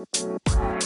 [0.00, 0.79] Hola,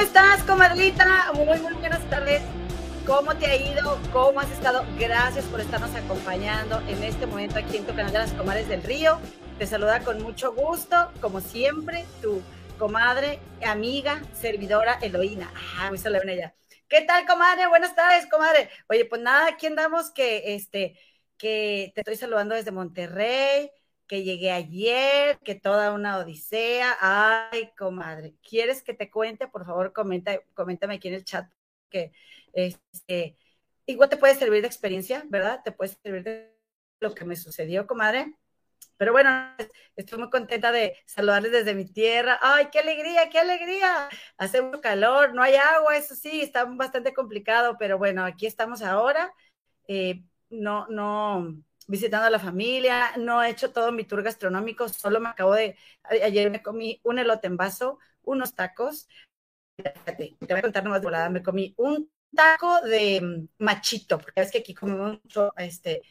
[0.00, 1.30] ¿cómo estás, comadrita?
[1.34, 2.40] Muy, muy buenas tardes.
[3.06, 3.98] ¿Cómo te ha ido?
[4.14, 4.82] ¿Cómo has estado?
[4.98, 8.82] Gracias por estarnos acompañando en este momento aquí en tu canal de las Comadres del
[8.82, 9.20] Río.
[9.58, 12.40] Te saluda con mucho gusto, como siempre, tu
[12.78, 15.52] comadre, amiga, servidora Eloína.
[15.76, 16.54] Ah, muy solemne ya.
[16.88, 17.66] ¿Qué tal, comadre?
[17.66, 18.70] Buenas tardes, comadre.
[18.88, 20.98] Oye, pues nada, aquí andamos que, este,
[21.36, 23.70] que te estoy saludando desde Monterrey
[24.10, 26.96] que llegué ayer, que toda una odisea.
[27.00, 29.46] Ay, comadre, ¿quieres que te cuente?
[29.46, 31.48] Por favor, comenta, coméntame aquí en el chat
[31.88, 32.10] que
[32.52, 33.36] este,
[33.86, 35.60] igual te puede servir de experiencia, ¿verdad?
[35.64, 36.52] Te puede servir de
[36.98, 38.34] lo que me sucedió, comadre.
[38.96, 39.30] Pero bueno,
[39.94, 42.36] estoy muy contenta de saludarles desde mi tierra.
[42.42, 44.08] ¡Ay, qué alegría, qué alegría!
[44.36, 48.82] Hace mucho calor, no hay agua, eso sí, está bastante complicado, pero bueno, aquí estamos
[48.82, 49.32] ahora.
[49.86, 55.20] Eh, no, no, visitando a la familia, no he hecho todo mi tour gastronómico, solo
[55.20, 55.76] me acabo de,
[56.22, 59.08] ayer me comí un elote en vaso, unos tacos,
[59.76, 64.52] te voy a contar nomás volada, me comí un taco de mm, machito, porque es
[64.52, 66.02] que aquí comemos mucho este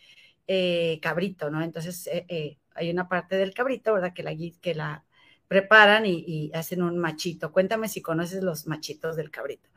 [0.47, 1.61] eh, cabrito, ¿no?
[1.63, 4.13] Entonces eh, eh, hay una parte del cabrito, ¿verdad?
[4.13, 5.05] Que la, que la
[5.47, 7.52] preparan y, y hacen un machito.
[7.53, 9.69] Cuéntame si conoces los machitos del cabrito.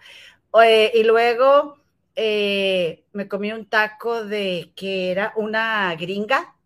[0.94, 1.81] y luego
[2.14, 6.56] eh, me comí un taco de que era una gringa,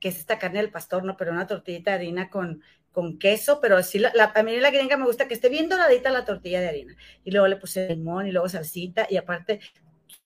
[0.00, 1.16] que es esta carne del pastor, ¿no?
[1.16, 4.96] Pero una tortillita de harina con, con queso, pero sí, la, a mí la gringa
[4.96, 6.96] me gusta que esté bien doradita la tortilla de harina.
[7.24, 9.60] Y luego le puse limón y luego salsita y aparte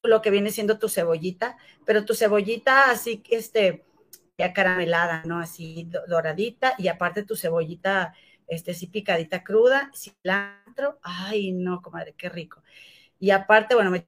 [0.02, 3.84] lo que viene siendo tu cebollita, pero tu cebollita así, este,
[4.38, 5.38] ya caramelada, ¿no?
[5.40, 8.14] Así doradita y aparte tu cebollita,
[8.46, 12.62] este, así picadita cruda, cilantro, ay, no, comadre, qué rico.
[13.18, 14.06] Y aparte, bueno, me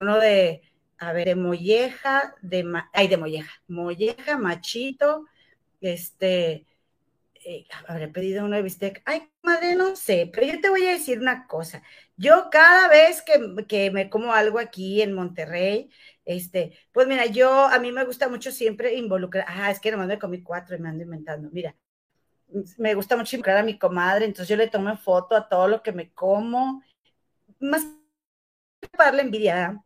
[0.00, 0.62] de,
[0.98, 5.26] a ver, de molleja, de, ay, de molleja, molleja, machito,
[5.80, 6.66] este,
[7.44, 9.02] eh, habré pedido uno de bistec.
[9.04, 11.82] Ay, madre, no sé, pero yo te voy a decir una cosa.
[12.16, 15.90] Yo cada vez que, que, me como algo aquí en Monterrey,
[16.24, 20.08] este, pues mira, yo, a mí me gusta mucho siempre involucrar, ah, es que nomás
[20.08, 21.48] me comí cuatro y me ando inventando.
[21.52, 21.74] Mira,
[22.78, 25.82] me gusta mucho involucrar a mi comadre, entonces yo le tomo foto a todo lo
[25.82, 26.82] que me como,
[27.60, 27.84] más
[28.92, 29.82] para darle envidia,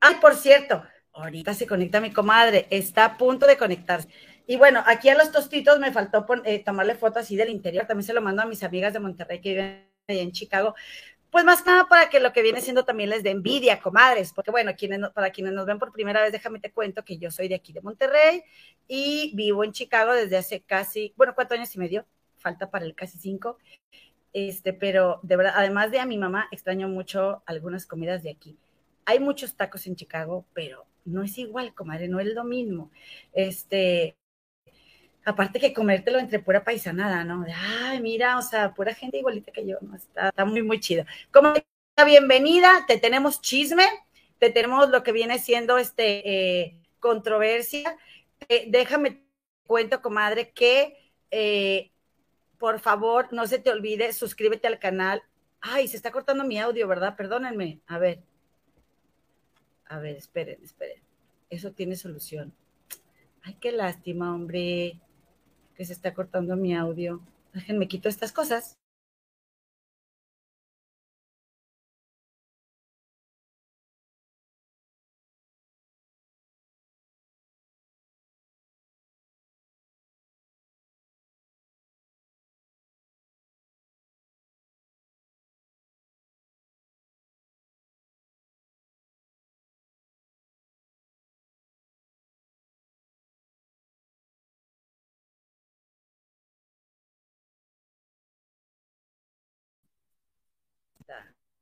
[0.00, 4.08] Ay, por cierto, ahorita se conecta mi comadre, está a punto de conectarse.
[4.46, 8.06] Y bueno, aquí a los tostitos me faltó eh, tomarle foto así del interior, también
[8.06, 10.74] se lo mando a mis amigas de Monterrey que viven allá en Chicago.
[11.30, 14.50] Pues más nada para que lo que viene siendo también les dé envidia, comadres, porque
[14.50, 17.48] bueno, quienes, para quienes nos ven por primera vez, déjame te cuento que yo soy
[17.48, 18.42] de aquí de Monterrey
[18.86, 22.06] y vivo en Chicago desde hace casi, bueno, cuatro años y medio,
[22.38, 23.58] falta para el casi cinco.
[24.32, 28.58] Este, pero de verdad, además de a mi mamá, extraño mucho algunas comidas de aquí
[29.06, 32.90] hay muchos tacos en Chicago, pero no es igual, comadre, no es lo mismo.
[33.32, 34.16] Este,
[35.24, 37.46] aparte que comértelo entre pura paisanada, ¿no?
[37.54, 39.96] ay, mira, o sea, pura gente igualita que yo, ¿no?
[39.96, 41.04] Está, muy, muy chido.
[41.32, 41.54] Como
[42.04, 43.84] bienvenida, te tenemos chisme,
[44.38, 46.28] te tenemos lo que viene siendo este
[46.64, 47.96] eh, controversia.
[48.48, 49.22] Eh, déjame
[49.66, 50.96] cuento, comadre, que
[51.30, 51.92] eh,
[52.58, 55.22] por favor no se te olvide, suscríbete al canal.
[55.60, 57.16] Ay, se está cortando mi audio, ¿verdad?
[57.16, 57.80] Perdónenme.
[57.86, 58.22] A ver.
[59.88, 61.02] A ver, esperen, esperen.
[61.50, 62.52] Eso tiene solución.
[63.42, 65.00] Ay, qué lástima, hombre,
[65.76, 67.20] que se está cortando mi audio.
[67.52, 68.78] Déjenme quito estas cosas.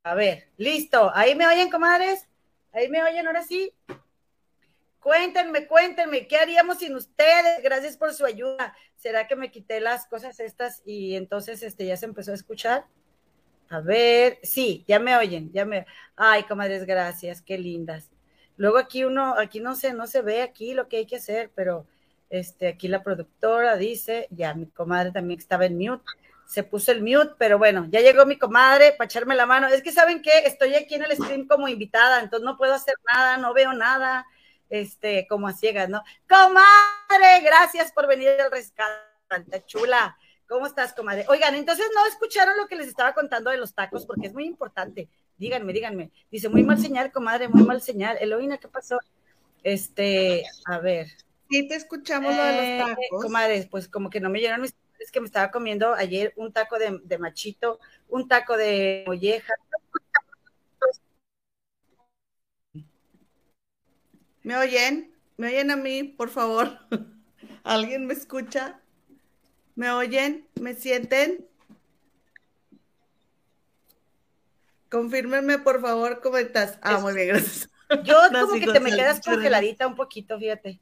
[0.05, 1.11] A ver, listo.
[1.15, 2.27] Ahí me oyen, comadres.
[2.71, 3.73] Ahí me oyen, ahora sí.
[4.99, 7.63] Cuéntenme, cuéntenme, ¿qué haríamos sin ustedes?
[7.63, 8.75] Gracias por su ayuda.
[8.95, 12.85] ¿Será que me quité las cosas estas y entonces este ya se empezó a escuchar?
[13.69, 15.85] A ver, sí, ya me oyen, ya me.
[16.15, 18.11] Ay, comadres, gracias, qué lindas.
[18.57, 21.51] Luego aquí uno, aquí no sé, no se ve aquí lo que hay que hacer,
[21.55, 21.87] pero
[22.29, 26.03] Este, aquí la productora dice, ya mi comadre también estaba en mute,
[26.45, 29.67] se puso el mute, pero bueno, ya llegó mi comadre para echarme la mano.
[29.67, 32.95] Es que saben que estoy aquí en el stream como invitada, entonces no puedo hacer
[33.11, 34.25] nada, no veo nada,
[34.69, 36.03] este, como a ciegas, ¿no?
[36.29, 40.17] Comadre, gracias por venir al rescate, chula.
[40.47, 41.25] ¿Cómo estás, comadre?
[41.27, 44.45] Oigan, entonces no escucharon lo que les estaba contando de los tacos, porque es muy
[44.45, 45.09] importante.
[45.37, 46.11] Díganme, díganme.
[46.29, 48.17] Dice, muy mal señal, comadre, muy mal señal.
[48.21, 48.99] Eloína, ¿qué pasó?
[49.63, 51.07] Este, a ver.
[51.49, 53.23] Sí, te escuchamos lo de los eh, tacos.
[53.23, 56.51] comadre, pues como que no me llegaron mis es que me estaba comiendo ayer un
[56.51, 57.79] taco de, de machito,
[58.09, 59.53] un taco de molleja.
[64.41, 65.15] ¿Me oyen?
[65.37, 66.79] ¿Me oyen a mí, por favor?
[67.63, 68.79] ¿Alguien me escucha?
[69.75, 70.47] ¿Me oyen?
[70.59, 71.47] ¿Me sienten?
[74.89, 76.79] Confírmenme, por favor, cómo estás.
[76.81, 77.69] Ah, muy bien, gracias.
[78.03, 80.79] Yo como que te me quedas congeladita un poquito, fíjate.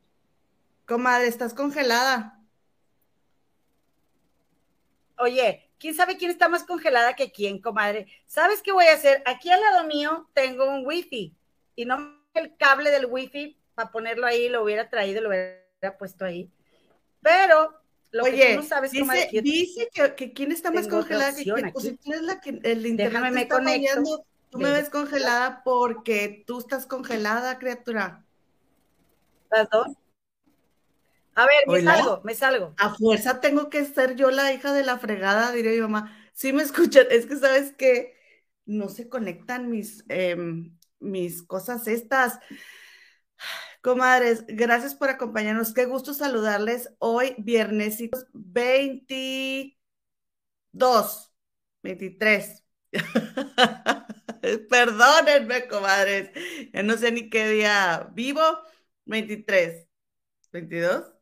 [0.85, 2.42] Comadre, estás congelada.
[5.23, 8.07] Oye, ¿quién sabe quién está más congelada que quién, comadre?
[8.27, 9.23] ¿Sabes qué voy a hacer?
[9.25, 11.33] Aquí al lado mío tengo un wifi
[11.77, 16.25] y no el cable del wifi para ponerlo ahí, lo hubiera traído, lo hubiera puesto
[16.25, 16.51] ahí.
[17.21, 17.73] Pero
[18.11, 21.71] lo Oye, que tú no sabes, dice, dice que, quién está más congelada que quién.
[21.71, 24.25] Pues si tú eres la que el internet Déjame me conecto.
[24.49, 28.25] tú me ves congelada porque tú estás congelada, criatura.
[29.49, 29.87] Las dos.
[31.35, 32.73] A ver, me salgo, me salgo.
[32.77, 36.15] A fuerza tengo que ser yo la hija de la fregada, diré mi mamá.
[36.33, 38.15] Sí me escuchan, es que sabes que
[38.65, 42.39] no se conectan mis, em, mis cosas estas.
[43.81, 45.73] Comadres, gracias por acompañarnos.
[45.73, 47.97] Qué gusto saludarles hoy, viernes
[48.33, 49.75] 22,
[51.83, 52.63] 23.
[54.69, 56.31] Perdónenme, comadres.
[56.73, 58.41] Ya no sé ni qué día vivo.
[59.05, 59.87] 23.
[60.51, 61.13] 22.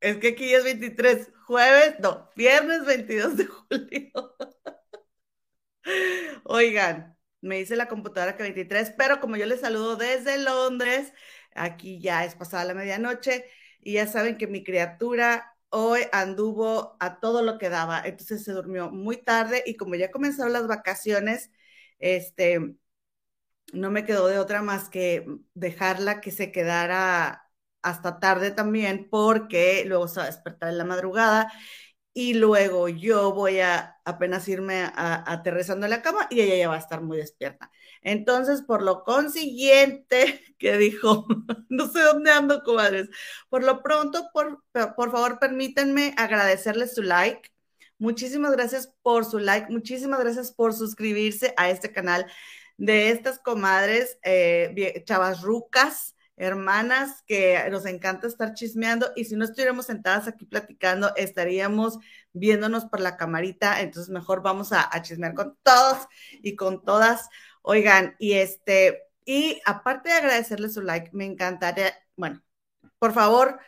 [0.00, 4.36] Es que aquí es 23, jueves, no, viernes 22 de julio.
[6.44, 11.12] Oigan, me dice la computadora que 23, pero como yo les saludo desde Londres,
[11.54, 13.44] aquí ya es pasada la medianoche
[13.80, 18.52] y ya saben que mi criatura hoy anduvo a todo lo que daba, entonces se
[18.52, 21.50] durmió muy tarde y como ya comenzaron las vacaciones,
[21.98, 22.76] este,
[23.72, 27.47] no me quedó de otra más que dejarla que se quedara
[27.82, 31.52] hasta tarde también porque luego se va a despertar en la madrugada
[32.18, 36.68] y luego yo voy a apenas irme a, aterrizando en la cama y ella ya
[36.68, 37.70] va a estar muy despierta.
[38.02, 41.26] Entonces, por lo consiguiente, que dijo,
[41.68, 43.08] no sé dónde ando, comadres,
[43.48, 47.50] por lo pronto, por, por favor, permítanme agradecerles su like.
[47.98, 52.26] Muchísimas gracias por su like, muchísimas gracias por suscribirse a este canal
[52.78, 59.44] de estas comadres, eh, chavas rucas, hermanas que nos encanta estar chismeando y si no
[59.44, 61.98] estuviéramos sentadas aquí platicando, estaríamos
[62.32, 66.06] viéndonos por la camarita, entonces mejor vamos a, chismear con todos
[66.42, 67.28] y con todas.
[67.62, 72.42] Oigan, y este, y aparte de agradecerles su like, me encantaría, bueno,
[72.98, 73.58] por favor,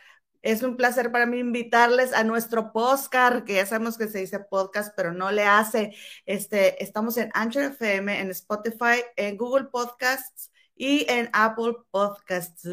[0.41, 4.39] es un placer para mí invitarles a nuestro podcast, que ya sabemos que se dice
[4.39, 5.95] podcast, pero no le hace.
[6.25, 12.67] Este, estamos en Anchor FM, en Spotify, en Google Podcasts y en Apple Podcasts.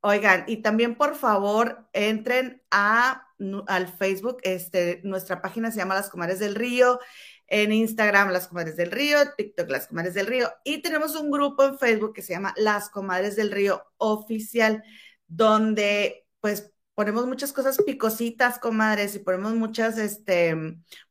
[0.00, 3.28] Oigan, y también por favor entren a,
[3.68, 6.98] al Facebook, este, nuestra página se llama Las Comares del Río,
[7.46, 11.62] en Instagram Las Comadres del Río, TikTok Las Comadres del Río, y tenemos un grupo
[11.62, 14.82] en Facebook que se llama Las Comadres del Río Oficial,
[15.28, 20.56] donde pues ponemos muchas cosas picositas, comadres, y ponemos muchas, este,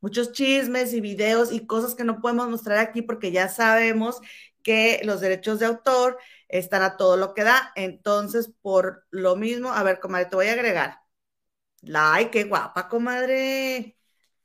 [0.00, 4.20] muchos chismes y videos y cosas que no podemos mostrar aquí porque ya sabemos
[4.66, 6.18] que los derechos de autor
[6.48, 7.70] están a todo lo que da.
[7.76, 10.98] Entonces, por lo mismo, a ver, comadre, te voy a agregar.
[11.82, 13.96] Like, qué guapa, comadre.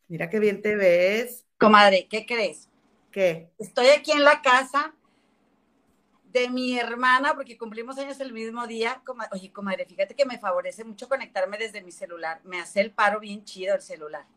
[0.07, 1.47] Mira qué bien te ves.
[1.57, 2.69] Comadre, ¿qué crees?
[3.09, 3.51] ¿Qué?
[3.57, 4.93] Estoy aquí en la casa
[6.25, 9.01] de mi hermana, porque cumplimos años el mismo día.
[9.31, 12.41] Oye, comadre, fíjate que me favorece mucho conectarme desde mi celular.
[12.43, 14.27] Me hace el paro bien chido el celular.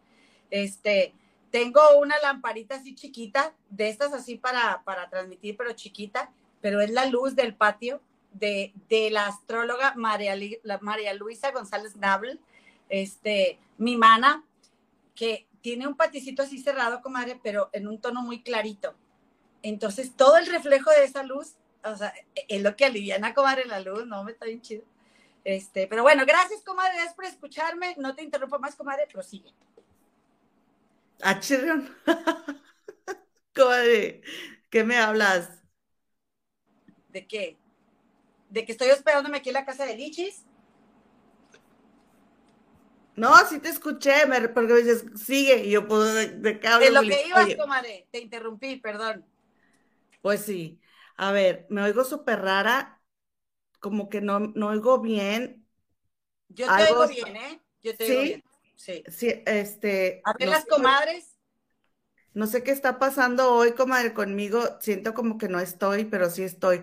[0.49, 1.13] Este,
[1.55, 6.91] tengo una lamparita así chiquita, de estas así para, para transmitir, pero chiquita, pero es
[6.91, 8.01] la luz del patio
[8.33, 10.35] de, de la astróloga María,
[10.65, 12.41] la María Luisa González Nabel,
[12.89, 14.43] este, mi mana,
[15.15, 18.97] que tiene un paticito así cerrado, comadre, pero en un tono muy clarito.
[19.63, 22.13] Entonces, todo el reflejo de esa luz, o sea,
[22.49, 24.83] es lo que aliviana, comadre, la luz, no, me está bien chido.
[25.45, 27.95] Este, pero bueno, gracias, comadre, gracias por escucharme.
[27.97, 29.53] No te interrumpo más, comadre, prosigue.
[31.23, 31.41] Ah,
[33.55, 34.23] Comadre,
[34.71, 35.63] ¿qué me hablas?
[37.13, 37.57] ¿De qué?
[38.51, 40.45] ¿De que estoy hospedándome aquí en la casa de Lichis?
[43.17, 47.07] No, sí te escuché, me, porque dices, sigue, y yo puedo de, de De lo
[47.09, 49.25] que ibas, comadre, te interrumpí, perdón.
[50.21, 50.81] Pues sí.
[51.17, 53.03] A ver, me oigo súper rara,
[53.81, 55.69] como que no, no oigo bien.
[56.49, 57.61] Yo te oigo bien, ¿eh?
[57.83, 58.43] Yo te oigo bien.
[58.77, 59.03] Sí.
[59.09, 60.21] Sí, este.
[60.25, 61.31] A ver, las comadres.
[62.33, 64.61] No sé qué está pasando hoy, comadre, conmigo.
[64.81, 66.83] Siento como que no estoy, pero sí estoy.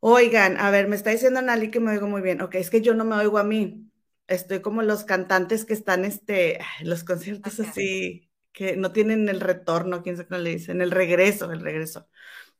[0.00, 2.42] Oigan, a ver, me está diciendo Nali que me oigo muy bien.
[2.42, 3.90] Ok, es que yo no me oigo a mí.
[4.26, 10.02] Estoy como los cantantes que están, este, los conciertos así, que no tienen el retorno,
[10.02, 12.08] quién sabe cómo le dicen, el regreso, el regreso.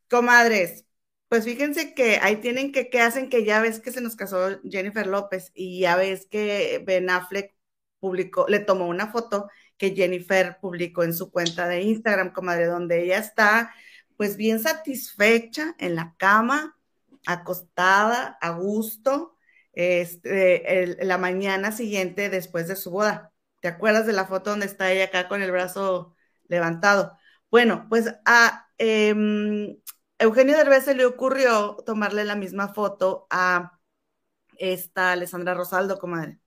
[0.09, 0.87] Comadres,
[1.28, 3.28] pues fíjense que ahí tienen que, ¿qué hacen?
[3.30, 7.54] Que ya ves que se nos casó Jennifer López y ya ves que Ben Affleck
[8.13, 13.19] le tomó una foto que Jennifer publicó en su cuenta de Instagram, comadre, donde ella
[13.19, 13.73] está
[14.17, 16.79] pues bien satisfecha en la cama,
[17.27, 19.37] acostada, a gusto,
[19.73, 23.33] este, la mañana siguiente después de su boda.
[23.61, 26.15] ¿Te acuerdas de la foto donde está ella acá con el brazo
[26.49, 27.19] levantado?
[27.51, 29.77] Bueno, pues a em,
[30.19, 33.79] Eugenio Derbez se le ocurrió tomarle la misma foto a
[34.59, 36.41] esta Alessandra Rosaldo, comadre.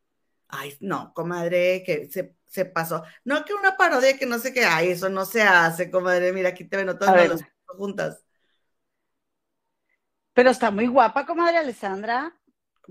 [0.50, 3.04] Ay, no, comadre, que se, se pasó.
[3.25, 6.34] No, que una parodia que no sé qué, ay, eso no se hace, comadre.
[6.34, 8.24] Mira, aquí te ven todas las juntas.
[10.34, 12.37] Pero está muy guapa, comadre Alessandra.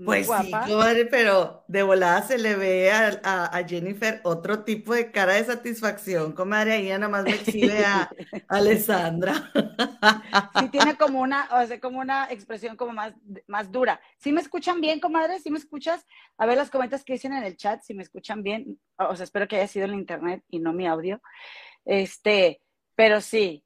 [0.05, 5.33] Pues sí, comadre, pero de volada se le ve a, Jennifer otro tipo de cara
[5.33, 8.09] de satisfacción, comadre, ahí nada más me exhibe a,
[8.47, 9.51] Alessandra.
[10.59, 13.13] Sí tiene como una, o sea, como una expresión como más,
[13.47, 13.99] más dura.
[14.17, 15.39] ¿Sí me escuchan bien, comadre?
[15.39, 16.05] ¿Sí me escuchas?
[16.37, 18.79] A ver las comentarios que dicen en el chat, si me escuchan bien.
[18.97, 21.21] O sea, espero que haya sido el internet y no mi audio.
[21.85, 22.61] Este,
[22.95, 23.63] pero sí,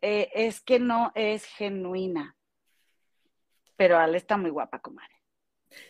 [0.00, 2.36] eh, es que no es genuina.
[3.76, 5.19] Pero Ale está muy guapa, comadre.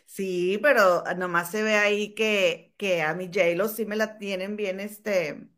[0.06, 4.56] Sí, pero nomás se ve ahí que, que a mi J-Lo sí me la tienen
[4.56, 5.48] bien, este,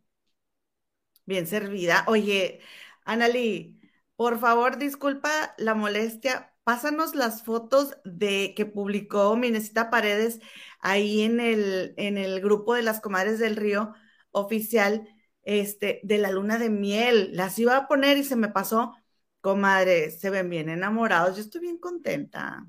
[1.27, 2.05] bien servida.
[2.09, 2.61] Oye,
[3.05, 3.81] Anali,
[4.17, 6.55] por favor, disculpa la molestia.
[6.65, 10.41] Pásanos las fotos de que publicó Minesita Paredes
[10.81, 13.95] ahí en el, en el grupo de las comadres del río
[14.31, 15.09] oficial,
[15.43, 17.31] este, de la luna de miel.
[17.37, 18.95] Las iba a poner y se me pasó.
[19.41, 21.37] Comadre, se ven bien enamorados.
[21.37, 22.65] Yo estoy bien contenta.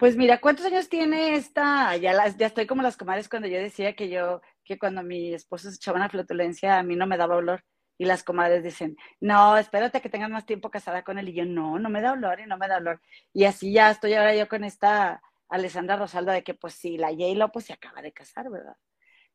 [0.00, 1.94] Pues mira, ¿cuántos años tiene esta?
[1.98, 5.70] Ya, ya estoy como las comadres cuando yo decía que yo, que cuando mi esposo
[5.70, 7.64] se echaba una flotulencia, a mí no me daba olor.
[7.98, 11.28] Y las comadres dicen, no, espérate que tengas más tiempo casada con él.
[11.28, 13.02] Y yo, no, no me da olor y no me da olor.
[13.34, 17.10] Y así ya estoy ahora yo con esta Alessandra Rosaldo de que pues sí, la
[17.10, 18.76] J-Lo pues se acaba de casar, ¿verdad?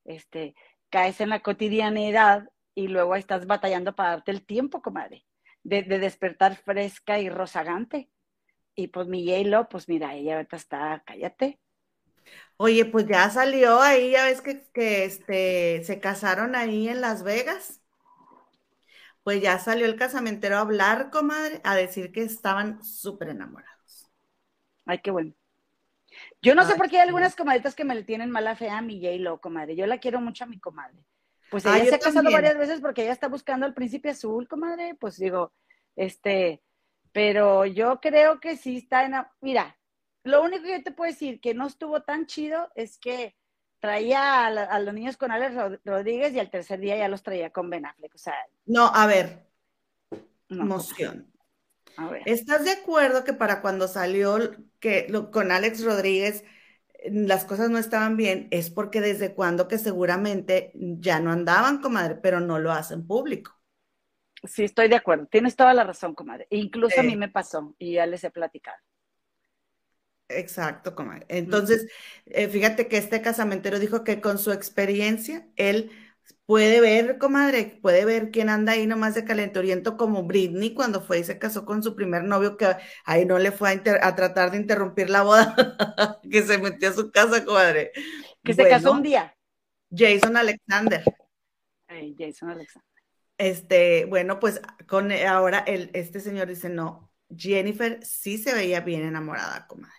[0.05, 0.55] Este,
[0.89, 5.25] caes en la cotidianidad y luego estás batallando para darte el tiempo, comadre,
[5.63, 8.09] de, de despertar fresca y rozagante.
[8.75, 11.59] Y pues mi Yelo, pues mira, ella ahorita está, cállate.
[12.57, 17.23] Oye, pues ya salió ahí, ya ves que, que este, se casaron ahí en Las
[17.23, 17.81] Vegas.
[19.23, 24.11] Pues ya salió el casamentero a hablar, comadre, a decir que estaban súper enamorados.
[24.85, 25.33] Ay, qué bueno.
[26.41, 28.81] Yo no sé por qué hay algunas comadritas que me le tienen mala fe a
[28.81, 29.75] mi J-Lo, comadre.
[29.75, 31.03] Yo la quiero mucho a mi comadre.
[31.49, 34.95] Pues ella se ha casado varias veces porque ella está buscando al príncipe azul, comadre.
[34.95, 35.53] Pues digo,
[35.95, 36.61] este,
[37.15, 39.13] pero yo creo que sí está en...
[39.39, 39.77] Mira,
[40.23, 43.37] lo único que yo te puedo decir que no estuvo tan chido es que
[43.79, 45.55] traía a, los niños con Alex
[45.85, 48.13] Rodríguez y al tercer día ya los traía con Ben Affleck.
[48.13, 48.33] O sea,
[48.65, 49.47] no, a ver,
[50.49, 51.31] emoción.
[51.95, 52.23] A ver.
[52.25, 56.43] ¿Estás de acuerdo que para cuando salió que con Alex Rodríguez
[57.05, 58.49] las cosas no estaban bien?
[58.51, 63.54] Es porque desde cuando que seguramente ya no andaban, comadre, pero no lo hacen público.
[64.47, 65.27] Sí, estoy de acuerdo.
[65.27, 66.47] Tienes toda la razón, comadre.
[66.49, 68.77] Incluso a mí me pasó y ya les he platicado.
[70.27, 71.25] Exacto, comadre.
[71.29, 71.87] Entonces,
[72.25, 75.91] eh, fíjate que este casamentero dijo que con su experiencia, él
[76.45, 81.19] puede ver, comadre, puede ver quién anda ahí nomás de calenturiento como Britney cuando fue
[81.19, 82.75] y se casó con su primer novio que
[83.05, 83.69] ahí no le fue
[84.01, 85.55] a, tratar de interrumpir la boda,
[86.31, 87.91] que se metió a su casa, comadre.
[88.43, 89.35] Que se casó un día.
[89.91, 91.03] Jason Alexander.
[92.17, 92.94] Jason Alexander.
[93.37, 98.81] Este, bueno, pues con eh, ahora el, este señor dice, no, Jennifer sí se veía
[98.81, 99.93] bien enamorada, comadre.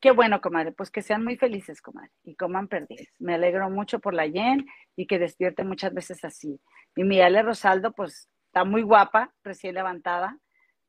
[0.00, 3.08] Qué bueno, comadre, pues que sean muy felices, comadre, y coman perdices.
[3.20, 6.60] Me alegro mucho por la Jen y que despierte muchas veces así.
[6.94, 10.38] Y mi Rosaldo, pues está muy guapa, recién levantada,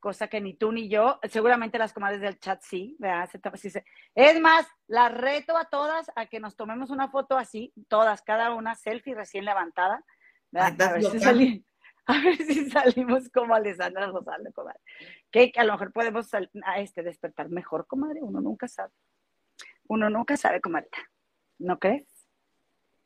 [0.06, 3.30] cosa que ni tú ni yo, seguramente las comadres del chat sí, ¿verdad?
[4.14, 8.54] Es más, la reto a todas a que nos tomemos una foto así, todas, cada
[8.54, 10.04] una selfie recién levantada,
[12.06, 14.80] a ver, si salimos como Alessandra Rosaldo, comadre.
[15.32, 18.22] Que, a lo mejor podemos a este, despertar mejor, comadre.
[18.22, 18.92] Uno nunca sabe.
[19.88, 20.90] Uno nunca sabe, comadre.
[21.58, 22.06] ¿No crees?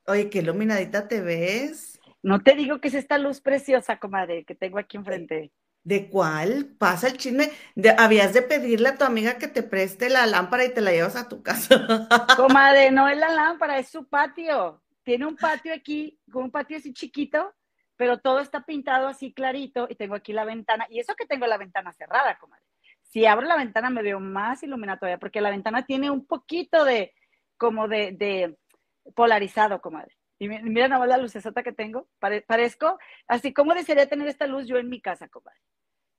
[0.05, 1.99] Oye, qué iluminadita te ves.
[2.21, 5.51] No te digo que es esta luz preciosa, comadre, que tengo aquí enfrente.
[5.83, 6.75] ¿De cuál?
[6.77, 7.51] Pasa el chisme.
[7.97, 11.15] habías de pedirle a tu amiga que te preste la lámpara y te la llevas
[11.15, 12.07] a tu casa.
[12.35, 14.81] Comadre, no es la lámpara, es su patio.
[15.09, 17.55] Tiene un patio aquí, con un patio así chiquito,
[17.95, 20.85] pero todo está pintado así clarito y tengo aquí la ventana.
[20.87, 22.63] Y eso que tengo la ventana cerrada, comadre.
[23.01, 26.85] Si abro la ventana me veo más iluminada todavía, porque la ventana tiene un poquito
[26.85, 27.15] de,
[27.57, 28.55] como de, de
[29.15, 30.15] polarizado, comadre.
[30.37, 32.07] Y mira nada más la lucesota que tengo.
[32.19, 35.59] parezco así como desearía tener esta luz yo en mi casa, comadre.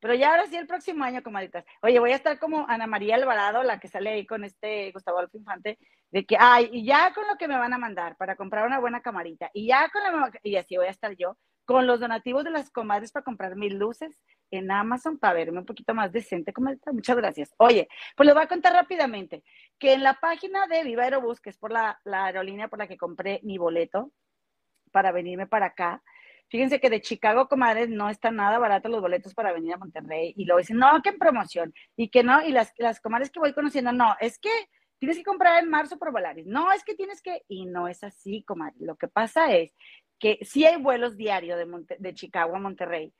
[0.00, 1.64] Pero ya ahora sí el próximo año, comadritas.
[1.82, 5.18] Oye, voy a estar como Ana María Alvarado, la que sale ahí con este Gustavo
[5.18, 5.78] Adolfo Infante,
[6.10, 8.80] de que, ay, y ya con lo que me van a mandar para comprar una
[8.80, 12.42] buena camarita, y ya con la, y así voy a estar yo, con los donativos
[12.42, 16.52] de las comadres para comprar mil luces en Amazon para verme un poquito más decente,
[16.52, 16.92] comadrita.
[16.92, 17.54] Muchas gracias.
[17.58, 19.44] Oye, pues les voy a contar rápidamente
[19.78, 22.88] que en la página de Viva Aerobús, que es por la, la aerolínea por la
[22.88, 24.10] que compré mi boleto
[24.90, 26.02] para venirme para acá,
[26.50, 30.34] Fíjense que de Chicago, comadres, no está nada barato los boletos para venir a Monterrey.
[30.36, 31.72] Y luego dicen, no, que en promoción.
[31.96, 34.50] Y que no, y las, las comadres que voy conociendo, no, es que
[34.98, 36.46] tienes que comprar en marzo por Volaris.
[36.46, 38.74] No, es que tienes que, y no es así, comadre.
[38.80, 39.72] Lo que pasa es
[40.18, 43.14] que sí hay vuelos diarios de, de Chicago a Monterrey,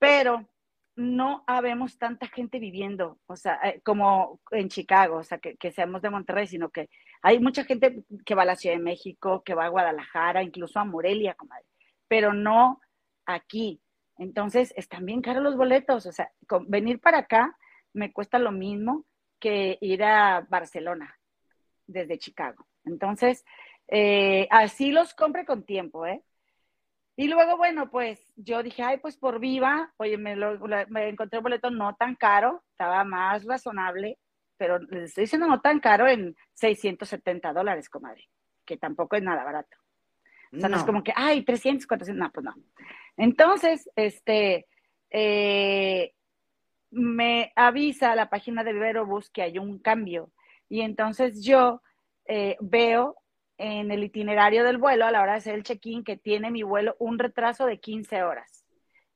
[0.00, 0.48] pero
[0.96, 5.72] no habemos tanta gente viviendo, o sea, eh, como en Chicago, o sea, que, que,
[5.72, 6.88] seamos de Monterrey, sino que
[7.22, 10.78] hay mucha gente que va a la Ciudad de México, que va a Guadalajara, incluso
[10.78, 11.66] a Morelia, comadre
[12.08, 12.80] pero no
[13.26, 13.80] aquí.
[14.18, 16.06] Entonces, están bien caros los boletos.
[16.06, 16.30] O sea,
[16.66, 17.56] venir para acá
[17.92, 19.04] me cuesta lo mismo
[19.38, 21.18] que ir a Barcelona
[21.86, 22.66] desde Chicago.
[22.84, 23.44] Entonces,
[23.88, 26.22] eh, así los compre con tiempo, ¿eh?
[27.16, 30.34] Y luego, bueno, pues yo dije, ay, pues por viva, oye, me,
[30.88, 34.18] me encontré un boleto no tan caro, estaba más razonable,
[34.56, 38.28] pero les estoy diciendo no tan caro en 670 dólares, comadre,
[38.64, 39.76] que tampoco es nada barato.
[40.52, 42.54] O sea, no, es como que, ay, 300, 400, no, pues no.
[43.16, 44.66] Entonces, este,
[45.10, 46.12] eh,
[46.90, 50.30] me avisa la página de Viverobus que hay un cambio.
[50.68, 51.82] Y entonces yo
[52.26, 53.16] eh, veo
[53.58, 56.62] en el itinerario del vuelo, a la hora de hacer el check-in, que tiene mi
[56.62, 58.64] vuelo un retraso de 15 horas.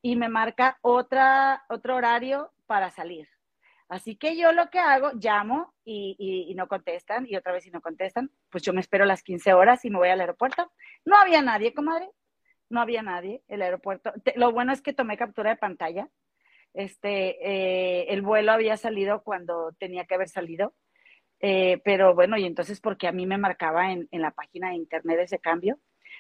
[0.02, 3.28] Y me marca otra, otro horario para salir.
[3.88, 7.80] Así que yo lo que hago, llamo y, no contestan, y otra vez si no
[7.80, 10.70] contestan, pues yo me espero las 15 horas y me voy al aeropuerto.
[11.06, 12.10] No había nadie, comadre,
[12.68, 14.12] no había nadie, el aeropuerto.
[14.36, 16.08] lo bueno es que tomé captura de pantalla.
[16.74, 20.74] Este, eh, el vuelo había salido cuando tenía que haber salido,
[21.40, 25.18] eh, pero bueno, y entonces porque a mí me marcaba en, la página de internet
[25.20, 25.78] ese cambio.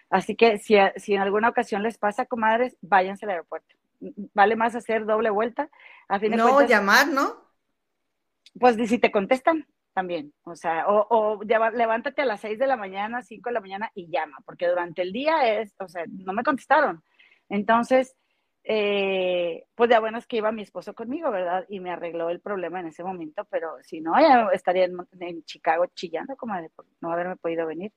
[0.08, 3.76] Así que si, si en alguna ocasión les pasa, comadres, váyanse al aeropuerto.
[4.00, 5.68] Vale más hacer doble vuelta.
[6.08, 7.47] A fin de no, llamar, ¿no?
[8.58, 13.22] Pues si te contestan también, o sea, o, levántate a las 6 de la mañana,
[13.22, 16.44] 5 de la mañana y llama, porque durante el día es, o sea, no me
[16.44, 17.02] contestaron.
[17.48, 18.16] Entonces,
[18.62, 21.64] eh, pues ya bueno es que iba mi esposo conmigo, ¿verdad?
[21.68, 25.86] Y me arregló el problema en ese momento, pero si no, ya estaría en, Chicago
[25.94, 27.92] chillando como de no haberme podido venir.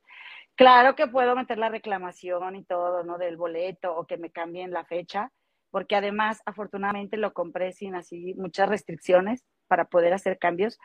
[0.55, 3.17] Claro que puedo meter la reclamación y todo, ¿no?
[3.17, 5.31] Del boleto o que me cambien la fecha,
[5.71, 10.77] porque además, afortunadamente, lo compré sin así muchas restricciones para poder hacer cambios.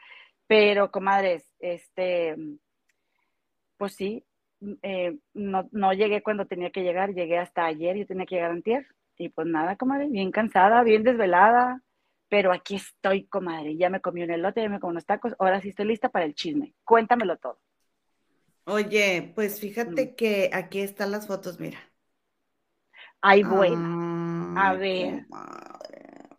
[0.46, 2.36] Pero, comadres, este,
[3.76, 4.24] pues sí,
[4.80, 8.52] eh, no, no llegué cuando tenía que llegar, llegué hasta ayer, yo tenía que llegar
[8.52, 8.86] antier.
[9.18, 11.82] Y pues nada, comadre, bien cansada, bien desvelada,
[12.28, 13.76] pero aquí estoy, comadre.
[13.76, 16.24] Ya me comí un elote, ya me comí unos tacos, ahora sí estoy lista para
[16.24, 16.72] el chisme.
[16.84, 17.58] Cuéntamelo todo.
[18.66, 20.14] Oye, pues fíjate mm.
[20.14, 21.80] que aquí están las fotos, mira.
[23.20, 24.54] Ay, bueno.
[24.56, 25.26] a ver.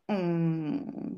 [0.07, 1.16] Mm.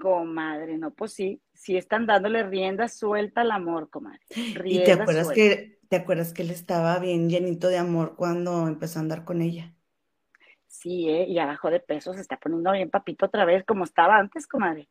[0.00, 4.20] Comadre, no, pues sí, sí están dándole rienda suelta al amor, comadre.
[4.64, 8.98] ¿Y te acuerdas que te acuerdas que él estaba bien llenito de amor cuando empezó
[8.98, 9.74] a andar con ella?
[10.66, 11.26] Sí, ¿eh?
[11.28, 14.88] y abajo de peso se está poniendo bien papito otra vez, como estaba antes, comadre.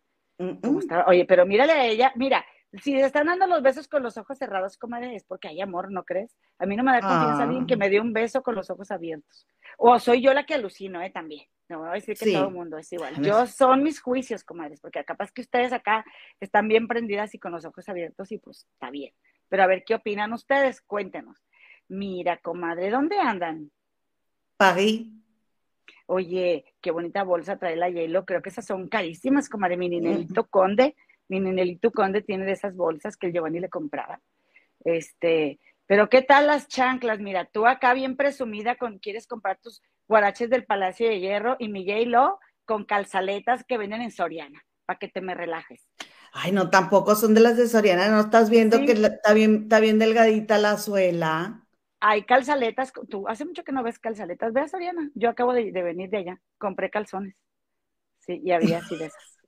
[1.07, 4.37] Oye, pero mírale a ella, mira, si le están dando los besos con los ojos
[4.37, 6.35] cerrados, comadre, es porque hay amor, ¿no crees?
[6.59, 7.77] A mí no me da confianza alguien que ah.
[7.77, 9.47] me dé un beso con los ojos abiertos.
[9.77, 11.09] O soy yo la que alucino, ¿eh?
[11.09, 11.47] También.
[11.67, 13.21] No voy a decir que todo el mundo es igual.
[13.21, 16.03] Yo son mis juicios, comadres, porque capaz que ustedes acá
[16.39, 19.13] están bien prendidas y con los ojos abiertos y pues está bien.
[19.47, 20.81] Pero a ver, ¿qué opinan ustedes?
[20.81, 21.45] Cuéntenos.
[21.87, 23.71] Mira, comadre, ¿dónde andan?
[24.57, 25.07] París.
[26.07, 28.25] Oye, qué bonita bolsa trae la Hielo.
[28.25, 29.77] Creo que esas son carísimas, comadre.
[29.77, 30.95] Mi Ninelito Conde,
[31.29, 34.19] mi Ninelito Conde tiene de esas bolsas que el Giovanni le compraba.
[34.83, 37.19] Este, pero ¿qué tal las chanclas?
[37.19, 41.69] Mira, tú acá bien presumida con quieres comprar tus guaraches del Palacio de Hierro y
[41.69, 45.87] mi J-Lo con calzaletas que venden en Soriana, para que te me relajes.
[46.31, 49.79] Ay, no, tampoco son de las de Soriana, ¿no estás viendo que está bien, está
[49.79, 51.65] bien delgadita la suela?
[51.99, 55.71] Hay calzaletas, tú hace mucho que no ves calzaletas, ve a Soriana, yo acabo de,
[55.71, 57.35] venir de allá, compré calzones,
[58.19, 59.38] sí, y había así de esas.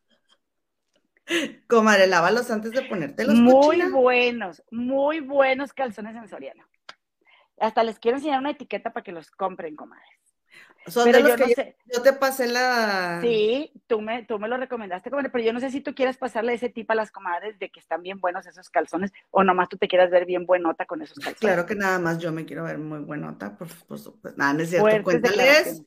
[1.68, 3.36] Comadre, lávalos antes de ponértelos.
[3.36, 6.68] Muy buenos, muy buenos calzones en Soriana.
[7.60, 10.22] Hasta les quiero enseñar una etiqueta para que los compren, comadres.
[10.88, 13.20] Son de los que yo, te pasé la.
[13.22, 16.18] Sí, tú me, tú me lo recomendaste, comadre, pero yo no sé si tú quieres
[16.18, 19.70] pasarle ese tip a las comadres de que están bien buenos esos calzones o nomás
[19.70, 21.40] tú te quieras ver bien buenota con esos calzones.
[21.40, 24.18] Claro que nada más yo me quiero ver muy buenota, por supuesto.
[24.22, 25.04] Pues nada, no es cierto.
[25.04, 25.84] Cuéntales.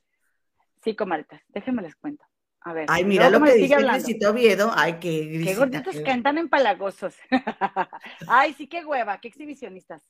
[0.84, 2.24] Sí, comadritas, déjenme les cuento.
[2.64, 2.87] A ver.
[2.88, 4.72] Ay, mira lo que dice Grisito Oviedo.
[4.74, 7.14] Ay, qué grisita, Qué gorditos cantan empalagosos.
[8.27, 10.03] Ay, sí, qué hueva, qué exhibicionistas.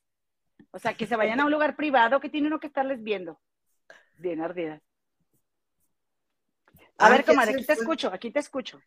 [0.70, 3.40] O sea, que se vayan a un lugar privado que tiene uno que estarles viendo.
[4.18, 4.80] Bien ardida.
[6.96, 8.80] A ver, comadre, aquí te escucho, aquí te escucho.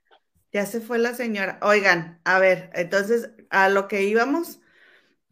[0.54, 1.60] Ya se fue la señora.
[1.62, 4.62] Oigan, a ver, entonces, a lo que íbamos,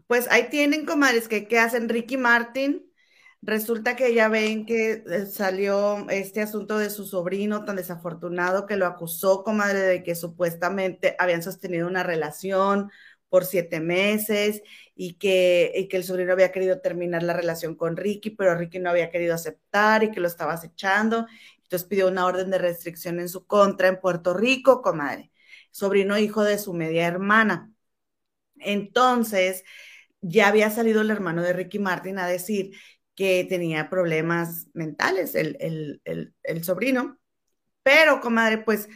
[0.07, 2.84] pues ahí tienen, comadres, que qué hacen Ricky Martin.
[3.45, 8.75] Resulta que ya ven que eh, salió este asunto de su sobrino tan desafortunado que
[8.75, 12.89] lo acusó, comadre, de que supuestamente habían sostenido una relación
[13.29, 14.63] por siete meses
[14.95, 18.89] y que, que el sobrino había querido terminar la relación con Ricky, pero Ricky no
[18.89, 21.27] había querido aceptar y que lo estaba acechando.
[21.61, 25.31] Entonces pidió una orden de restricción en su contra en Puerto Rico, comadre.
[25.69, 27.71] Sobrino hijo de su media hermana.
[28.57, 29.63] Entonces,
[30.21, 32.75] ya había salido el hermano de Ricky Martin a decir
[33.15, 37.19] que tenía problemas mentales, el, el, el sobrino.
[37.83, 38.89] Pero, comadre, pues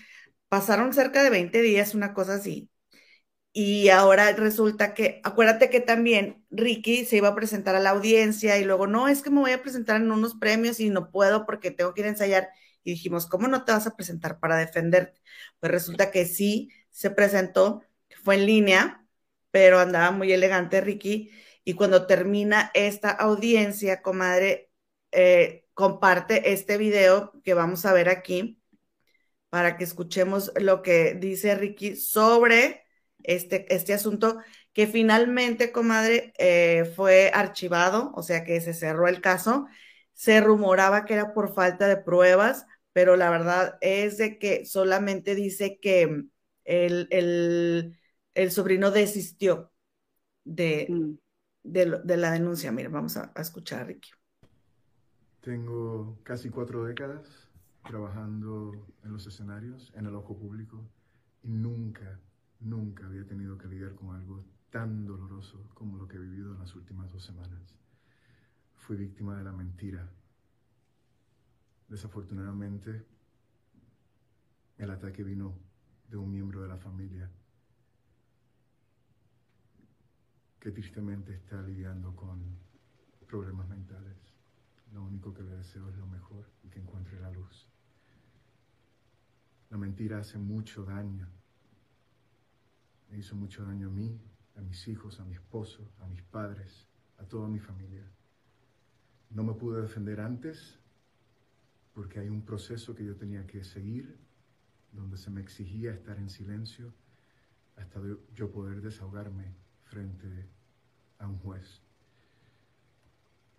[0.50, 2.70] pasaron cerca de 20 días, una cosa así,
[3.52, 8.58] y ahora resulta que, acuérdate que también Ricky se iba a presentar a la audiencia
[8.60, 11.46] y luego, no, es que me voy a presentar en unos premios y no puedo
[11.46, 12.50] porque tengo que ir a ensayar.
[12.84, 15.20] Y dijimos, ¿cómo no te vas a presentar para defenderte?
[15.60, 17.84] Pues resulta que sí se presentó,
[18.24, 19.06] fue en línea,
[19.52, 21.32] pero andaba muy elegante Ricky.
[21.64, 24.72] Y cuando termina esta audiencia, comadre,
[25.12, 28.62] eh, comparte este video que vamos a ver aquí
[29.50, 32.84] para que escuchemos lo que dice Ricky sobre
[33.24, 34.40] este, este asunto
[34.74, 39.68] que finalmente, comadre, eh, fue archivado, o sea que se cerró el caso.
[40.14, 45.36] Se rumoraba que era por falta de pruebas, pero la verdad es de que solamente
[45.36, 46.24] dice que
[46.66, 47.98] el,
[48.52, 49.72] sobrino desistió
[50.44, 51.14] de, mm.
[51.72, 52.72] De, la denuncia.
[52.72, 54.10] Mira, vamos a, a escuchar a Ricky.
[55.42, 57.50] Tengo casi cuatro décadas
[57.88, 60.86] trabajando en los escenarios, en el ojo público,
[61.44, 62.20] y nunca
[62.60, 66.60] Nunca había tenido que lidiar con algo tan doloroso como lo que he vivido en
[66.60, 67.74] las últimas dos semanas.
[68.76, 70.12] Fui víctima de la mentira.
[71.88, 73.06] Desafortunadamente,
[74.78, 75.58] el ataque vino
[76.10, 77.32] de un miembro de la familia
[80.60, 82.58] que tristemente está lidiando con
[83.28, 84.18] problemas mentales.
[84.94, 87.68] Lo único que le deseo es lo mejor y que encuentre la luz.
[89.70, 91.30] La mentira hace mucho daño
[93.10, 94.22] me hizo mucho daño a mí,
[94.56, 98.08] a mis hijos, a mi esposo, a mis padres, a toda mi familia.
[99.32, 100.80] No me pude defender antes
[101.94, 104.20] porque hay un proceso que yo tenía que seguir
[104.92, 106.94] donde se me exigía estar en silencio
[107.76, 108.00] hasta
[108.34, 109.56] yo poder desahogarme
[109.90, 110.50] frente
[111.20, 111.82] a un juez.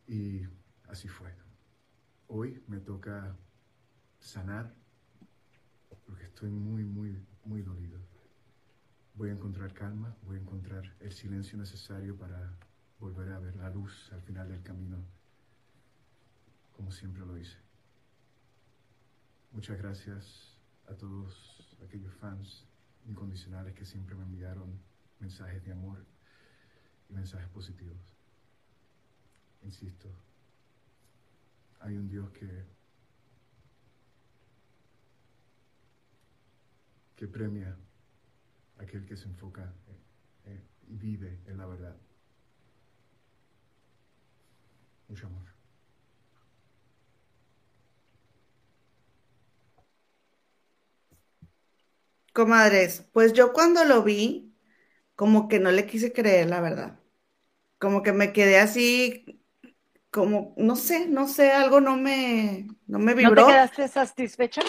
[0.07, 0.43] Y
[0.89, 1.33] así fue.
[2.29, 3.37] Hoy me toca
[4.19, 4.75] sanar
[6.07, 8.01] porque estoy muy, muy, muy dolido
[9.21, 12.57] voy a encontrar calma, voy a encontrar el silencio necesario para
[12.99, 14.97] volver a ver la luz al final del camino,
[16.73, 17.59] como siempre lo hice.
[19.53, 20.57] Muchas gracias
[20.89, 22.67] a todos aquellos fans
[23.05, 24.81] incondicionales que siempre me enviaron
[25.19, 26.07] mensajes de amor
[27.11, 27.99] y mensajes positivos.
[29.63, 30.09] Insisto,
[31.81, 32.65] hay un Dios que,
[37.17, 37.77] que premia
[38.79, 39.73] aquel que se enfoca
[40.89, 41.97] y vive en la verdad.
[45.09, 45.45] Mucho amor.
[52.33, 54.55] Comadres, pues yo cuando lo vi,
[55.17, 57.00] como que no le quise creer la verdad.
[57.81, 59.41] Como que me quedé así,
[60.11, 63.43] como, no sé, no sé, algo no me, no me vibró.
[63.43, 64.63] ¿No te quedaste satisfecha?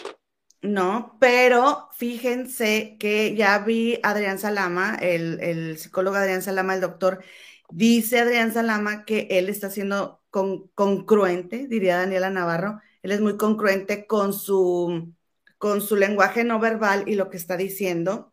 [0.62, 7.24] No, pero fíjense que ya vi a Adrián Salama, el, psicólogo Adrián Salama, el doctor,
[7.72, 14.06] dice Adrián Salama que él está siendo congruente, diría Daniela Navarro, él es muy congruente
[14.06, 15.14] con su,
[15.58, 18.32] con su lenguaje no verbal y lo que está diciendo.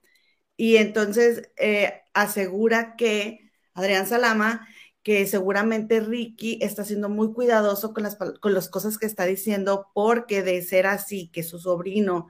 [0.56, 3.47] y entonces eh, asegura que
[3.78, 4.68] Adrián Salama,
[5.02, 9.90] que seguramente Ricky está siendo muy cuidadoso con las, con las cosas que está diciendo,
[9.94, 12.28] porque de ser así, que su sobrino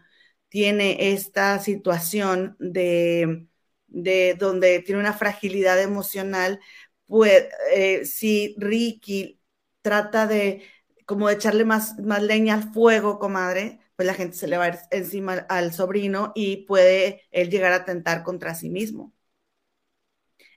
[0.48, 3.46] tiene esta situación de,
[3.86, 6.60] de donde tiene una fragilidad emocional,
[7.06, 9.40] pues eh, si Ricky
[9.82, 10.62] trata de
[11.06, 14.70] como de echarle más, más leña al fuego, comadre, pues la gente se le va
[14.90, 19.14] encima al sobrino y puede él llegar a atentar contra sí mismo.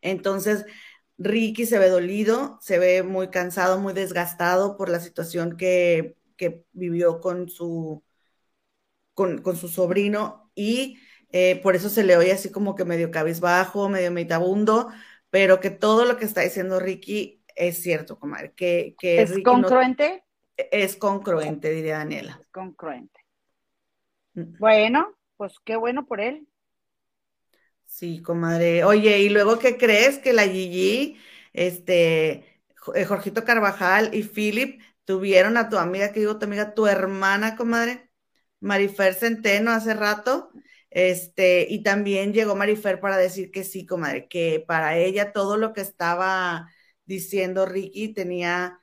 [0.01, 0.65] Entonces,
[1.17, 6.65] Ricky se ve dolido, se ve muy cansado, muy desgastado por la situación que, que
[6.73, 8.03] vivió con su,
[9.13, 10.99] con, con su sobrino y
[11.31, 14.89] eh, por eso se le oye así como que medio cabizbajo, medio meditabundo,
[15.29, 18.53] pero que todo lo que está diciendo Ricky es cierto, comadre.
[18.53, 20.23] Que, que ¿Es congruente?
[20.57, 22.39] es congruente, diría Daniela.
[22.41, 23.19] Es congruente.
[24.33, 24.57] Mm.
[24.59, 26.47] Bueno, pues qué bueno por él.
[27.93, 28.83] Sí, comadre.
[28.85, 31.19] Oye, ¿y luego qué crees que la Gigi,
[31.53, 32.61] este,
[32.95, 37.57] eh, Jorgito Carvajal y Philip tuvieron a tu amiga, que digo tu amiga, tu hermana,
[37.57, 38.09] comadre,
[38.61, 40.51] Marifer Centeno hace rato?
[40.89, 45.73] Este, y también llegó Marifer para decir que sí, comadre, que para ella todo lo
[45.73, 46.69] que estaba
[47.05, 48.79] diciendo Ricky tenía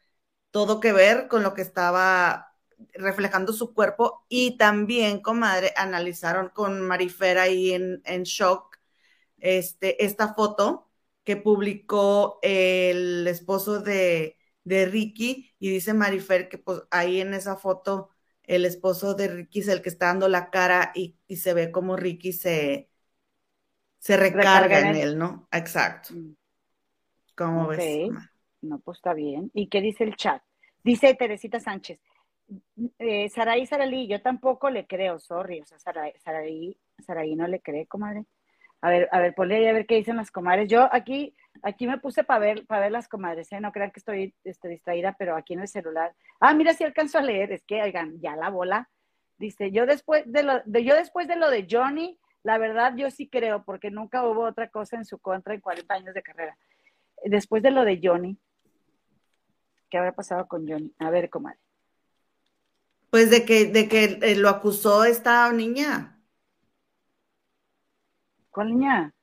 [0.51, 2.55] todo que ver con lo que estaba
[2.95, 8.68] reflejando su cuerpo y también, comadre, analizaron con Marifer ahí en, en shock
[9.39, 10.89] este, esta foto
[11.25, 17.57] que publicó el esposo de, de Ricky y dice Marifer que pues ahí en esa
[17.57, 18.11] foto
[18.45, 21.97] el esposo de Ricky es el que está dando la cara y, se ve como
[21.97, 22.89] Ricky se,
[23.99, 25.19] se recarga, en, él.
[25.19, 25.47] ¿no?
[25.53, 26.15] Exacto.
[26.15, 26.35] Mm.
[27.37, 28.11] ¿Cómo ves?
[28.63, 29.51] No, pues está bien.
[29.55, 30.43] ¿Y qué dice el chat?
[30.83, 32.01] Dice Teresita Sánchez,
[32.99, 37.87] eh, Saraí Saralí, yo tampoco le creo, sorry, o sea, Saraí, Saraí, no le cree,
[37.87, 38.25] comadre.
[38.81, 40.69] A ver, a ver, ponle ahí a ver qué dicen las comadres.
[40.69, 43.61] Yo aquí, aquí me puse para ver, para ver las comadres, ¿eh?
[43.61, 46.15] no crean que estoy este, distraída, pero aquí en el celular.
[46.41, 48.89] Ah, mira, si alcanzo a leer, es que, oigan, ya la bola.
[49.39, 53.11] Dice, yo después de lo de, yo después de lo de Johnny, la verdad yo
[53.11, 56.57] sí creo, porque nunca hubo otra cosa en su contra en 40 años de carrera.
[57.25, 58.39] Después de lo de Johnny,
[59.91, 60.93] ¿Qué habrá pasado con Johnny?
[60.99, 61.59] A ver, comadre.
[63.11, 66.18] Pues de que, de que eh, lo acusó esta niña.
[68.59, 69.15] ¿Cuál niña?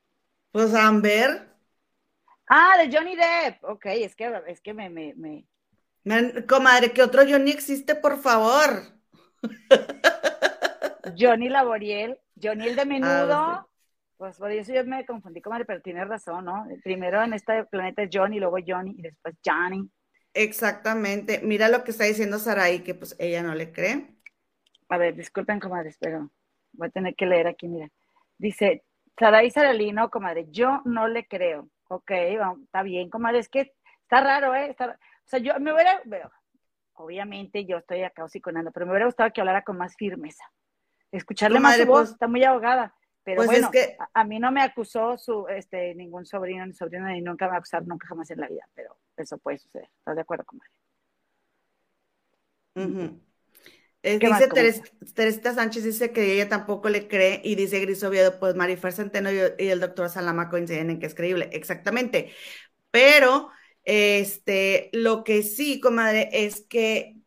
[0.53, 1.45] Pues Amber.
[2.47, 3.61] Ah, de Johnny Depp.
[3.65, 5.45] Ok, es que, es que me, me, me...
[6.47, 8.93] Comadre, que otro Johnny existe, por favor.
[11.19, 13.33] Johnny Laboriel, Johnny el de menudo.
[13.33, 13.67] Ah,
[14.15, 16.65] pues por eso yo me confundí, comadre, pero tiene razón, ¿no?
[16.81, 19.85] Primero en este planeta es Johnny, luego Johnny y después Johnny.
[20.33, 21.41] Exactamente.
[21.43, 24.15] Mira lo que está diciendo Saraí, que pues ella no le cree.
[24.87, 26.31] A ver, disculpen, comadres, pero
[26.71, 27.89] voy a tener que leer aquí, mira.
[28.37, 28.85] Dice,
[29.17, 31.69] Saraí Saralí, no, comadre, yo no le creo.
[31.87, 34.75] Ok, está bien, comadre, es que está raro, ¿eh?
[34.79, 36.01] o sea, yo me hubiera,
[36.93, 40.43] obviamente yo estoy acá psiconando, pero me hubiera gustado que hablara con más firmeza.
[41.11, 42.93] Escucharle más su voz, pues está muy ahogada.
[43.23, 43.97] Pero pues bueno, es que...
[44.13, 47.55] a, mí no me acusó su, este, ningún sobrino ni sobrina, ni nunca me va
[47.55, 49.89] a acusar nunca jamás en la vida, pero eso puede suceder.
[49.97, 50.59] ¿Estás de acuerdo, con
[52.77, 53.25] Uh
[54.05, 54.47] dice
[55.13, 59.31] Teresita Sánchez, dice que ella tampoco le cree, y dice Gris Oviedo, pues Marifer Centeno
[59.31, 61.49] y, el doctor Salama coinciden en que es creíble.
[61.53, 62.31] Exactamente.
[62.91, 63.49] Pero,
[63.83, 67.17] este, lo que sí, comadre, es que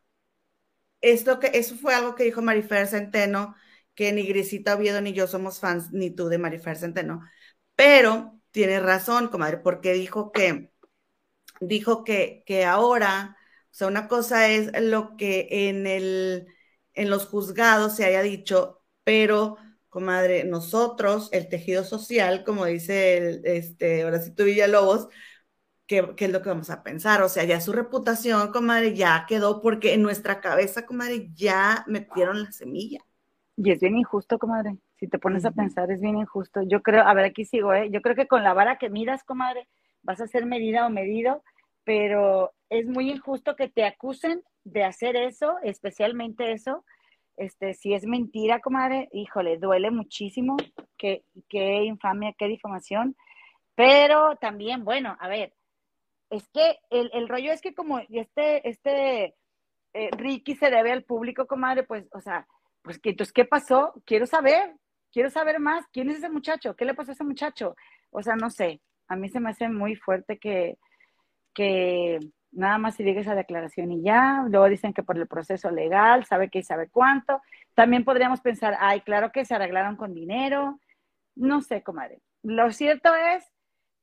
[1.01, 3.55] esto que, eso fue algo que dijo Marifer Centeno,
[3.95, 7.23] que ni Grisita Oviedo ni yo somos fans, ni tú de Marifer Centeno.
[7.75, 10.71] Pero tiene razón, comadre, porque dijo que,
[11.61, 16.49] dijo que, que ahora, o sea, una cosa es lo que en, el,
[16.99, 19.57] en los juzgados se haya dicho, pero,
[19.89, 25.09] comadre, nosotros, el tejido social, como dice el, este, Horacito Villalobos,
[25.87, 27.23] ¿qué, ¿qué es lo que vamos a pensar?
[27.23, 32.43] O sea, ya su reputación, comadre, ya quedó porque en nuestra cabeza, comadre, ya metieron
[32.45, 33.01] la semilla.
[33.57, 34.77] Y es bien injusto, comadre.
[34.99, 36.63] Si te pones a pensar, es bien injusto.
[36.63, 37.91] Yo creo, a ver, aquí sigo, ¿eh?
[37.91, 39.69] Yo creo que con la vara que miras, comadre,
[40.03, 41.43] vas a ser medida o medido,
[41.85, 46.85] pero es muy injusto que te acusen de hacer eso, especialmente eso.
[47.37, 50.57] Este, si es mentira, comadre, híjole, duele muchísimo.
[50.97, 53.17] Qué, qué infamia, qué difamación.
[53.75, 55.55] Pero también, bueno, a ver,
[56.31, 59.37] es que el, el rollo es que como este, este
[59.95, 62.47] eh, Ricky se debe al público, comadre, pues, o sea,
[62.83, 63.93] pues entonces, ¿qué pasó?
[64.05, 64.77] Quiero saber,
[65.13, 65.87] quiero saber más.
[65.93, 66.75] ¿Quién es ese muchacho?
[66.77, 67.77] ¿Qué le pasó a ese muchacho?
[68.11, 68.81] O sea, no sé.
[69.09, 70.79] A mí se me hace muy fuerte que,
[71.55, 72.19] que
[72.53, 74.45] nada más se diga esa declaración y ya.
[74.49, 77.41] Luego dicen que por el proceso legal, sabe qué y sabe cuánto.
[77.75, 80.81] También podríamos pensar, ay, claro que se arreglaron con dinero.
[81.35, 82.21] No sé, comadre.
[82.43, 83.45] lo cierto es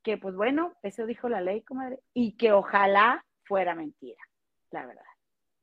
[0.03, 4.21] que, pues bueno, eso dijo la ley, comadre, y que ojalá fuera mentira,
[4.71, 5.01] la verdad.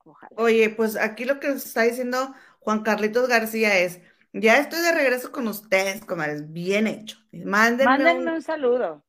[0.05, 0.33] Ojalá.
[0.37, 4.01] Oye, pues aquí lo que está diciendo Juan Carlitos García es,
[4.33, 7.19] ya estoy de regreso con ustedes, comadres, bien hecho.
[7.33, 9.05] Mándenme, un, saludo.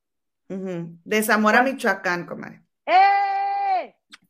[0.47, 2.62] De Zamora, Michoacán, comadre.
[2.86, 3.42] ¡Eh!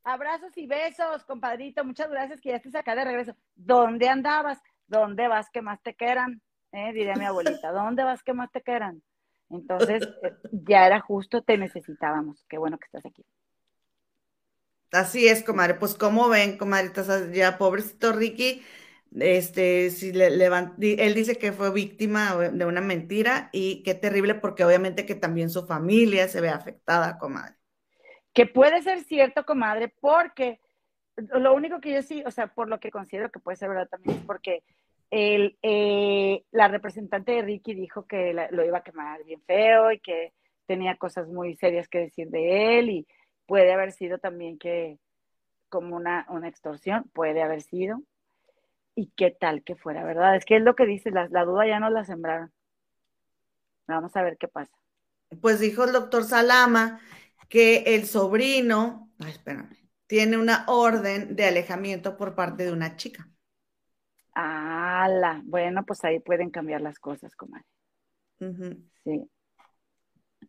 [0.04, 1.86] Abrazos y besos, compadrito.
[1.86, 3.36] Muchas gracias que ya estés acá de regreso.
[3.56, 4.60] ¿Dónde andabas?
[4.88, 6.42] ¿Dónde vas que más te quieran?
[6.74, 7.72] Eh, diría mi abuelita.
[7.72, 9.02] ¿Dónde vas que más te quieran?
[9.50, 12.44] Entonces, eh, ya era justo, te necesitábamos.
[12.50, 13.24] Qué bueno que estás aquí.
[14.92, 15.76] Así es, comadre.
[15.76, 17.32] Pues, como ven, comadritas?
[17.32, 18.62] Ya, pobrecito Ricky,
[19.20, 24.66] este, si le él dice que fue víctima de una mentira y qué terrible porque
[24.66, 27.56] obviamente que también su familia se ve afectada, comadre.
[28.34, 30.60] Que puede ser cierto, comadre, porque
[31.15, 33.88] lo único que yo sí, o sea, por lo que considero que puede ser verdad
[33.88, 34.63] también es porque
[35.12, 40.00] el, eh, la representante de Ricky dijo que lo iba a quemar bien feo y
[40.00, 40.34] que
[40.65, 43.08] tenía cosas muy serias que decir de él y
[43.46, 44.98] puede haber sido también que
[45.69, 48.02] como una, una extorsión, puede haber sido.
[48.96, 50.36] Y qué tal que fuera, ¿verdad?
[50.36, 52.52] Es que es lo que dice, la, la duda ya no la sembraron.
[53.88, 54.72] Vamos a ver qué pasa.
[55.41, 57.00] Pues dijo el doctor Salama
[57.49, 59.77] que el sobrino, ay, espérame,
[60.08, 63.29] tiene una orden de alejamiento por parte de una chica.
[64.36, 65.41] ¡Hala!
[65.45, 67.65] Bueno, pues ahí pueden cambiar las cosas, comadre.
[69.03, 69.29] Sí.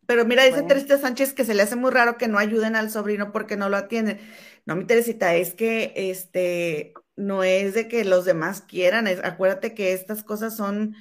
[0.06, 2.90] Pero mira, dice Teresa Sánchez que se le hace muy raro que no ayuden al
[2.90, 4.18] sobrino porque no lo atienden.
[4.66, 9.92] No, mi Teresita, es que este no es de que los demás quieran, acuérdate que
[9.92, 10.96] estas cosas son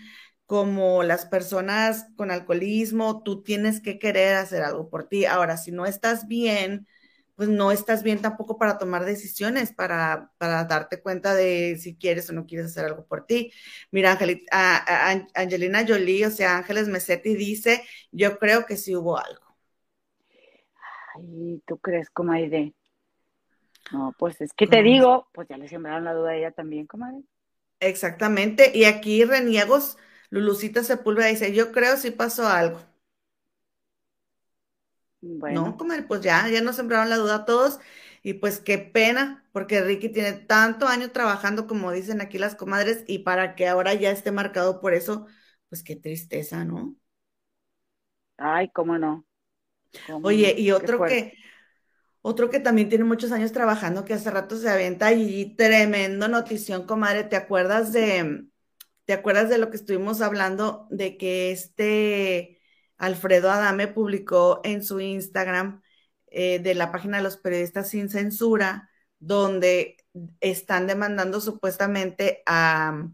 [0.54, 5.26] como las personas con alcoholismo, tú tienes que querer hacer algo por ti.
[5.26, 6.88] Ahora, si no estás bien,
[7.34, 12.30] pues no estás bien tampoco para tomar decisiones, para, para darte cuenta de si quieres
[12.30, 13.52] o no quieres hacer algo por ti.
[13.90, 14.16] Mira,
[15.34, 19.58] Angelina Jolie, o sea, Ángeles Mesetti dice, yo creo que sí hubo algo.
[21.16, 22.74] Ay, ¿tú crees, comadre?
[23.92, 26.86] No, pues es que te digo, pues ya le sembraron la duda a ella también,
[26.88, 27.24] comadre.
[27.80, 29.98] Exactamente, y aquí Reniegos,
[30.34, 32.82] Lulucita Sepúlveda dice, yo creo sí pasó algo.
[35.46, 37.80] No, comadre, pues ya, ya nos sembraron la duda a todos.
[38.24, 43.04] Y pues qué pena, porque Ricky tiene tanto año trabajando, como dicen aquí las comadres,
[43.08, 45.28] y para que ahora ya esté marcado por eso,
[45.70, 46.96] pues qué tristeza, ¿no?
[48.38, 49.26] Ay, cómo no.
[50.22, 51.34] Oye, y otro que,
[52.22, 56.86] otro que también tiene muchos años trabajando, que hace rato se avienta y tremendo notición,
[56.88, 57.24] comadre.
[57.26, 58.48] ¿Te acuerdas de,
[59.06, 62.62] te acuerdas de lo que estuvimos hablando de que este
[62.98, 65.82] Alfredo Adame publicó en su Instagram
[66.28, 68.90] eh, de la página de los periodistas sin censura,
[69.20, 69.98] donde
[70.42, 73.10] están demandando supuestamente a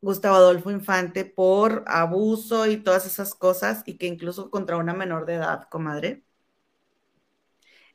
[0.00, 5.26] Gustavo Adolfo Infante por abuso y todas esas cosas, y que incluso contra una menor
[5.26, 6.24] de edad, comadre.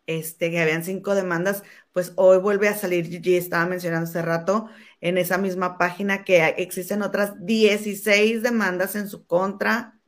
[0.08, 4.68] Este, que habían cinco demandas, pues hoy vuelve a salir, Gigi estaba mencionando hace rato,
[5.02, 10.00] en esa misma página que existen otras 16 demandas en su contra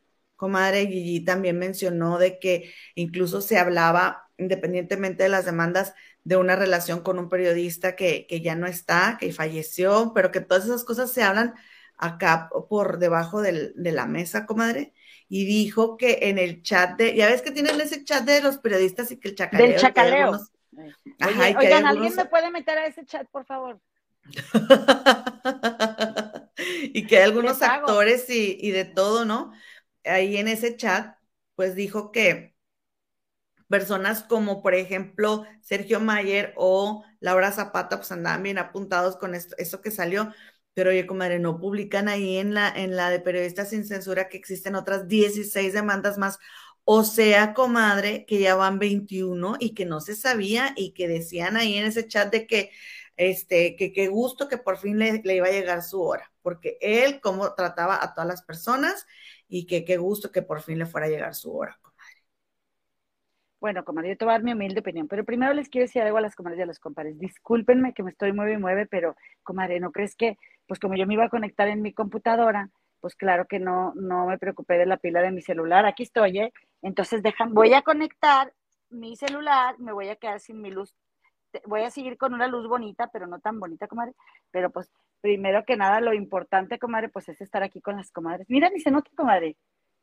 [0.41, 6.55] comadre Gigi también mencionó de que incluso se hablaba, independientemente de las demandas, de una
[6.55, 11.11] relación con un periodista que, ya no está, que falleció, pero que todas esas cosas
[11.11, 11.53] se hablan
[11.95, 14.93] acá por debajo de la mesa, comadre.
[15.29, 18.57] Y dijo que en el chat de, ya ves que tienen ese chat de los
[18.57, 19.67] periodistas y que el chacaleo.
[19.67, 20.39] Del chacaleo.
[21.59, 23.79] oigan, ¿alguien me puede meter a ese chat, por favor?
[26.93, 29.51] y que hay algunos actores y, y de todo, ¿no?
[30.05, 31.17] ahí en ese chat,
[31.55, 32.55] pues dijo que
[33.69, 39.55] personas como, por ejemplo, Sergio Mayer o Laura Zapata, pues andaban bien apuntados con esto,
[39.57, 40.33] eso que salió.
[40.73, 44.37] Pero oye, comadre, no publican ahí en la, en la de periodistas sin censura que
[44.37, 46.39] existen otras 16 demandas más.
[46.83, 51.55] O sea, comadre, que ya van 21 y que no se sabía y que decían
[51.57, 52.71] ahí en ese chat de que,
[53.21, 57.21] este, que qué gusto que por fin le, iba a llegar su hora, porque él
[57.21, 59.05] como trataba a todas las personas
[59.47, 62.15] y que qué gusto que por fin le fuera a llegar su hora, comadre.
[63.59, 66.01] Bueno, comadre, yo te voy a dar mi humilde opinión, pero primero les quiero decir
[66.01, 67.19] algo a las comadres y a los compadres.
[67.19, 71.05] Discúlpenme que me estoy mueve y mueve, pero, comadre, ¿no crees que, pues como yo
[71.05, 74.87] me iba a conectar en mi computadora, pues claro que no, no me preocupé de
[74.87, 75.85] la pila de mi celular.
[75.85, 76.53] Aquí estoy, ¿eh?
[76.81, 78.51] Entonces dejan, voy a conectar
[78.89, 80.95] mi celular, me voy a quedar sin mi luz.
[81.65, 84.13] Voy a seguir con una luz bonita, pero no tan bonita, comadre.
[84.51, 84.89] Pero pues
[85.21, 88.49] primero que nada, lo importante, comadre, pues es estar aquí con las comadres.
[88.49, 89.55] Mira, ni se nota, comadre.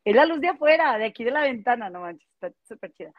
[0.05, 3.13] Es la luz de afuera, de aquí de la ventana, no manches, está súper chida.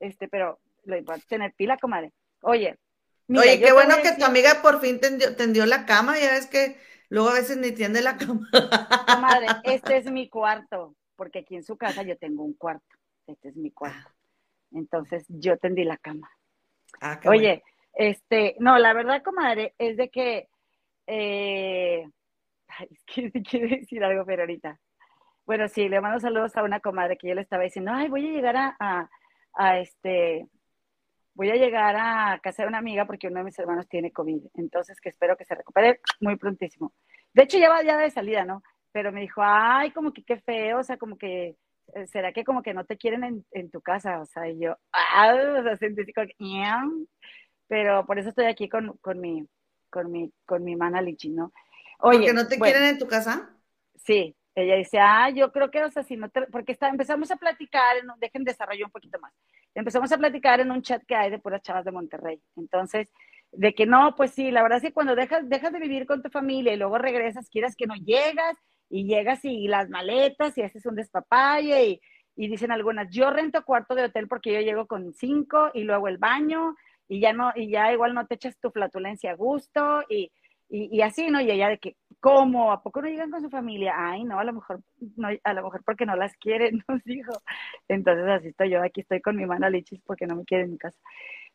[0.00, 2.12] Este, pero lo importante es tener pila, comadre.
[2.42, 2.78] Oye.
[3.28, 6.76] Oye, qué bueno que tu amiga por fin tendió, la cama, ya ves que
[7.08, 8.46] luego a veces ni tiende la cama.
[9.06, 10.94] Comadre, este es mi cuarto.
[11.16, 12.84] porque aquí en su casa yo tengo un cuarto.
[13.26, 14.10] Este es mi cuarto.
[14.72, 16.28] Entonces yo tendí la cama.
[17.00, 17.62] Ah, Oye,
[17.94, 20.48] este, no, la verdad, comadre, es de que,
[21.06, 22.08] eh,
[22.68, 24.80] ay, es que quiero decir algo, pero ahorita.
[25.46, 28.26] Bueno, sí, le mando saludos a una comadre que yo le estaba diciendo, ay, voy
[28.26, 29.10] a llegar a,
[29.54, 30.48] a, este,
[31.34, 34.42] voy a llegar a casa de una amiga porque uno de mis hermanos tiene COVID,
[34.54, 36.94] entonces que espero que se recupere muy prontísimo.
[37.34, 38.62] De hecho, ya va ya de salida, ¿no?
[38.92, 41.56] Pero me dijo, ay, como que qué feo, o sea, como que,
[41.94, 44.20] eh, ¿será que como que no te quieren en, tu casa?
[44.20, 46.34] O sea, y yo, ah, o sea, sentí como que.
[47.66, 49.46] Pero por eso estoy aquí con, con mi,
[49.90, 51.52] con mi, con mi mana Lichi, ¿no?
[52.00, 53.50] Oye, ¿Porque no te bueno, quieren en tu casa?
[53.96, 57.30] Sí, ella dice, ah, yo creo que, o sea, si no te, porque está, empezamos
[57.30, 59.32] a platicar, en dejen desarrollar un poquito más.
[59.74, 62.40] Empezamos a platicar en un chat que hay de puras chavas de Monterrey.
[62.56, 63.08] Entonces,
[63.52, 66.22] de que no, pues sí, la verdad es que cuando dejas, dejas de vivir con
[66.22, 68.56] tu familia y luego regresas, quieras que no llegas,
[68.88, 72.00] y llegas y las maletas y haces un despapalle y,
[72.36, 76.08] y dicen algunas, yo rento cuarto de hotel porque yo llego con cinco y luego
[76.08, 76.76] el baño
[77.08, 80.32] y ya no, y ya igual no te echas tu flatulencia a gusto y,
[80.68, 81.40] y, y así, ¿no?
[81.40, 82.72] Y ella de que, ¿cómo?
[82.72, 83.94] ¿A poco no llegan con su familia?
[83.96, 84.80] Ay, no, a lo mejor,
[85.16, 87.32] no, a lo mejor porque no las quieren, nos dijo.
[87.88, 90.72] Entonces así estoy yo, aquí estoy con mi mano lichis porque no me quieren en
[90.72, 90.98] mi casa.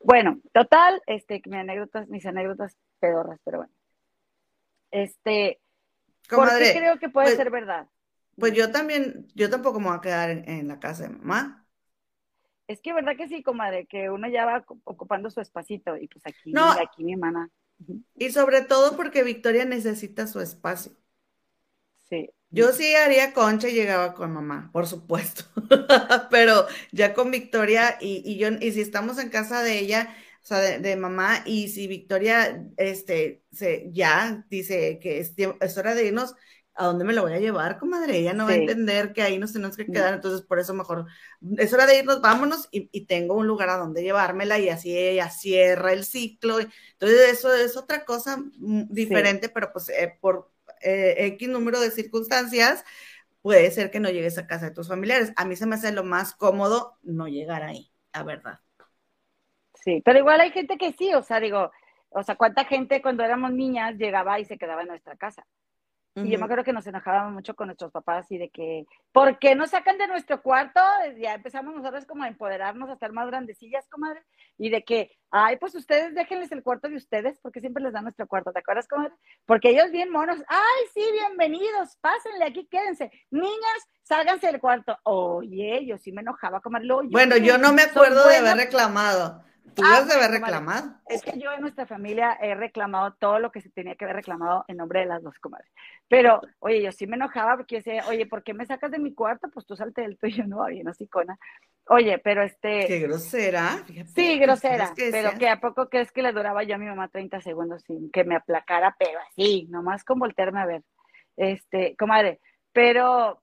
[0.01, 3.73] Bueno, total, este, mis anécdotas, mis anécdotas pedorras, pero bueno.
[4.91, 5.59] Este,
[6.29, 7.87] ¿por Comadre, qué creo que puede pues- ser verdad?
[8.37, 11.67] Pues yo también, yo tampoco me voy a quedar en, en la casa de mamá.
[12.69, 16.07] Es que verdad que sí, comadre, que uno ya va ocu- ocupando su espacito y
[16.07, 16.71] pues aquí, No.
[16.81, 17.49] aquí mi hermana.
[18.15, 20.91] Y sobre todo porque Victoria necesita su espacio.
[22.09, 22.29] Sí.
[22.51, 25.43] Yo sí haría concha y llegaba con mamá, por supuesto.
[26.31, 30.45] Pero ya con Victoria y, y yo, y si estamos en casa de ella, o
[30.47, 35.93] sea, de, de mamá, y si Victoria este, se, ya dice que es, es hora
[35.93, 36.33] de irnos,
[36.79, 38.17] ¿a dónde me lo voy a llevar, comadre?
[38.17, 39.91] Ella no va a entender que ahí nos tenemos que No.
[39.91, 41.05] quedar, entonces por eso mejor
[41.57, 44.97] es hora de irnos, vámonos, y, y tengo un lugar a donde llevármela, y así
[44.97, 46.59] ella cierra el ciclo.
[46.59, 50.51] Entonces, eso es otra cosa mm, diferente, pero pues eh, por
[50.81, 52.83] eh, X número de circunstancias,
[53.41, 55.33] puede ser que no llegues a casa de tus familiares.
[55.37, 58.59] A mí se me hace lo más cómodo no llegar ahí, la verdad.
[59.83, 61.71] Sí, pero igual hay gente que sí, o sea, digo,
[62.09, 65.45] o sea, cuánta gente cuando éramos niñas llegaba y se quedaba en nuestra casa.
[66.15, 69.39] Y yo me acuerdo que nos enojábamos mucho con nuestros papás y de que, ¿por
[69.39, 70.81] qué nos sacan de nuestro cuarto?
[71.17, 74.23] Ya empezamos nosotros como a empoderarnos, a estar más grandecillas, comadre,
[74.57, 78.03] y de que, ay, pues ustedes déjenles el cuarto de ustedes, porque siempre les dan
[78.03, 79.13] nuestro cuarto, ¿te acuerdas, comadre?
[79.45, 83.11] Porque ellos bien monos, ay, sí, bienvenidos, pásenle aquí, quédense.
[83.31, 84.97] Niñas, sálganse del cuarto.
[85.03, 86.87] Oye, yo sí me enojaba, comadre.
[86.87, 89.43] Luego, Bueno, yo no me acuerdo de haber reclamado.
[89.75, 90.39] Tú Ah, debes de haber comadre.
[90.57, 90.95] reclamado.
[91.07, 94.17] es que yo en nuestra familia he reclamado todo lo que se tenía que haber
[94.17, 95.71] reclamado en nombre de las dos comadres.
[96.07, 98.99] Pero, oye, yo sí me enojaba porque yo decía, oye, ¿por qué me sacas de
[98.99, 99.49] mi cuarto?
[99.49, 100.65] Pues tú salte del tuyo, ¿no?
[100.65, 101.37] Bien hocicona.
[101.91, 103.83] Oye, pero este, Qué grosera.
[103.85, 106.77] fíjate, sí, las grosera, que pero que a poco crees que le duraba yo a
[106.77, 110.83] mi mamá 30 segundos sin que me aplacara, pero así, nomás con voltearme a ver.
[111.35, 112.41] Este, comadre,
[112.73, 113.41] pero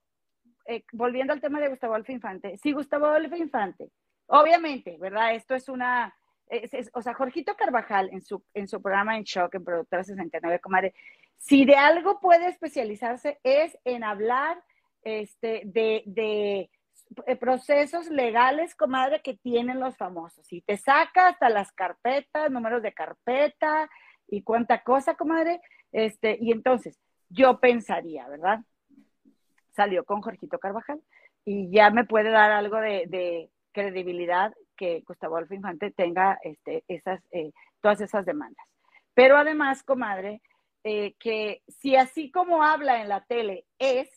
[0.65, 3.89] eh, volviendo al tema de Gustavo Adolfo Infante, sí, Gustavo Adolfo Infante,
[4.27, 5.35] obviamente, ¿verdad?
[5.35, 6.15] Esto es una,
[6.93, 10.93] o sea, Jorgito Carvajal en su, en su programa en Shock, en Productora 69, comadre,
[11.37, 14.61] si de algo puede especializarse es en hablar
[15.03, 16.69] este, de, de
[17.25, 20.51] eh, procesos legales, comadre, que tienen los famosos.
[20.51, 23.89] Y te saca hasta las carpetas, números de carpeta
[24.27, 25.61] y cuánta cosa, comadre.
[25.91, 26.99] Este, y entonces,
[27.29, 28.59] yo pensaría, ¿verdad?
[29.71, 31.01] Salió con Jorgito Carvajal
[31.45, 37.51] y ya me puede dar algo de credibilidad que Gustavo Adolfo Infante tenga este, eh,
[37.79, 38.65] todas esas demandas.
[39.13, 40.41] Pero además, comadre,
[40.83, 44.09] eh, que si así como habla en la tele es,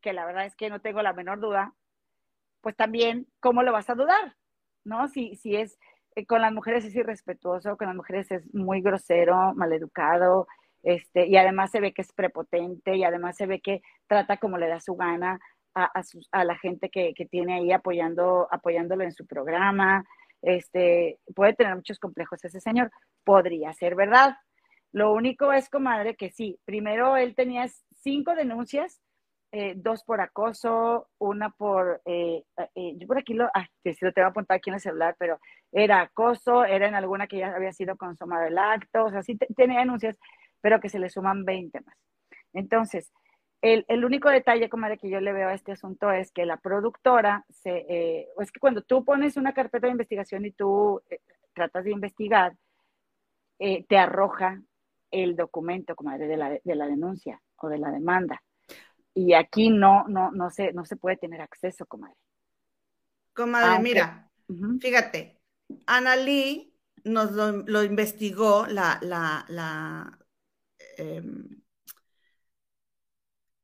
[0.00, 1.74] que la verdad es que no tengo la menor duda,
[2.60, 4.34] pues también, ¿cómo lo vas a dudar?
[4.82, 5.06] ¿No?
[5.06, 5.78] Si, si es
[6.16, 10.48] eh, con las mujeres es irrespetuoso, con las mujeres es muy grosero, maleducado,
[10.82, 14.58] este, y además se ve que es prepotente, y además se ve que trata como
[14.58, 15.38] le da su gana
[15.74, 20.04] a, a, sus- a la gente que, que tiene ahí apoyando, apoyándolo en su programa.
[20.42, 22.90] Este, puede tener muchos complejos ese señor,
[23.24, 24.36] podría ser verdad.
[24.92, 27.66] Lo único es, comadre, que sí, primero él tenía
[28.00, 29.00] cinco denuncias,
[29.52, 32.42] eh, dos por acoso, una por, eh,
[32.74, 35.38] eh, yo por aquí lo, ah, sí lo tengo apuntado aquí en el celular, pero
[35.72, 39.36] era acoso, era en alguna que ya había sido consumado el acto, o sea, sí
[39.36, 40.18] te- tenía denuncias,
[40.60, 41.96] pero que se le suman 20 más.
[42.52, 43.12] Entonces,
[43.64, 46.58] el, el único detalle, comadre, que yo le veo a este asunto es que la
[46.58, 51.20] productora, se, eh, es que cuando tú pones una carpeta de investigación y tú eh,
[51.54, 52.54] tratas de investigar,
[53.58, 54.60] eh, te arroja
[55.10, 58.42] el documento, comadre, de la, de la denuncia o de la demanda.
[59.14, 62.16] y aquí no, no, no se, no se puede tener acceso, comadre.
[63.32, 64.30] Comadre, mira,
[64.78, 65.40] fíjate,
[65.86, 70.18] Ana Lee nos lo, investigó la, la, la
[70.98, 71.63] em,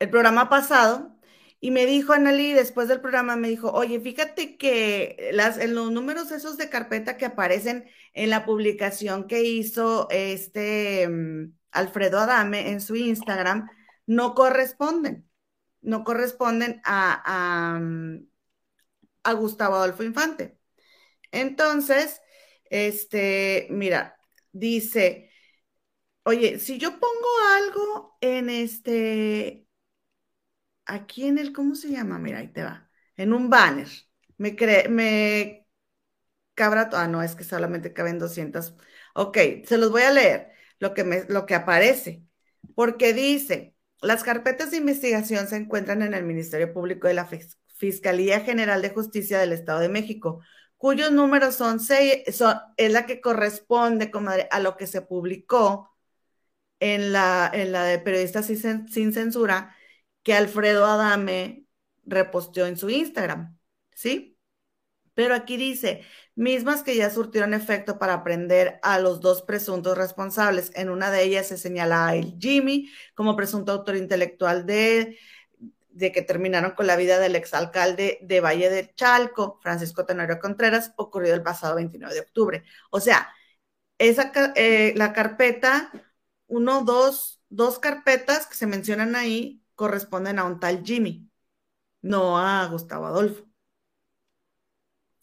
[0.01, 1.17] el programa pasado
[1.61, 5.93] y me dijo Anneli, después del programa, me dijo, oye, fíjate que las, en los
[5.93, 12.71] números esos de carpeta que aparecen en la publicación que hizo este mm, Alfredo Adame
[12.71, 13.69] en su Instagram,
[14.07, 15.29] no corresponden,
[15.83, 18.27] no corresponden a, a, mm,
[19.25, 20.59] a Gustavo Adolfo Infante.
[21.33, 22.21] Entonces,
[22.71, 24.17] este, mira,
[24.53, 25.31] dice,
[26.25, 29.67] oye, si yo pongo algo en este,
[30.95, 32.19] aquí en el, ¿cómo se llama?
[32.19, 32.91] Mira, ahí te va.
[33.17, 33.89] En un banner.
[34.39, 35.67] Me, cree, me
[36.55, 38.75] cabra, ah, no, es que solamente caben 200.
[39.15, 42.23] Ok, se los voy a leer, lo que, me, lo que aparece,
[42.75, 47.29] porque dice, las carpetas de investigación se encuentran en el Ministerio Público de la
[47.77, 50.41] Fiscalía General de Justicia del Estado de México,
[50.77, 55.97] cuyos números son seis, son, es la que corresponde, comadre, a lo que se publicó
[56.81, 59.75] en la, en la de Periodistas sin Censura,
[60.23, 61.67] que Alfredo Adame
[62.05, 63.57] reposteó en su Instagram,
[63.95, 64.39] ¿sí?
[65.15, 66.03] Pero aquí dice,
[66.35, 70.71] mismas que ya surtieron efecto para prender a los dos presuntos responsables.
[70.75, 75.19] En una de ellas se señala a el Jimmy como presunto autor intelectual de,
[75.91, 80.93] de que terminaron con la vida del exalcalde de Valle de Chalco, Francisco Tenorio Contreras,
[80.97, 82.65] ocurrido el pasado 29 de octubre.
[82.91, 83.29] O sea,
[83.99, 85.93] esa, eh, la carpeta,
[86.47, 91.27] uno, dos, dos carpetas que se mencionan ahí corresponden a un tal Jimmy,
[92.03, 93.47] no a Gustavo Adolfo.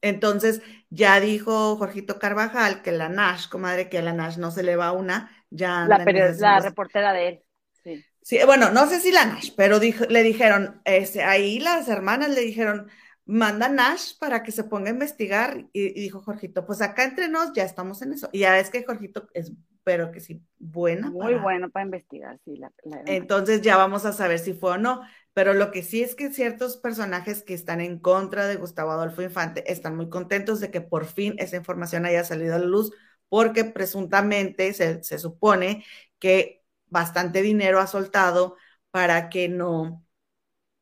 [0.02, 4.64] Entonces, ya dijo Jorgito Carvajal que la Nash, comadre, que a la Nash no se
[4.64, 5.86] le va una, ya.
[5.86, 7.44] La, la reportera de él.
[7.84, 8.04] Sí.
[8.24, 8.40] sí.
[8.48, 12.90] bueno, no sé si la Nash, pero le dijeron, este, ahí las hermanas le dijeron,
[13.26, 15.68] manda Nash para que se ponga a investigar.
[15.72, 18.28] Y, dijo Jorgito, pues acá entre nos ya estamos en eso.
[18.32, 19.52] Y ya es que Jorgito es
[19.88, 21.10] pero que sí, buena.
[21.10, 22.60] Muy bueno para investigar, sí.
[23.06, 25.02] Entonces ya vamos a saber si fue o no.
[25.32, 29.22] Pero lo que sí es que ciertos personajes que están en contra de Gustavo Adolfo
[29.22, 32.92] Infante están muy contentos de que por fin esa información haya salido a la luz,
[33.30, 35.86] porque presuntamente se, supone
[36.20, 38.58] que bastante dinero ha soltado
[38.92, 40.06] para que no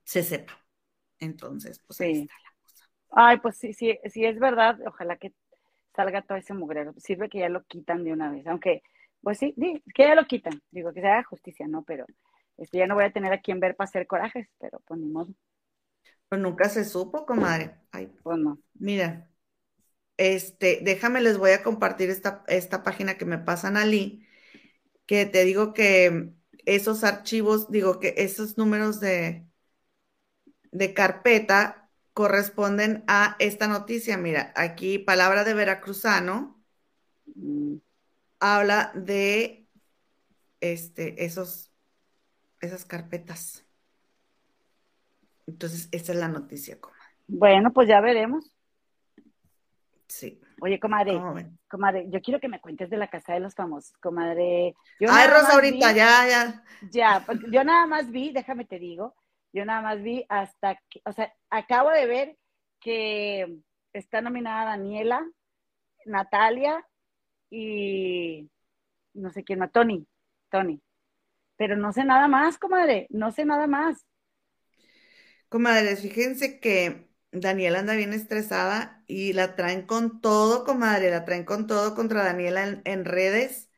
[0.03, 0.65] se sepa.
[1.19, 2.89] Entonces, pues ahí está la cosa.
[3.11, 4.79] Ay, pues sí, sí, sí es verdad.
[4.87, 5.31] Ojalá que
[5.95, 6.95] salga todo ese mugrero.
[6.97, 8.81] Sirve que ya lo quitan de una vez, aunque
[9.25, 9.55] pues sí,
[9.95, 11.81] que ya lo quitan, digo, que se haga justicia, ¿no?
[11.81, 12.05] Pero
[12.57, 15.07] este, ya no voy a tener a quien ver para hacer corajes, pero pues ni
[15.07, 15.33] modo.
[16.29, 17.75] Pues nunca se supo, comadre.
[17.91, 18.59] Ay, pues no.
[18.75, 19.31] Mira,
[20.17, 24.27] este, déjame, les voy a compartir esta, esta página que me pasan a Lee,
[25.07, 26.29] que te digo que
[26.67, 29.47] esos archivos, digo que esos números de,
[30.71, 34.17] de carpeta corresponden a esta noticia.
[34.19, 36.63] Mira, aquí palabra de veracruzano.
[37.35, 37.77] Mm
[38.39, 39.67] habla de
[40.61, 41.71] este, esos,
[42.61, 43.65] esas carpetas.
[45.47, 47.05] Entonces, esa es la noticia, comadre.
[47.27, 48.55] Bueno, pues ya veremos.
[50.07, 50.41] Sí.
[50.61, 51.19] Oye, comadre,
[51.69, 54.73] comadre, yo quiero que me cuentes de la casa de los famosos, comadre.
[55.07, 56.63] Ay, Rosa, ahorita, ya, ya.
[56.89, 59.15] Ya, yo nada más vi, déjame te digo,
[59.51, 62.37] yo nada más vi hasta, que, o sea, acabo de ver
[62.79, 63.59] que
[63.91, 65.25] está nominada Daniela,
[66.05, 66.85] Natalia
[67.55, 68.51] y
[69.13, 70.05] no sé quién más, Tony,
[70.49, 70.81] Tony.
[71.55, 74.05] Pero no sé nada más, comadre, no sé nada más.
[75.47, 81.45] Comadre, fíjense que Daniela anda bien estresada y la traen con todo, comadre, la traen
[81.45, 83.69] con todo contra Daniela en, redes.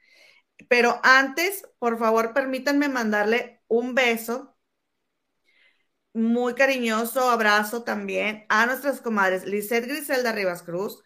[0.70, 4.58] Pero antes, por favor, permítanme mandarle un beso
[6.14, 11.04] muy cariñoso abrazo también a nuestras comadres Lizeth Griselda Rivas Cruz,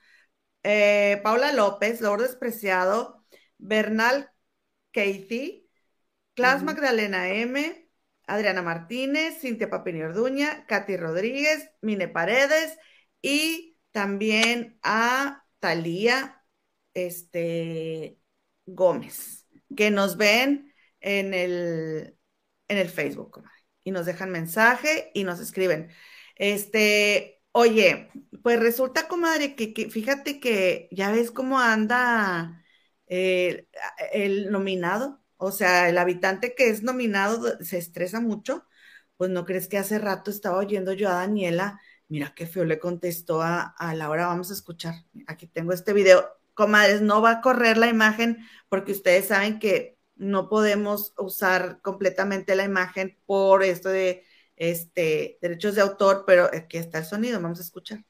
[0.64, 3.26] eh, Paula López, Lourdes Preciado,
[3.57, 4.32] Bernal
[4.91, 5.70] Keithy,
[6.34, 7.89] Clas Magdalena M,
[8.28, 12.78] Adriana Martínez, Cintia Papini Orduña, Katy Rodríguez, Mine Paredes
[13.22, 16.43] y también a Talía
[16.93, 18.18] este,
[18.66, 19.45] Gómez,
[19.76, 22.18] que nos ven en el,
[22.68, 23.43] en el Facebook
[23.84, 25.89] y nos dejan mensaje y nos escriben.
[26.36, 28.09] Este, Oye,
[28.43, 32.63] pues resulta, comadre, que, fíjate que ya ves cómo anda
[33.07, 33.67] eh,
[34.13, 38.65] el nominado, o sea, el habitante que es nominado se estresa mucho.
[39.17, 42.79] Pues no crees que hace rato estaba oyendo yo a Daniela, mira qué feo le
[42.79, 44.95] contestó a, a Laura, vamos a escuchar.
[45.27, 46.27] Aquí tengo este video.
[46.53, 48.37] Comadres, no va a correr la imagen
[48.69, 54.23] porque ustedes saben que no podemos usar completamente la imagen por esto de
[54.62, 58.05] este, derechos de autor, pero aquí está el sonido, vamos a escuchar.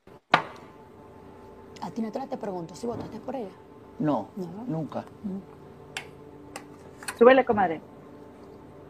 [1.81, 3.47] A ti Natalia te pregunto, ¿si votaste por ella?
[3.99, 4.65] No, No.
[4.67, 5.05] nunca.
[7.17, 7.79] Súbele, comadre.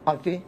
[0.05, 0.43] ¿A ti?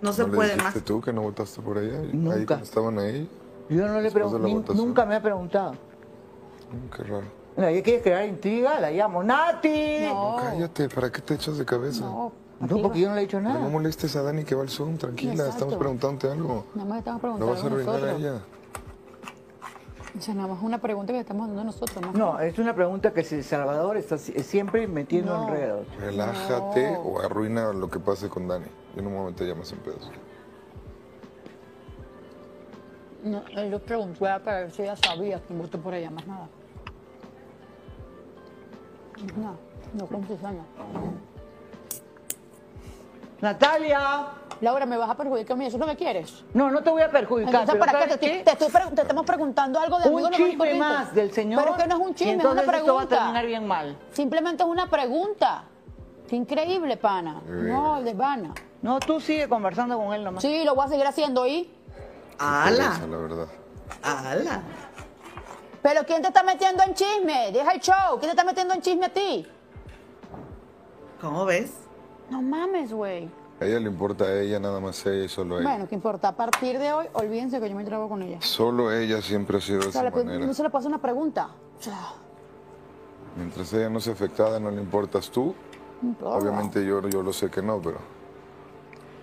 [0.00, 0.74] No se ¿No puede más.
[0.84, 2.00] tú que no votaste por ella?
[2.12, 2.56] Nunca.
[2.56, 3.30] estaban ahí.
[3.68, 5.72] Yo no le pregunté, nunca me ha preguntado.
[5.74, 7.26] Mm, qué raro.
[7.56, 10.00] Ella quiere crear intriga, la llamo Nati.
[10.06, 10.36] No.
[10.42, 12.04] Cállate, ¿para qué te echas de cabeza?
[12.04, 13.68] No, No, porque yo no le he dicho Pero no nada.
[13.70, 15.50] molestes a Dani que va al Zoom, tranquila, Exacto.
[15.52, 16.64] estamos preguntándote algo.
[16.74, 18.40] Nada más estamos No preguntando vas a arruinar a ella.
[20.16, 22.00] O sea, nada más una pregunta que estamos dando nosotros.
[22.14, 22.44] No, nada.
[22.46, 25.46] es una pregunta que si Salvador está si- siempre metiendo No.
[25.48, 25.86] enredos.
[26.00, 27.00] Relájate No.
[27.02, 28.66] o arruina lo que pase con Dani.
[28.96, 30.10] En un momento ya más en pedos.
[33.22, 36.26] No, él lo preguntó era para ver si ella sabía quién votó por ella, más
[36.26, 36.48] nada.
[39.36, 39.56] No,
[39.94, 40.64] no con Susana.
[43.40, 44.26] Natalia.
[44.60, 45.66] Laura, ¿me vas a perjudicar a mí?
[45.66, 46.44] ¿Eso es lo que quieres?
[46.52, 47.54] No, no te voy a perjudicar.
[47.62, 48.04] Entonces, pero ¿para qué?
[48.10, 50.56] ¿sabes Te, estoy- te estoy pregun- te estamos preguntando algo de Un amigos chisme y
[50.56, 50.80] corrientes.
[50.88, 51.62] más del señor.
[51.62, 53.16] Pero es que no es un y chisme, es una entonces esto va a pregunta.
[53.16, 53.96] terminar bien mal.
[54.12, 55.64] Simplemente es una pregunta.
[56.28, 57.40] Qué increíble, pana.
[57.46, 58.52] No, de pana.
[58.82, 60.42] No, tú sigue conversando con él nomás.
[60.42, 61.72] Sí, lo voy a seguir haciendo ahí.
[62.40, 62.76] ¡Hala!
[62.76, 63.46] Pereza, la verdad.
[64.02, 64.62] ¡Hala!
[65.82, 67.52] Pero ¿quién te está metiendo en chisme?
[67.52, 68.18] Deja el show.
[68.18, 69.46] ¿Quién te está metiendo en chisme a ti?
[71.20, 71.72] ¿Cómo ves?
[72.30, 73.28] No mames, güey.
[73.60, 75.68] A ella le importa a ella, nada más a ella y solo a ella.
[75.70, 76.28] Bueno, ¿qué importa?
[76.28, 78.40] A partir de hoy, olvídense que yo me trago con ella.
[78.40, 80.46] Solo ella siempre ha sido de O sea, esa manera.
[80.46, 81.48] no se le puede hacer una pregunta.
[81.78, 81.98] O sea,
[83.36, 85.54] Mientras ella no sea afectada, no le importas tú.
[86.02, 86.28] no.
[86.30, 87.98] Obviamente yo, yo lo sé que no, pero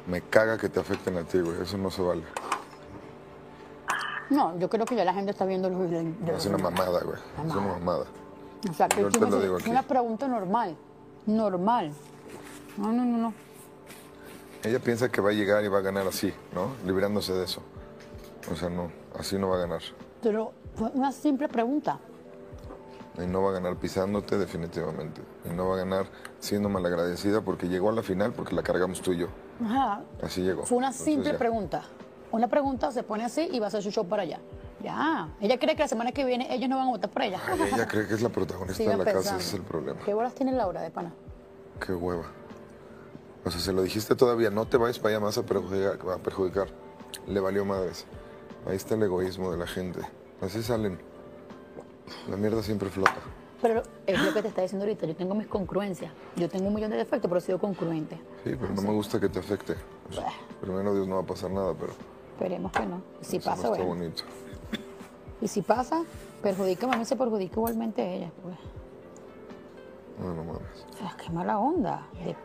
[0.07, 1.61] me caga que te afecten a ti, güey.
[1.61, 2.23] Eso no se vale.
[4.29, 5.91] No, yo creo que ya la gente está viendo los.
[5.91, 7.17] Es una mamada, güey.
[7.45, 8.05] Es una mamada.
[8.69, 9.69] O sea, que Yo te lo es- digo aquí.
[9.69, 10.75] una pregunta normal.
[11.27, 11.91] Normal.
[12.77, 13.33] No, no, no, no.
[14.63, 16.69] Ella piensa que va a llegar y va a ganar así, ¿no?
[16.85, 17.61] Librándose de eso.
[18.51, 19.81] O sea, no, así no va a ganar.
[20.21, 21.99] Pero fue una simple pregunta.
[23.21, 25.21] Y no va a ganar pisándote definitivamente.
[25.45, 26.07] Y no va a ganar
[26.39, 29.27] siendo malagradecida porque llegó a la final porque la cargamos tú y yo.
[29.63, 30.01] Ajá.
[30.21, 30.65] Así llegó.
[30.65, 31.37] Fue una Entonces, simple ya.
[31.37, 31.83] pregunta.
[32.31, 34.39] Una pregunta se pone así y va a hacer su show para allá.
[34.83, 35.29] Ya.
[35.39, 37.39] Ella cree que la semana que viene ellos no van a votar por ella.
[37.47, 39.99] Ay, ella cree que es la protagonista de la casa, ese es el problema.
[40.03, 41.13] ¿Qué bolas tiene Laura de pana?
[41.79, 42.25] Qué hueva.
[43.45, 46.17] O sea, se lo dijiste todavía, no te vayas para allá más a perjudicar, a
[46.17, 46.67] perjudicar.
[47.27, 48.05] Le valió madres.
[48.67, 49.99] Ahí está el egoísmo de la gente.
[50.41, 50.99] Así salen.
[52.27, 53.15] La mierda siempre flota.
[53.61, 55.05] Pero es lo que te está diciendo ahorita.
[55.05, 56.11] Yo tengo mis congruencias.
[56.35, 58.15] Yo tengo un millón de defectos, pero he sido congruente.
[58.43, 59.75] Sí, pero no me gusta que te afecte.
[60.09, 60.27] O sea,
[60.59, 61.93] primero Dios no va a pasar nada, pero
[62.33, 63.01] Esperemos que no.
[63.21, 64.01] Y si eso pasa, no está bueno.
[64.01, 64.23] bonito.
[65.41, 66.03] Y si pasa,
[66.41, 68.31] perjudica, a mí se perjudica igualmente a ella.
[68.43, 68.55] Pues.
[70.19, 70.85] No, no mames.
[70.93, 72.07] O sea, qué mala onda.
[72.23, 72.35] De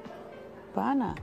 [0.74, 1.14] pana.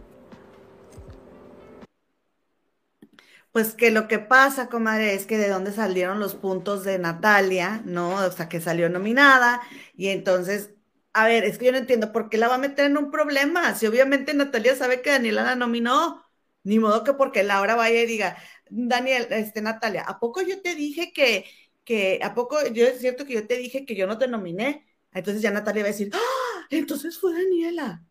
[3.52, 7.82] Pues que lo que pasa, comadre, es que de dónde salieron los puntos de Natalia,
[7.86, 8.16] ¿no?
[8.26, 9.62] O sea, que salió nominada
[9.96, 10.72] y entonces,
[11.14, 13.10] a ver, es que yo no entiendo por qué la va a meter en un
[13.10, 13.74] problema.
[13.74, 16.24] Si obviamente Natalia sabe que Daniela la nominó,
[16.64, 18.38] ni modo que porque Laura vaya y diga,
[18.70, 21.46] Daniel, este, Natalia, ¿a poco yo te dije que,
[21.84, 24.86] que, a poco yo es cierto que yo te dije que yo no te nominé?
[25.14, 26.68] Entonces ya Natalia va a decir, ¡Ah!
[26.70, 28.04] Entonces fue Daniela.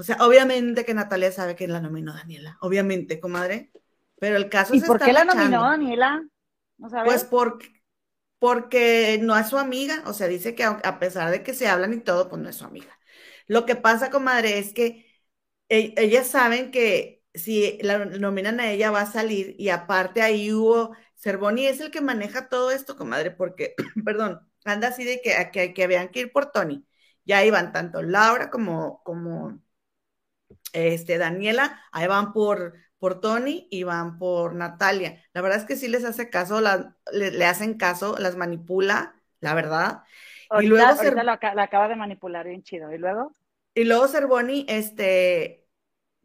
[0.00, 3.72] O sea, obviamente que Natalia sabe que la nominó Daniela, obviamente, comadre.
[4.18, 6.26] Pero el caso ¿Y es por qué la nominó Daniela?
[6.78, 7.22] ¿No sabes?
[7.22, 7.68] Pues porque,
[8.38, 11.94] porque no es su amiga, o sea, dice que a pesar de que se hablan
[11.94, 12.98] y todo, pues no es su amiga.
[13.46, 15.06] Lo que pasa, comadre, es que
[15.68, 20.52] e- ellas saben que si la nominan a ella va a salir y aparte ahí
[20.52, 23.74] hubo, Cervoni es el que maneja todo esto, comadre, porque,
[24.04, 26.86] perdón, anda así de que, que, que habían que ir por Tony.
[27.24, 29.60] Ya iban tanto Laura como, como
[30.72, 35.22] este, Daniela, ahí van por, por Tony y van por Natalia.
[35.32, 39.20] La verdad es que sí les hace caso, la- le, le hacen caso, las manipula,
[39.40, 40.02] la verdad.
[40.48, 42.92] ahorita, y luego Cer- lo acaba de manipular bien chido.
[42.92, 43.32] ¿Y luego?
[43.74, 45.66] y luego Cervoni, este,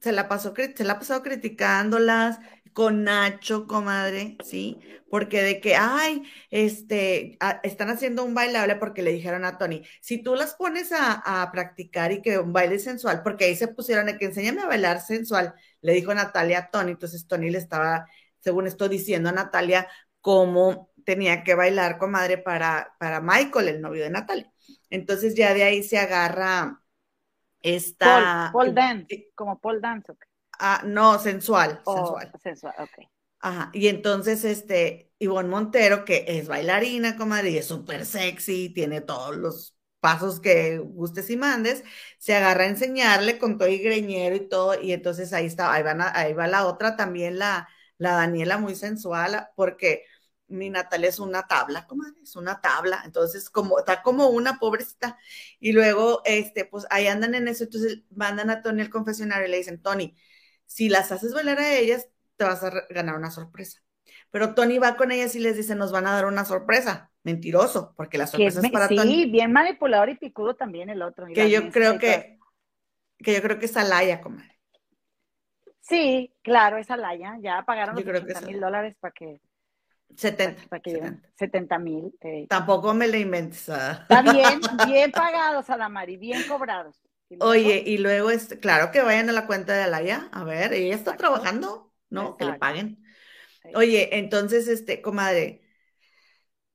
[0.01, 2.39] se la pasó, se la ha pasado criticándolas
[2.75, 4.81] con Nacho, comadre, ¿sí?
[5.09, 9.83] Porque de que, ay, este, a- están haciendo un bailable porque le dijeron a Tony,
[10.01, 13.69] si tú las pones a, a practicar y que un baile sensual, porque ahí se
[13.69, 17.59] pusieron de que enséñame a bailar sensual, le dijo Natalia a Tony, entonces Tony le
[17.59, 18.07] estaba,
[18.41, 19.87] según esto, diciendo a Natalia
[20.21, 24.51] cómo tenía que bailar, comadre, para, para Michael, el novio de Natalia.
[24.91, 26.81] Entonces ya de ahí se agarra
[27.61, 28.01] esta...
[28.01, 30.11] Paul, Paul Dance, como Paul Dance.
[30.13, 30.27] ¿o qué?
[30.59, 32.31] Ah, no, sensual, O sensual.
[32.43, 32.95] sensual, ok.
[33.39, 33.69] Ajá.
[33.73, 39.35] Y entonces, este, Ivonne Montero, que es bailarina, comadre, y es súper sexy, tiene todos
[39.37, 41.83] los pasos que gustes y mandes,
[42.19, 45.83] se agarra a enseñarle con todo y greñero y todo, y entonces ahí está, ahí,
[45.83, 50.03] van ahí va la otra también, la, la Daniela muy sensual, porque
[50.47, 55.17] mi Natalia es una tabla, comadre, es una tabla, entonces como, está como una pobrecita,
[55.59, 59.51] y luego, este, pues ahí andan en eso, entonces mandan a Tony al confesionario y
[59.51, 60.15] le dicen, Tony,
[60.65, 62.07] si las haces bailar a ellas,
[62.37, 63.81] te vas a ganar una sorpresa.
[64.31, 67.11] Pero Tony va con ellas y les dice, nos van a dar una sorpresa.
[67.23, 69.15] Mentiroso, porque la sorpresa es, para sí, Tony.
[69.15, 71.25] Sí, bien manipulador y picudo también el otro.
[71.33, 72.37] Que yo creo que,
[73.17, 74.59] que yo creo que es Alaya, comadre.
[75.81, 77.37] Sí, claro, es Alaya.
[77.41, 78.45] Ya pagaron los creo que 80 sí.
[78.45, 79.41] mil dólares para que
[80.15, 80.67] 70.
[80.69, 81.29] para que 70.
[81.35, 82.15] 70 mil.
[82.21, 82.45] eh.
[82.47, 83.69] Tampoco me la inventes.
[83.69, 83.99] ah.
[84.01, 87.01] Está bien, bien pagados, Adamari, bien cobrados.
[87.29, 90.29] Y Oye, y luego, este, claro que vayan a la cuenta de Alaya.
[90.31, 91.17] A ver, ella está Exacto.
[91.17, 92.37] trabajando, ¿no?
[92.37, 93.03] Que le paguen.
[93.75, 95.63] Oye, entonces, este, comadre,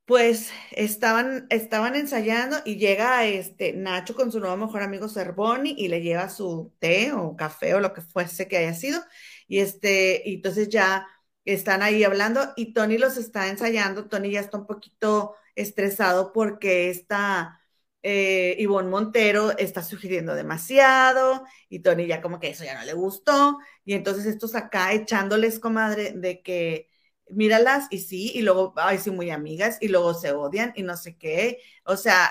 [0.04, 5.88] pues estaban, estaban ensayando y llega este Nacho con su nuevo mejor amigo Cervoni y
[5.88, 9.00] le lleva su té o café o lo que fuese que haya sido.
[9.46, 11.06] Y este, y entonces ya
[11.44, 14.08] están ahí hablando y Tony los está ensayando.
[14.08, 17.59] Tony ya está un poquito estresado porque está
[18.02, 22.94] eh, Ivonne Montero está sugiriendo demasiado y Tony ya como que eso ya no le
[22.94, 23.58] gustó.
[23.84, 26.90] Y entonces estos acá echándoles, comadre, de que
[27.30, 30.96] míralas y sí, y luego, ay, sí, muy amigas, y luego se odian y no
[30.96, 31.60] sé qué.
[31.84, 32.30] O sea,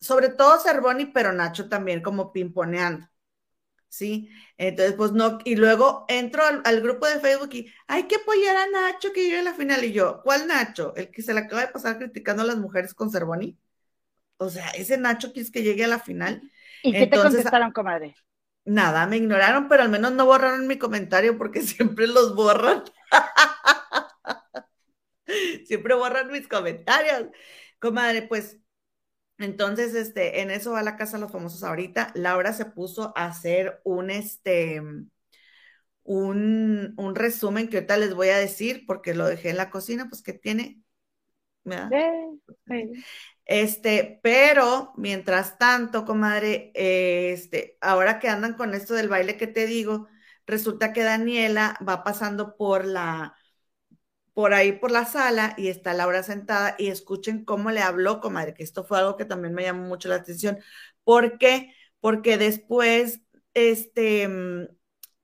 [0.00, 3.06] sobre todo Cervoni, pero Nacho también como pimponeando.
[3.90, 4.30] ¿Sí?
[4.58, 8.66] Entonces, pues no, y luego entro al, grupo de Facebook y hay que apoyar a
[8.68, 9.84] Nacho que llegue a la final.
[9.84, 10.94] Y yo, ¿cuál Nacho?
[10.96, 13.58] ¿El que se le acaba de pasar criticando a las mujeres con Cervoni?
[14.38, 16.42] O sea, ese Nacho quieres que llegue a la final.
[16.82, 18.14] ¿Y qué te contestaron, comadre?
[18.64, 22.84] Nada, me ignoraron, pero al menos no borraron mi comentario porque siempre los borran.
[25.66, 27.28] siempre borran mis comentarios.
[27.78, 28.58] Comadre, pues
[29.38, 32.12] entonces, este, en eso va la casa de los famosos ahorita.
[32.14, 34.82] Laura se puso a hacer un, este,
[36.02, 40.08] un, un resumen que ahorita les voy a decir porque lo dejé en la cocina,
[40.08, 40.82] pues que tiene.
[41.64, 42.92] Eh.
[43.48, 49.66] Este, pero mientras tanto, comadre, este, ahora que andan con esto del baile que te
[49.66, 50.08] digo,
[50.46, 53.36] resulta que Daniela va pasando por la,
[54.34, 58.54] por ahí por la sala y está Laura sentada y escuchen cómo le habló, comadre,
[58.54, 60.58] que esto fue algo que también me llamó mucho la atención.
[61.04, 61.74] ¿Por qué?
[62.00, 63.20] Porque después,
[63.54, 64.68] este, mm,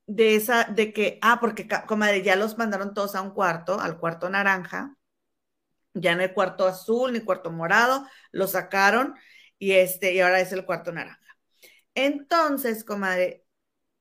[0.06, 3.98] de esa, de que, ah, porque, comadre, ya los mandaron todos a un cuarto, al
[3.98, 4.96] cuarto naranja.
[5.94, 9.14] Ya no hay cuarto azul ni cuarto morado, lo sacaron
[9.58, 11.20] y este, y ahora es el cuarto naranja.
[11.94, 13.44] Entonces, comadre,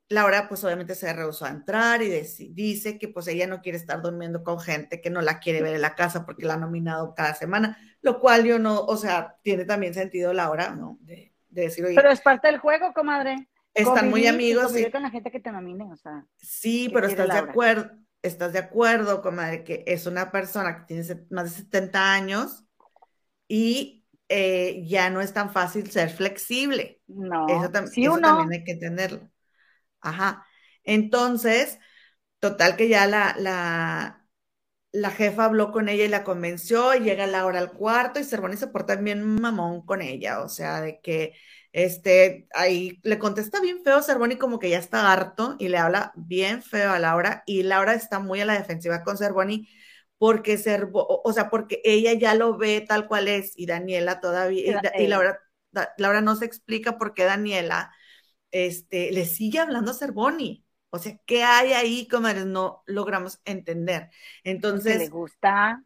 [0.10, 2.10] Laura pues obviamente se rehusó a entrar y
[2.52, 5.76] dice que pues ella no quiere estar durmiendo con gente que no la quiere ver
[5.76, 9.38] en la casa porque la ha nominado cada semana, lo cual yo no, o sea,
[9.44, 10.98] tiene también sentido Laura, ¿no?
[11.02, 13.48] De, de decir, oye, Pero es parte del juego, comadre.
[13.74, 16.26] están muy Convivir y amigos, sí, con la gente que te nominen, o sea.
[16.38, 17.92] sí, ¿Qué pero estás de acuerdo,
[18.24, 22.66] estás de acuerdo, comadre, que es una persona que tiene más de 70 años
[23.48, 27.02] y eh, ya no es tan fácil ser flexible.
[27.08, 27.44] No.
[27.46, 29.30] Eso, tam- sí eso también hay que entenderlo.
[30.02, 30.46] Ajá.
[30.84, 31.80] Entonces,
[32.40, 34.28] total que ya la, la,
[34.92, 38.58] la jefa habló con ella y la convenció, y llega Laura al cuarto y Cervoni
[38.58, 41.36] se porta bien mamón con ella, o sea, de que
[41.74, 46.14] este, ahí le contesta bien feo Cervoni como que ya está harto y le habla
[46.16, 49.68] bien feo a Laura y Laura está muy a la defensiva con Cervoni
[50.18, 54.82] porque Cervo, o sea, porque ella ya lo ve tal cual es y Daniela todavía,
[54.98, 55.08] y.
[55.08, 55.38] Laura,
[55.98, 57.92] Laura no se explica por qué Daniela
[58.52, 60.64] este, le sigue hablando a Cervoni.
[60.92, 62.46] O sea, ¿qué hay ahí, comadres?
[62.46, 64.12] No logramos entender.
[64.44, 65.84] Entonces, le gusta.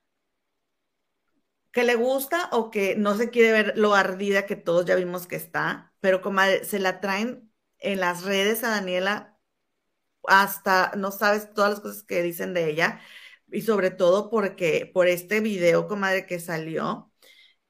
[1.72, 5.28] Que le gusta o que no se quiere ver lo ardida que todos ya vimos
[5.28, 9.38] que está, pero comadre, se la traen en las redes a Daniela
[10.28, 13.00] hasta no sabes todas las cosas que dicen de ella
[13.52, 17.12] y sobre todo porque por este video, comadre, que salió,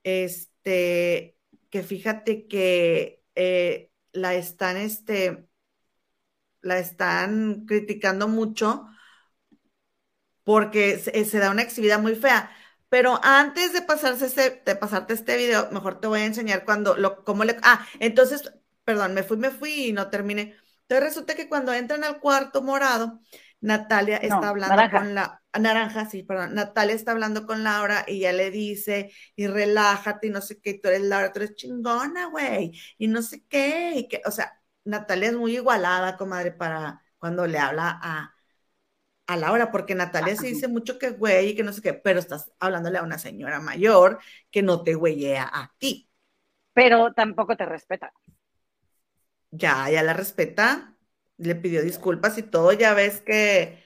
[0.04, 1.38] este,
[1.70, 5.48] que fíjate que eh, la están, este,
[6.62, 8.86] la están criticando mucho
[10.44, 12.52] porque se, se da una exhibida muy fea.
[12.90, 16.96] Pero antes de pasarse este, de pasarte este video, mejor te voy a enseñar cuando
[16.96, 17.58] lo, cómo le.
[17.64, 18.52] Ah, entonces,
[18.84, 20.56] perdón, me fui, me fui y no terminé.
[20.84, 23.20] Entonces resulta que cuando entran al cuarto morado,
[23.60, 25.00] Natalia No, está hablando naranja.
[25.00, 26.54] con la naranja, sí, perdón.
[26.56, 30.76] Natalia está hablando con Laura y ya le dice, y relájate, y no sé qué,
[30.76, 34.62] tú eres Laura, tú eres chingona, güey, y no sé qué, y que, o sea,
[34.86, 38.34] Natalia es muy igualada, comadre, para cuando le habla a,
[39.28, 42.20] a Laura, porque Natalia se dice mucho que güey y que no sé qué, pero
[42.20, 44.20] estás hablándole a una señora mayor
[44.52, 46.10] que no te güeyea a ti.
[46.74, 48.14] pero tampoco te respeta.
[49.52, 50.98] Ya, ya la respeta,
[51.38, 53.82] le pidió disculpas y todo, ya ves que,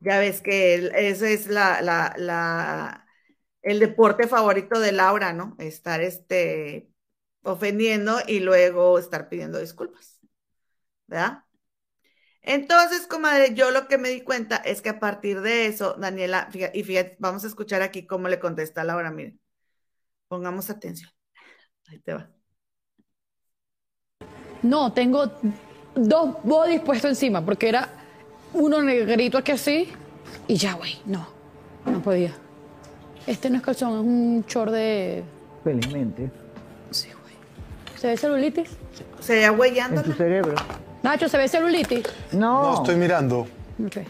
[0.00, 3.06] ya ves que él- ese es la, la, la,
[3.62, 5.56] el deporte favorito de Laura, ¿no?
[5.58, 6.90] Estar este,
[7.42, 10.20] ofendiendo y luego estar pidiendo disculpas,
[11.08, 11.44] ¿verdad?
[12.46, 16.48] Entonces, comadre, yo lo que me di cuenta es que a partir de eso, Daniela,
[16.50, 19.40] fíjate, y fíjate, vamos a escuchar aquí cómo le contesta a Laura, miren,
[20.28, 21.10] pongamos atención.
[21.88, 22.30] Ahí te va.
[24.62, 25.30] No, tengo
[25.96, 27.88] dos bodies puestos encima, porque era
[28.52, 29.88] uno negrito aquí así,
[30.46, 31.28] y ya, güey, no,
[31.84, 32.32] no podía.
[33.26, 35.24] Este no es calzón, es un short de...
[35.64, 36.30] Felizmente.
[36.92, 37.34] Sí, güey.
[37.96, 38.70] ¿Se ve celulitis?
[39.18, 40.14] Se ya En tu huellándola.
[40.14, 40.54] cerebro.
[41.06, 42.02] Nacho, ¿se ve celulitis?
[42.32, 42.62] No.
[42.62, 43.46] No, estoy mirando.
[43.78, 43.98] Ok.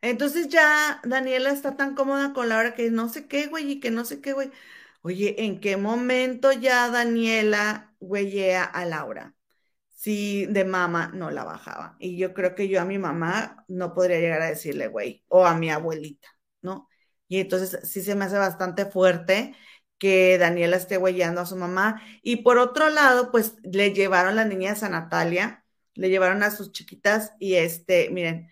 [0.00, 3.90] Entonces ya Daniela está tan cómoda con Laura que no sé qué, güey, y que
[3.90, 4.52] no sé qué, güey.
[5.02, 9.34] Oye, ¿en qué momento ya Daniela güeyea a Laura?
[9.88, 11.96] Si de mamá no la bajaba.
[11.98, 15.44] Y yo creo que yo a mi mamá no podría llegar a decirle, güey, o
[15.44, 16.28] a mi abuelita,
[16.62, 16.88] ¿no?
[17.34, 19.56] Y entonces sí se me hace bastante fuerte
[19.98, 22.00] que Daniela esté güeyando a su mamá.
[22.22, 25.64] Y por otro lado, pues le llevaron las niñas a Natalia,
[25.94, 28.50] le llevaron a sus chiquitas y este, miren,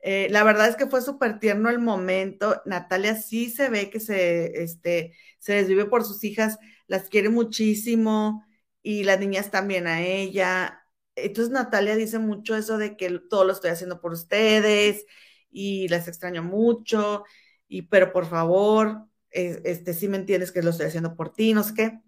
[0.00, 2.60] eh, la verdad es que fue súper tierno el momento.
[2.66, 6.58] Natalia sí se ve que se, este, se desvive por sus hijas,
[6.88, 8.44] las quiere muchísimo
[8.82, 10.84] y las niñas también a ella.
[11.14, 15.06] Entonces Natalia dice mucho eso de que todo lo estoy haciendo por ustedes
[15.52, 17.24] y las extraño mucho,
[17.68, 21.54] y pero por favor, eh, este, sí me entiendes que lo estoy haciendo por ti,
[21.54, 22.00] no sé qué.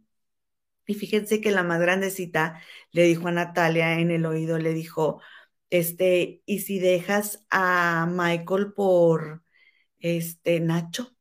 [0.87, 2.61] Y fíjense que la más grandecita
[2.93, 5.21] le dijo a Natalia en el oído, le dijo,
[5.71, 9.43] este, ¿y si dejas a Michael por
[10.01, 11.17] este Nacho?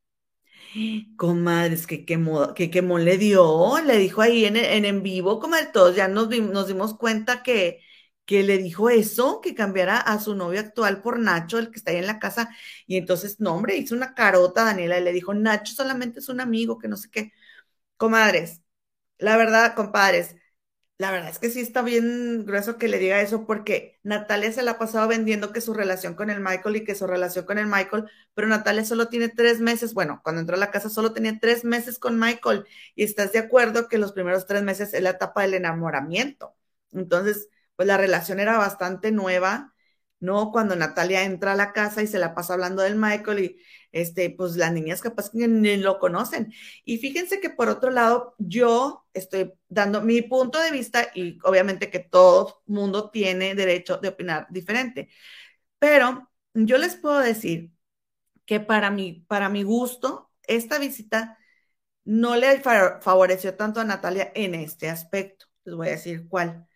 [1.15, 5.67] Comadres, que quemó, que quemó le dio, le dijo ahí en, en, en vivo, comadre,
[5.73, 7.79] todos ya nos, nos dimos cuenta que,
[8.25, 11.91] que le dijo eso, que cambiara a su novio actual por Nacho, el que está
[11.91, 12.49] ahí en la casa,
[12.87, 16.29] y entonces, no, hombre, hizo una carota a Daniela y le dijo, Nacho solamente es
[16.29, 17.31] un amigo, que no sé qué.
[17.97, 18.61] Comadres,
[19.19, 20.35] la verdad, compadres,
[20.97, 24.63] la verdad es que sí está bien grueso que le diga eso porque Natalia se
[24.63, 27.57] la ha pasado vendiendo que su relación con el Michael y que su relación con
[27.57, 31.11] el Michael, pero Natalia solo tiene tres meses, bueno, cuando entró a la casa solo
[31.13, 32.65] tenía tres meses con Michael
[32.95, 36.55] y estás de acuerdo que los primeros tres meses es la etapa del enamoramiento.
[36.93, 39.73] Entonces, pues la relación era bastante nueva,
[40.19, 40.51] ¿no?
[40.51, 43.57] Cuando Natalia entra a la casa y se la pasa hablando del Michael y
[43.91, 46.53] este, pues las niñas capaz que ni lo conocen.
[46.85, 51.89] Y fíjense que por otro lado, yo estoy dando mi punto de vista y obviamente
[51.91, 55.09] que todo mundo tiene derecho de opinar diferente.
[55.79, 57.71] Pero yo les puedo decir
[58.45, 61.37] que para mi, para mi gusto, esta visita
[62.05, 65.47] no le fa- favoreció tanto a Natalia en este aspecto.
[65.65, 66.67] Les voy a decir cuál.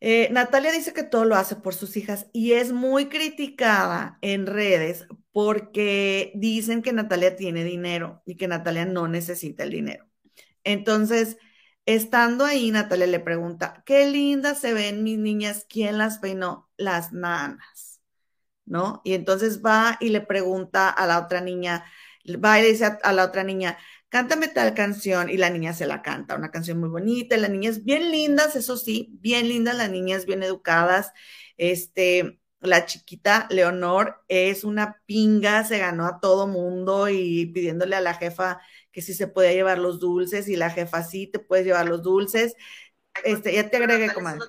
[0.00, 4.46] Eh, Natalia dice que todo lo hace por sus hijas y es muy criticada en
[4.46, 10.06] redes porque dicen que Natalia tiene dinero y que Natalia no necesita el dinero.
[10.64, 11.38] Entonces,
[11.86, 16.70] estando ahí, Natalia le pregunta, qué lindas se ven mis niñas, ¿quién las peinó?
[16.76, 18.00] Las nanas,
[18.66, 19.02] ¿no?
[19.04, 21.84] Y entonces va y le pregunta a la otra niña,
[22.44, 23.78] va y le dice a, a la otra niña,
[24.10, 27.50] cántame tal canción y la niña se la canta, una canción muy bonita, y las
[27.50, 31.12] niñas bien lindas, eso sí, bien lindas, las niñas bien educadas,
[31.56, 38.00] este, la chiquita Leonor es una pinga, se ganó a todo mundo y pidiéndole a
[38.00, 38.60] la jefa
[38.92, 42.02] que si se podía llevar los dulces y la jefa sí te puedes llevar los
[42.02, 42.56] dulces.
[43.24, 44.40] Este, ya te agregué, comadre.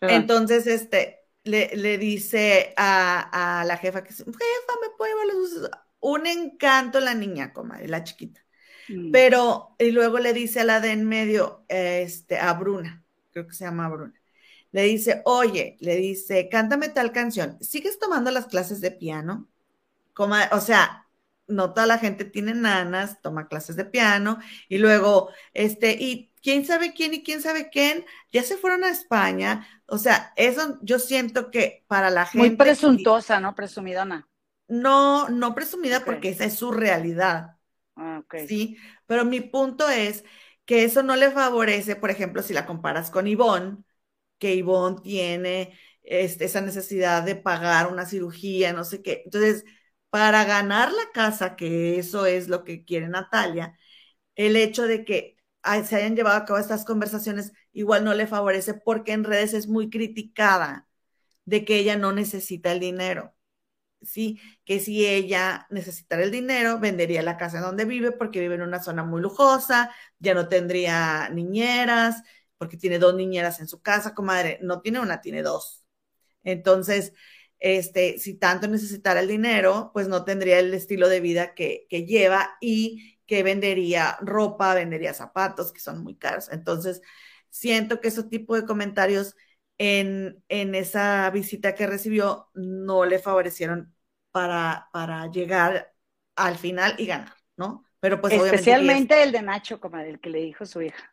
[0.00, 5.52] Entonces, este, le, le dice a, a la jefa que jefa, ¿me puede llevar los
[5.52, 5.70] dulces?
[6.00, 8.40] Un encanto la niña, comadre, la chiquita.
[8.88, 9.10] Mm.
[9.12, 13.54] Pero, y luego le dice a la de en medio, este, a Bruna, creo que
[13.54, 14.14] se llama Bruna,
[14.72, 19.48] le dice, oye, le dice, cántame tal canción, ¿sigues tomando las clases de piano?
[20.14, 21.06] Coma- o sea,
[21.46, 24.38] no toda la gente tiene nanas, toma clases de piano,
[24.68, 28.90] y luego, este, y quién sabe quién y quién sabe quién, ya se fueron a
[28.90, 32.48] España, o sea, eso yo siento que para la gente...
[32.48, 33.54] Muy presuntuosa, ¿no?
[33.54, 34.28] Presumidona.
[34.68, 37.56] No, no presumida porque esa es su realidad.
[37.96, 38.22] Ah.
[38.34, 40.24] Sí, pero mi punto es
[40.64, 43.78] que eso no le favorece, por ejemplo, si la comparas con Ivonne,
[44.38, 49.22] que Ivonne tiene este, esa necesidad de pagar una cirugía, no sé qué.
[49.24, 49.64] Entonces,
[50.10, 53.78] para ganar la casa, que eso es lo que quiere Natalia,
[54.36, 55.36] el hecho de que
[55.86, 59.68] se hayan llevado a cabo estas conversaciones igual no le favorece porque en redes es
[59.68, 60.88] muy criticada
[61.46, 63.34] de que ella no necesita el dinero.
[64.02, 68.54] Sí, que si ella necesitara el dinero, vendería la casa en donde vive porque vive
[68.56, 72.22] en una zona muy lujosa, ya no tendría niñeras,
[72.58, 75.84] porque tiene dos niñeras en su casa, comadre, no tiene una, tiene dos.
[76.44, 77.12] Entonces,
[77.58, 82.06] este, si tanto necesitara el dinero, pues no tendría el estilo de vida que, que
[82.06, 86.48] lleva y que vendería ropa, vendería zapatos, que son muy caros.
[86.50, 87.02] Entonces,
[87.50, 89.36] siento que ese tipo de comentarios
[89.78, 93.94] en, en esa visita que recibió no le favorecieron
[94.32, 95.94] para, para llegar
[96.36, 97.84] al final y ganar, ¿no?
[98.00, 101.10] Pero pues Especialmente el de Nacho, como el que le dijo su hija.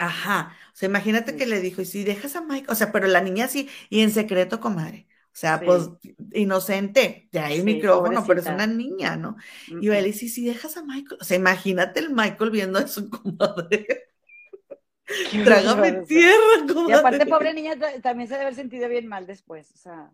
[0.00, 3.08] Ajá, o sea, imagínate que le dijo, y si dejas a Mike, o sea, pero
[3.08, 5.90] la niña sí, y en secreto, comadre, o sea, pues
[6.32, 9.36] inocente, de ahí el micrófono, pero es una niña, ¿no?
[9.80, 14.07] Y él dice, si dejas a Michael, o sea, imagínate el Michael viendo eso, comadre.
[15.44, 16.90] Trágame tierra, comadre.
[16.90, 20.10] Y aparte, pobre niña, también se debe haber sentido bien mal después, o sea,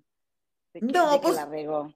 [0.81, 1.93] no, pues, la regó.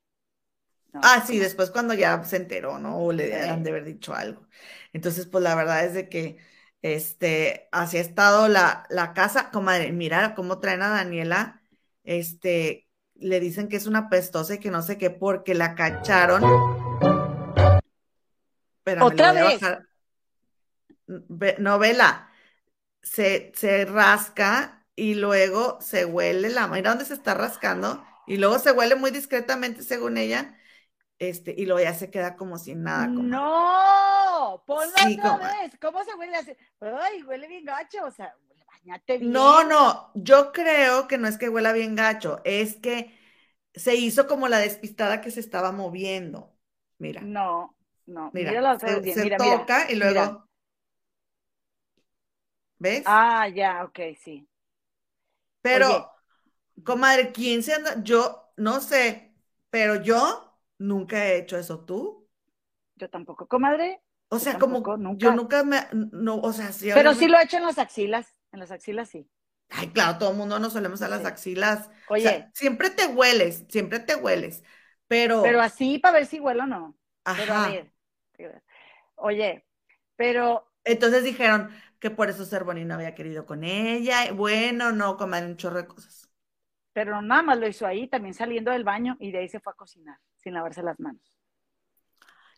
[0.94, 2.98] ah, sí, después cuando ya se enteró, ¿no?
[2.98, 4.46] O le han de haber dicho algo.
[4.92, 6.38] Entonces, pues la verdad es de que
[6.82, 11.60] este, así ha estado la, la casa, comadre, mira cómo traen a Daniela,
[12.04, 16.42] este, le dicen que es una pestosa y que no sé qué, porque la cacharon.
[19.00, 19.60] Otra vez.
[21.58, 22.27] Novela,
[23.02, 28.58] se, se rasca y luego se huele la, mira dónde se está rascando, y luego
[28.58, 30.58] se huele muy discretamente según ella,
[31.18, 33.06] este, y luego ya se queda como sin nada.
[33.06, 35.72] No, ponlo otra vez.
[35.80, 36.52] ¿Cómo se huele así?
[36.80, 38.34] Ay, huele bien gacho, o sea,
[38.66, 39.32] bañate bien.
[39.32, 43.16] No, no, yo creo que no es que huela bien gacho, es que
[43.74, 46.54] se hizo como la despistada que se estaba moviendo.
[46.98, 47.20] Mira.
[47.20, 47.76] No,
[48.06, 48.30] no.
[48.32, 50.47] Mira, se, toca y luego.
[52.78, 53.02] ¿Ves?
[53.06, 54.48] Ah, ya, ok, sí.
[55.62, 56.10] Pero,
[56.84, 58.02] comadre, ¿quién se anda?
[58.02, 59.34] Yo no sé,
[59.70, 60.48] pero yo
[60.78, 62.28] Nunca he hecho eso, ¿tú?
[62.94, 64.00] Yo tampoco, comadre.
[64.28, 64.82] O sea, como
[65.16, 66.90] yo nunca me, no, o sea, sí.
[66.92, 69.28] Pero sí lo he hecho en las axilas, en las axilas sí.
[69.70, 71.90] Ay, claro, todo el mundo nos solemos a las axilas.
[72.08, 72.48] Oye.
[72.54, 74.62] siempre te hueles, siempre te hueles,
[75.08, 75.42] pero.
[75.42, 76.96] Pero así para ver si huelo o no.
[77.24, 77.72] Ajá.
[79.16, 79.64] Oye,
[80.16, 80.70] pero.
[80.84, 84.32] Entonces dijeron que por eso Cervoni no había querido con ella.
[84.32, 86.30] Bueno, no, comer un chorro de cosas.
[86.92, 89.72] Pero nada más lo hizo ahí, también saliendo del baño y de ahí se fue
[89.72, 91.22] a cocinar sin lavarse las manos.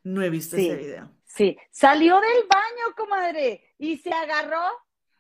[0.03, 1.14] No he visto ese video.
[1.24, 4.62] Sí, salió del baño, comadre, y se agarró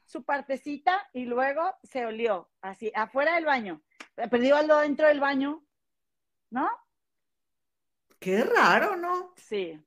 [0.06, 3.82] su partecita y luego se olió, así, afuera del baño.
[4.30, 5.62] Perdió algo dentro del baño,
[6.50, 6.68] ¿no?
[8.18, 9.34] Qué raro, ¿no?
[9.36, 9.80] Sí.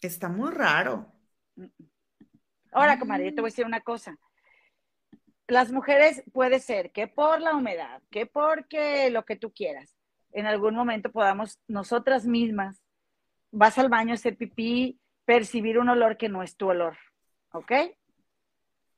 [0.00, 1.12] Está muy raro.
[2.76, 4.18] Ahora, comadre, te voy a decir una cosa.
[5.48, 9.96] Las mujeres puede ser que por la humedad, que porque lo que tú quieras,
[10.32, 12.82] en algún momento podamos nosotras mismas,
[13.50, 16.98] vas al baño a hacer pipí, percibir un olor que no es tu olor,
[17.52, 17.72] ¿ok?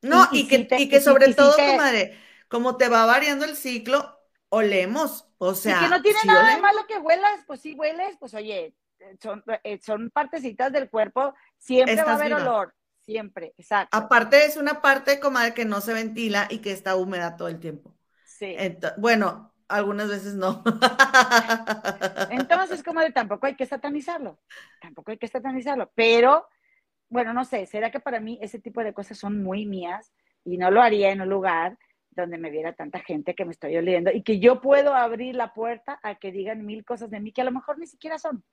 [0.02, 2.18] No, y, que, que, sobre todo, comadre,
[2.48, 4.18] como te va variando el ciclo,
[4.48, 5.78] olemos, o sea.
[5.78, 8.74] Y que no tiene nada de malo que huelas, pues si hueles, pues oye,
[9.22, 12.74] son, eh, son partecitas del cuerpo, siempre va a haber olor,
[13.08, 13.96] siempre, exacto.
[13.96, 17.58] Aparte es una parte, comadre, que no se ventila y que está húmeda todo el
[17.58, 17.94] tiempo.
[18.24, 18.54] Sí.
[18.98, 20.62] bueno, algunas veces no.
[22.30, 24.38] Entonces, como de tampoco hay que satanizarlo,
[24.80, 26.46] tampoco hay que satanizarlo, pero
[27.08, 30.12] bueno, no sé, será que para mí ese tipo de cosas son muy mías
[30.44, 31.78] y no lo haría en un lugar
[32.10, 35.54] donde me viera tanta gente que me estoy oliendo y que yo puedo abrir la
[35.54, 38.44] puerta a que digan mil cosas de mí que a lo mejor ni siquiera son.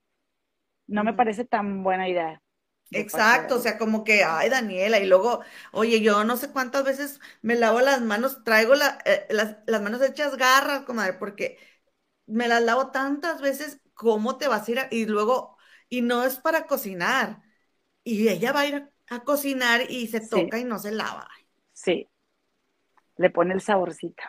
[0.87, 2.41] No me parece tan buena idea.
[2.91, 7.19] Exacto, o sea, como que, ay, Daniela, y luego, oye, yo no sé cuántas veces
[7.41, 11.57] me lavo las manos, traigo eh, las, las, manos hechas garras, comadre, porque
[12.25, 14.79] me las lavo tantas veces, ¿cómo te vas a ir?
[14.91, 15.57] y luego,
[15.89, 17.41] y no es para cocinar,
[18.03, 21.27] y ella va a ir a, cocinar y se toca y no se lava.
[21.73, 22.09] Sí,
[23.17, 24.23] le pone el saborcito.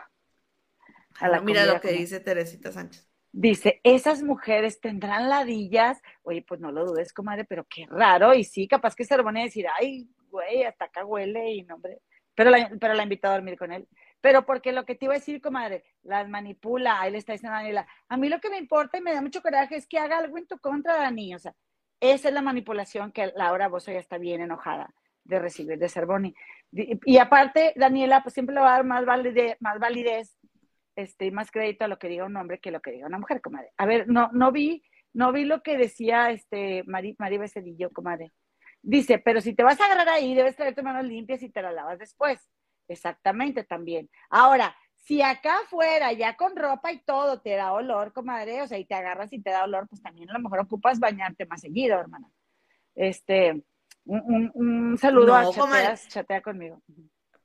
[1.21, 3.09] A la mira lo que dice Teresita Sánchez.
[3.39, 6.01] Dice, esas mujeres tendrán ladillas.
[6.23, 8.33] Oye, pues no lo dudes, comadre, pero qué raro.
[8.33, 12.01] Y sí, capaz que se decir, ay, güey, hasta acá huele y no, hombre.
[12.35, 13.87] Pero la, pero la invitó a dormir con él.
[14.23, 16.99] Pero porque lo que te iba a decir, comadre, las manipula.
[16.99, 19.21] Ahí le está diciendo a Daniela, a mí lo que me importa y me da
[19.21, 21.35] mucho coraje es que haga algo en tu contra, Dani.
[21.35, 21.55] O sea,
[22.01, 26.35] esa es la manipulación que Laura Bozo ya está bien enojada de recibir de Cervoni.
[26.73, 30.39] Y, aparte, Daniela, pues siempre le va a dar más validez, más validez
[30.97, 33.41] este, más crédito a lo que diga un hombre que lo que diga una mujer,
[33.41, 33.71] comadre.
[33.77, 34.83] A ver, no, no vi,
[35.13, 38.33] no vi lo que decía este Mari, Mari Becerrillo, comadre.
[38.83, 41.63] Dice, pero si te vas a agarrar ahí, debes traer tus manos limpias y te
[41.63, 42.49] las lavas después.
[42.89, 44.09] Exactamente, también.
[44.31, 48.77] Ahora, Si acá afuera, ya con ropa y todo, te da olor, comadre, o sea,
[48.79, 51.61] y te agarras y te da olor, pues también a lo mejor ocupas bañarte más
[51.61, 52.29] seguido, hermana.
[52.97, 53.53] Este,
[54.05, 55.53] un, un- un saludo No, a.
[55.53, 56.83] Chateas, chatea conmigo.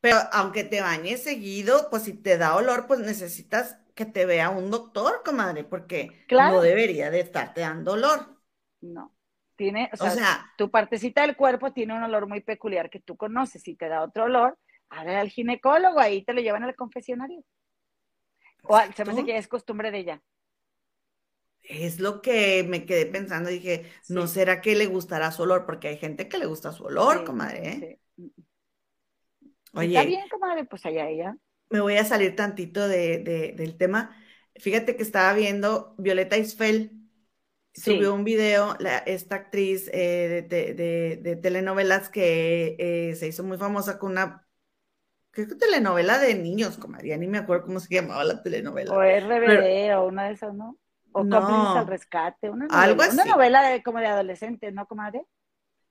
[0.02, 4.50] Pero aunque te bañes seguido, pues si te da olor, pues necesitas que te vea
[4.50, 6.56] un doctor, comadre, porque Claro.
[6.56, 8.38] no debería de estarte dando olor.
[8.82, 9.14] No.
[9.56, 13.16] Tiene, o O sea, tu partecita del cuerpo tiene un olor muy peculiar que tú
[13.18, 13.62] conoces.
[13.64, 14.58] Si te da otro olor,
[14.90, 17.44] habla al ginecólogo, ahí te lo llevan al confesionario.
[18.64, 20.22] O al- se me hace que es costumbre de ella.
[21.64, 23.50] es lo que me quedé pensando.
[23.50, 25.66] Dije, ¿no será que le gustará su olor?
[25.66, 27.70] Porque hay gente que le gusta su olor, Sí, comadre.
[27.70, 27.92] ¿eh?
[28.16, 28.34] sí.
[29.74, 31.36] Oye, Está bien, comadre, pues allá ella.
[31.70, 34.16] me voy a salir tantito de, de- del tema.
[34.56, 36.92] Fíjate que estaba viendo Violeta Isfel,
[37.74, 37.94] Sí.
[37.94, 40.74] subió un video, la- esta actriz eh, de,
[41.22, 44.48] de- telenovelas que eh, se hizo muy famosa con una,
[45.32, 48.94] creo que telenovela de niños, comadre, ya ni me acuerdo cómo se llamaba la telenovela.
[48.94, 50.78] O RBD o una de esas, ¿no?
[51.14, 51.38] O No.
[51.38, 53.30] Cómplices al rescate, una novela, Algo una así.
[53.32, 55.26] novela de, como de adolescentes, ¿no, comadre?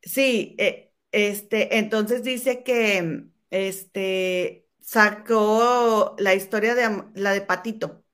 [0.03, 8.05] Sí, eh, este, entonces dice que este sacó la historia de la de Patito.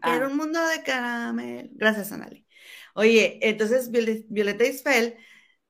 [0.00, 0.16] Ah.
[0.16, 1.70] Era un mundo de caramel.
[1.74, 2.46] Gracias, Anali.
[2.94, 5.16] Oye, entonces Viole- Violeta Isfel,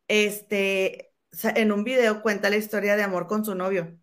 [0.08, 3.98] este, en un video cuenta la historia de amor con su novio,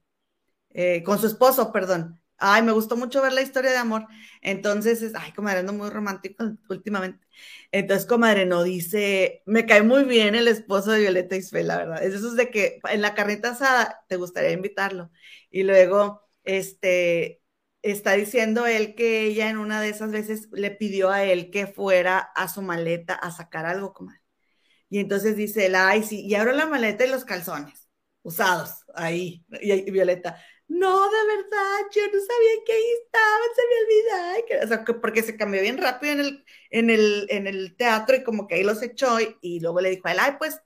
[0.69, 2.21] eh, con su esposo, perdón.
[2.39, 4.07] Ay, me gustó mucho ver la historia de amor.
[4.41, 7.25] Entonces, es- ay, comadre, ando muy romántico últimamente.
[7.71, 12.03] Entonces, comadre, no dice, me cae muy bien el esposo de Violeta Isfel, la verdad.
[12.03, 15.11] Es eso de que en la carnita asada te gustaría invitarlo.
[15.51, 17.41] Y luego, este,
[17.81, 21.67] está diciendo él que ella en una de esas veces le pidió a él que
[21.67, 24.21] fuera a su maleta a sacar algo, comadre.
[24.89, 27.87] Y entonces dice él, ay, sí, y abro la maleta y los calzones
[28.23, 29.45] usados ahí.
[29.61, 30.37] Y, y Violeta,
[30.69, 34.65] no, de verdad, yo no sabía que ahí estaban, se me olvidaba.
[34.65, 38.15] O sea, que porque se cambió bien rápido en el, en el, en el teatro
[38.15, 40.61] y como que ahí los echó y, luego le dijo a él, ay, pues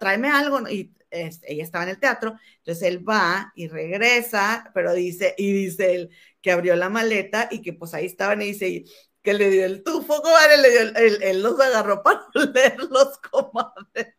[0.00, 0.60] tráeme algo.
[0.68, 5.94] Y ella estaba en el teatro, entonces él va y regresa, pero dice, y dice
[5.94, 6.10] él
[6.42, 8.84] que abrió la maleta y que pues ahí estaban y dice,
[9.22, 14.14] que le dio el tufo, comadre, le el- él, él los agarró para olerlos, comadre.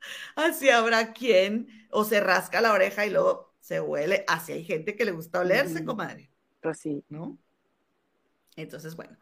[0.36, 4.24] Así habrá quien o se rasca la oreja y luego se huele.
[4.28, 5.86] Así hay gente que le gusta olerse, Mm.
[5.86, 7.04] comadre, Pues sí.
[7.08, 7.38] ¿no?
[8.56, 9.16] Entonces, bueno.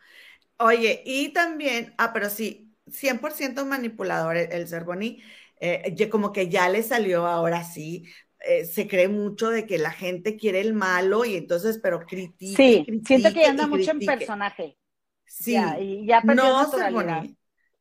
[0.59, 5.23] Oye, y también, ah, pero sí, 100% manipulador el, el Cervoni,
[5.61, 8.07] eh, ya como que ya le salió ahora sí,
[8.41, 12.83] eh, se cree mucho de que la gente quiere el malo y entonces, pero critique,
[12.83, 14.79] Sí, critique siento que anda y mucho en personaje.
[15.27, 17.27] Sí, Ya, y ya perdió no, naturalidad.
[17.27, 17.37] Cervoni.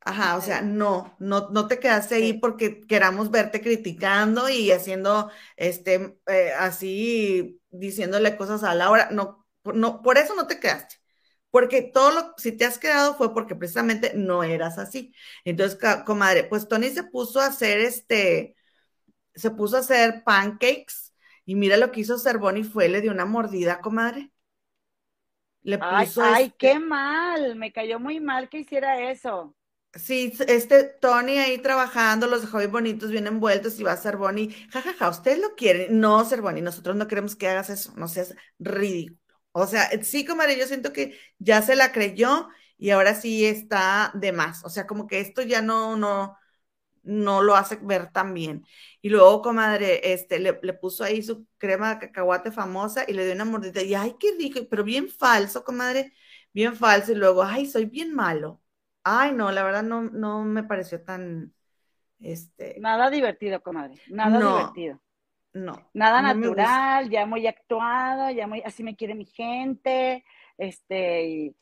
[0.10, 5.30] Ajá, o sea, no, no, no te quedaste ahí porque queramos verte criticando y haciendo,
[5.56, 9.10] este, eh, así, diciéndole cosas a Laura.
[9.12, 10.96] No, no, por eso no te quedaste.
[11.52, 15.14] Porque todo lo, si te has quedado fue porque precisamente no eras así.
[15.46, 18.56] Entonces, comadre, pues Tony se puso a hacer este,
[19.36, 21.14] se puso a hacer pancakes
[21.46, 24.32] y mira lo que hizo Cervoni fue, le dio una mordida, comadre.
[25.64, 27.56] Le puso ay, este- qué mal.
[27.56, 29.56] Me cayó muy mal que hiciera eso.
[29.96, 34.56] Sí, este Tony ahí trabajando, los dejó bonitos, bien envueltos y va a ser Bonnie.
[34.72, 36.00] Jajaja, ustedes lo quieren.
[36.00, 39.18] No, ser Bonnie, nosotros no queremos que hagas eso, no seas ridículo.
[39.52, 43.46] O sea, eh, sí, comadre, yo siento que ya se la creyó y ahora sí
[43.46, 44.64] está de más.
[44.64, 46.38] O sea, como que esto ya no, no,
[47.04, 48.66] no lo hace ver tan bien.
[49.02, 53.26] Y luego, comadre, este, le, le puso ahí su crema de cacahuate famosa y le
[53.26, 53.82] dio una mordida.
[53.84, 56.14] Y ay, qué rico, pero bien falso, comadre,
[56.54, 57.12] bien falso.
[57.14, 58.62] Y luego, ay, soy bien malo.
[59.04, 61.54] Ay, no, la verdad no, no me pareció tan,
[62.20, 64.00] este, Nada divertido, comadre.
[64.08, 64.44] Nada No.
[64.44, 65.00] divertido.
[65.54, 65.92] no.
[65.94, 70.24] Nada no natural, ya muy actuado, ya muy, así me quiere mi gente,
[70.58, 71.56] este, y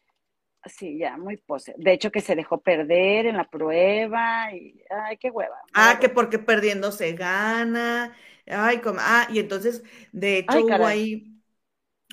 [0.65, 1.75] sí, ya muy pose.
[1.77, 5.57] De hecho, que se dejó perder en la prueba, y ay, qué hueva.
[5.73, 8.15] Ah, que porque perdiendo se gana.
[8.47, 11.36] Ay, como, ah, y entonces, de hecho, Ay, hubo ahí,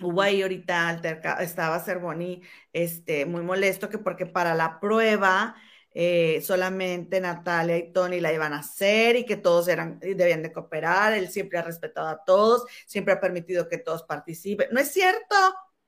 [0.03, 1.01] hubo ahí ahorita
[1.41, 2.43] estaba Cervoni,
[2.73, 5.55] este, muy molesto que porque para la prueba
[5.93, 10.53] eh, solamente Natalia y Tony la iban a hacer y que todos eran, debían de
[10.53, 11.13] cooperar.
[11.13, 14.69] Él siempre ha respetado a todos, siempre ha permitido que todos participen.
[14.73, 15.35] No es cierto.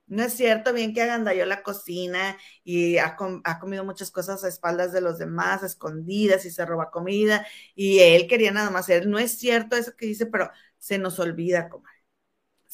[0.09, 4.45] No es cierto, bien que agandalló la cocina y ha, com- ha comido muchas cosas
[4.45, 8.83] a espaldas de los demás, escondidas y se roba comida y él quería nada más
[8.85, 9.09] hacer.
[9.09, 11.69] No es cierto eso que dice, pero se nos olvida,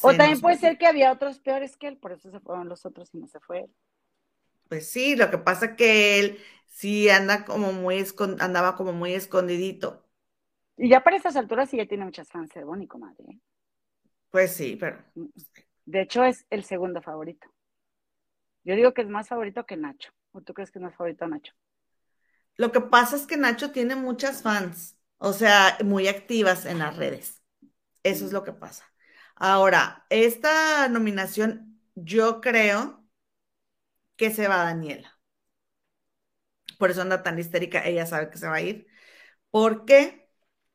[0.01, 2.87] O también puede ser que había otros peores que él, por eso se fueron los
[2.87, 3.71] otros y no se fue él.
[4.69, 6.39] Pues sí, lo que pasa que él
[6.69, 8.05] sí anda como muy
[8.41, 10.05] andaba como muy escondidito.
[10.77, 13.25] Y ya para estas alturas sí ya tiene muchas fans Cervoni, comadre.
[13.31, 13.39] ¿eh?
[14.31, 14.99] Pues sí, pero
[15.85, 17.47] De hecho, es el segundo favorito.
[18.65, 20.13] Yo digo que es más favorito que Nacho.
[20.33, 21.53] ¿O tú crees que es más favorito Nacho?
[22.57, 26.97] Lo que pasa es que Nacho tiene muchas fans, o sea, muy activas en las
[26.97, 27.43] redes.
[28.05, 28.92] Eso es lo que pasa.
[29.43, 33.05] Ahora, esta nominación, yo creo
[34.17, 35.19] que se va a Daniela.
[36.79, 38.87] Por eso anda tan histérica, ella sabe que se va a ir.
[39.51, 40.29] ¿Por qué?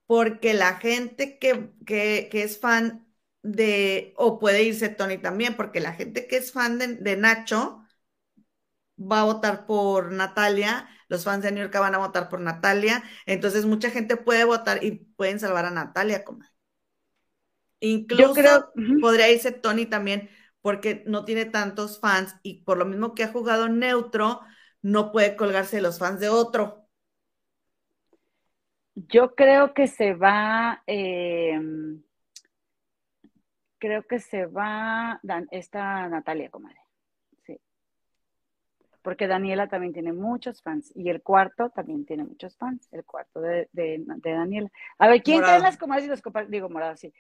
[0.08, 3.08] Porque la gente que, que, es fan
[3.44, 7.84] de, o puede irse Tony también, porque la gente que es fan de, de Nacho
[9.00, 13.04] va a votar por Natalia, los fans de New York van a votar por Natalia,
[13.26, 16.57] entonces mucha gente puede votar y pueden salvar a Natalia, comadre.
[17.80, 18.72] Incluso creo-
[19.02, 20.30] podría irse Tony también,
[20.62, 24.42] porque no tiene tantos fans y por lo mismo que ha jugado neutro,
[24.82, 26.88] no puede colgarse de los fans de otro.
[28.96, 31.60] Yo creo que se va, eh,
[33.78, 35.20] creo que se va
[35.52, 36.80] esta Natalia, comadre.
[37.46, 37.60] Sí.
[39.04, 40.92] Porque Daniela también tiene muchos fans.
[40.96, 42.88] Y el cuarto también tiene muchos fans.
[42.92, 44.70] El cuarto de, de- de Daniela.
[44.98, 46.50] A ver, ¿quién trae las comadres y los compadres?
[46.50, 47.14] Digo, morado, sí.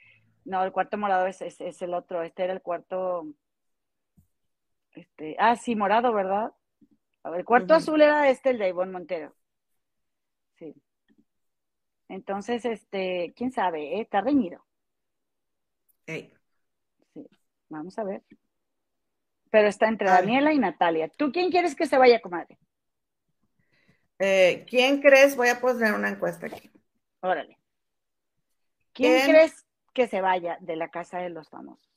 [0.48, 2.24] No, el cuarto morado es, es, es el otro.
[2.24, 3.28] Este era el cuarto.
[4.94, 6.54] Este, ah, sí, morado, ¿verdad?
[7.24, 9.36] A ver, el cuarto azul era este, el de Ivonne Montero.
[10.58, 10.74] Sí.
[12.08, 14.02] Entonces, este, quién sabe, ¿eh?
[14.02, 14.66] está reñido.
[16.08, 16.34] Sí,
[17.68, 18.24] vamos a ver.
[19.52, 20.08] Pero está entre.
[20.08, 21.10] Daniela y Natalia.
[21.10, 22.58] ¿Tú quién quieres que se vaya, comadre?
[24.20, 25.36] Eh, ¿Quién crees?
[25.36, 26.72] Voy a poner una encuesta aquí.
[27.20, 27.60] Órale.
[28.94, 29.30] ¿Quién ¿Quién?
[29.30, 29.67] crees
[29.98, 31.90] que se vaya de la casa de los famosos?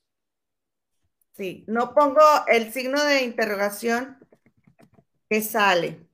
[1.33, 4.17] Sí, no pongo el signo de interrogación
[5.29, 6.09] que sale.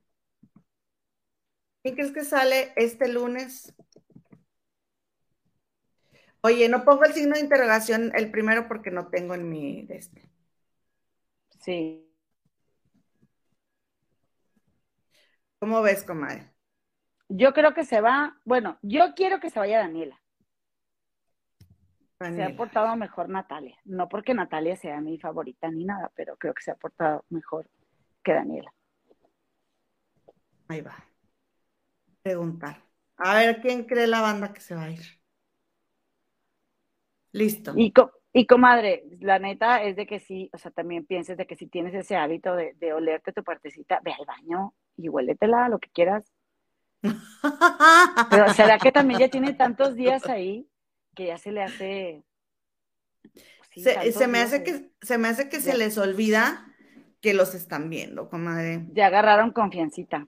[1.81, 3.73] ¿Quién crees que sale este lunes?
[6.41, 9.95] Oye, no pongo el signo de interrogación el primero porque no tengo en mi de
[9.95, 10.29] este.
[11.61, 12.05] Sí.
[15.59, 16.51] ¿Cómo ves, comadre?
[17.29, 20.21] Yo creo que se va, bueno, yo quiero que se vaya Daniela.
[22.19, 23.77] Se ha portado mejor Natalia.
[23.85, 27.69] No porque Natalia sea mi favorita ni nada, pero creo que se ha portado mejor
[28.23, 28.73] que Daniela.
[30.67, 30.95] Ahí va.
[32.23, 32.81] Preguntar.
[33.17, 35.05] A ver, ¿quién cree la banda que se va a ir?
[37.31, 37.73] Listo.
[37.75, 41.45] Y, co- y comadre, la neta es de que sí, o sea, también pienses de
[41.45, 45.69] que si tienes ese hábito de, de olerte tu partecita, ve al baño y huéletela,
[45.69, 46.31] lo que quieras.
[48.31, 50.67] Pero ¿será que también ya tiene tantos días ahí
[51.17, 52.23] que ya se le hace...
[53.23, 56.71] pues sí, Se, se me hace que, se me hace que se les olvida
[57.21, 58.85] que los están viendo, comadre.
[58.93, 60.27] Ya agarraron confiancita,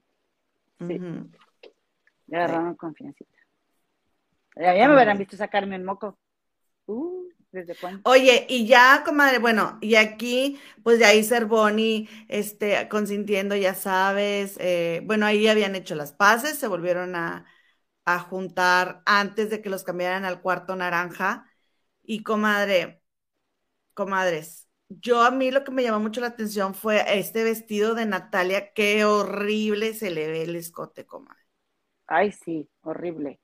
[0.80, 1.00] sí.
[2.26, 3.38] Ya agarraron confiancita.
[4.56, 6.18] Ya, ya me hubieran visto sacarme un moco.
[6.86, 8.00] Uh, ¿desde cuándo?
[8.10, 14.56] Oye, y ya, comadre, bueno, y aquí, pues de ahí Cervoni, este, consintiendo, ya sabes,
[14.58, 17.46] eh, bueno, ahí habían hecho las paces, se volvieron a,
[18.14, 21.46] a juntar antes de que los cambiaran al cuarto naranja.
[22.02, 23.02] Y comadre,
[23.94, 28.06] comadres, yo a mí lo que me llamó mucho la atención fue este vestido de
[28.06, 31.40] Natalia, qué horrible se le ve el escote, comadre.
[32.06, 33.40] Ay, sí, horrible.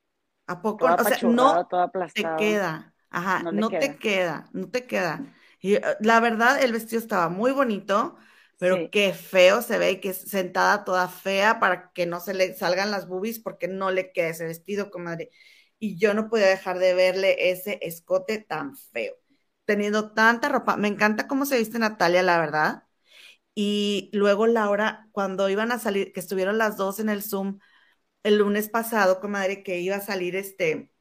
[0.46, 0.86] ¿A poco?
[0.86, 2.94] Todo O sea, no todo te queda.
[3.10, 3.98] Ajá, No te queda.
[3.98, 5.32] queda, no te queda.
[5.60, 8.16] Y eh, la verdad, el vestido estaba muy bonito,
[8.58, 8.88] pero Sí.
[8.90, 12.54] qué feo se ve y que es sentada toda fea para que no se le
[12.54, 15.30] salgan las boobies porque no le queda ese vestido, comadre.
[15.78, 19.14] Y yo no podía dejar de verle ese escote tan feo,
[19.66, 20.76] teniendo tanta ropa.
[20.76, 22.84] Me encanta cómo se viste Natalia, la verdad.
[23.54, 27.58] Y luego Laura, cuando iban a salir, que estuvieron las dos en el Zoom
[28.24, 30.92] el lunes pasado, comadre, que iba a salir este,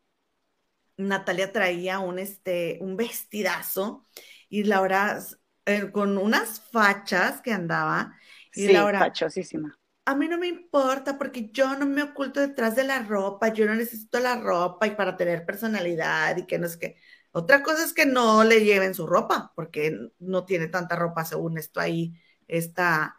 [0.98, 4.06] Natalia traía un, este, un vestidazo
[4.50, 5.20] y Laura
[5.66, 8.18] eh, con unas fachas que andaba.
[8.54, 9.78] Y Sí, Laura, fachosísima.
[10.06, 13.66] a mí no me importa porque yo no me oculto detrás de la ropa, yo
[13.66, 16.98] no necesito la ropa y para tener personalidad y que no es que.
[17.32, 21.58] Otra cosa es que no le lleven su ropa, porque no tiene tanta ropa según
[21.58, 22.14] esto ahí,
[22.48, 23.18] esta,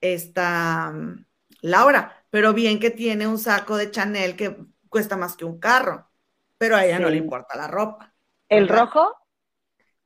[0.00, 1.26] esta mm,
[1.62, 4.56] Laura, pero bien que tiene un saco de Chanel que
[4.88, 6.10] cuesta más que un carro,
[6.58, 8.14] pero a ella no le importa la ropa.
[8.48, 9.14] ¿El rojo?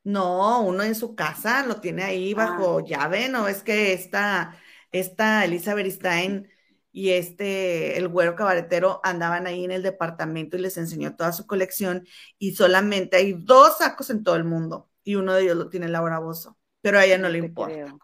[0.05, 2.37] No, uno en su casa lo tiene ahí Ah.
[2.37, 3.47] bajo llave, ¿no?
[3.49, 4.57] Es que esta,
[4.91, 6.49] esta Elizabeth Stein
[6.93, 11.47] y este, el güero cabaretero andaban ahí en el departamento y les enseñó toda su
[11.47, 12.07] colección
[12.39, 15.89] y solamente hay dos sacos en todo el mundo y uno de ellos lo tiene
[15.89, 17.95] Laura Bozo, pero a ella no le importa.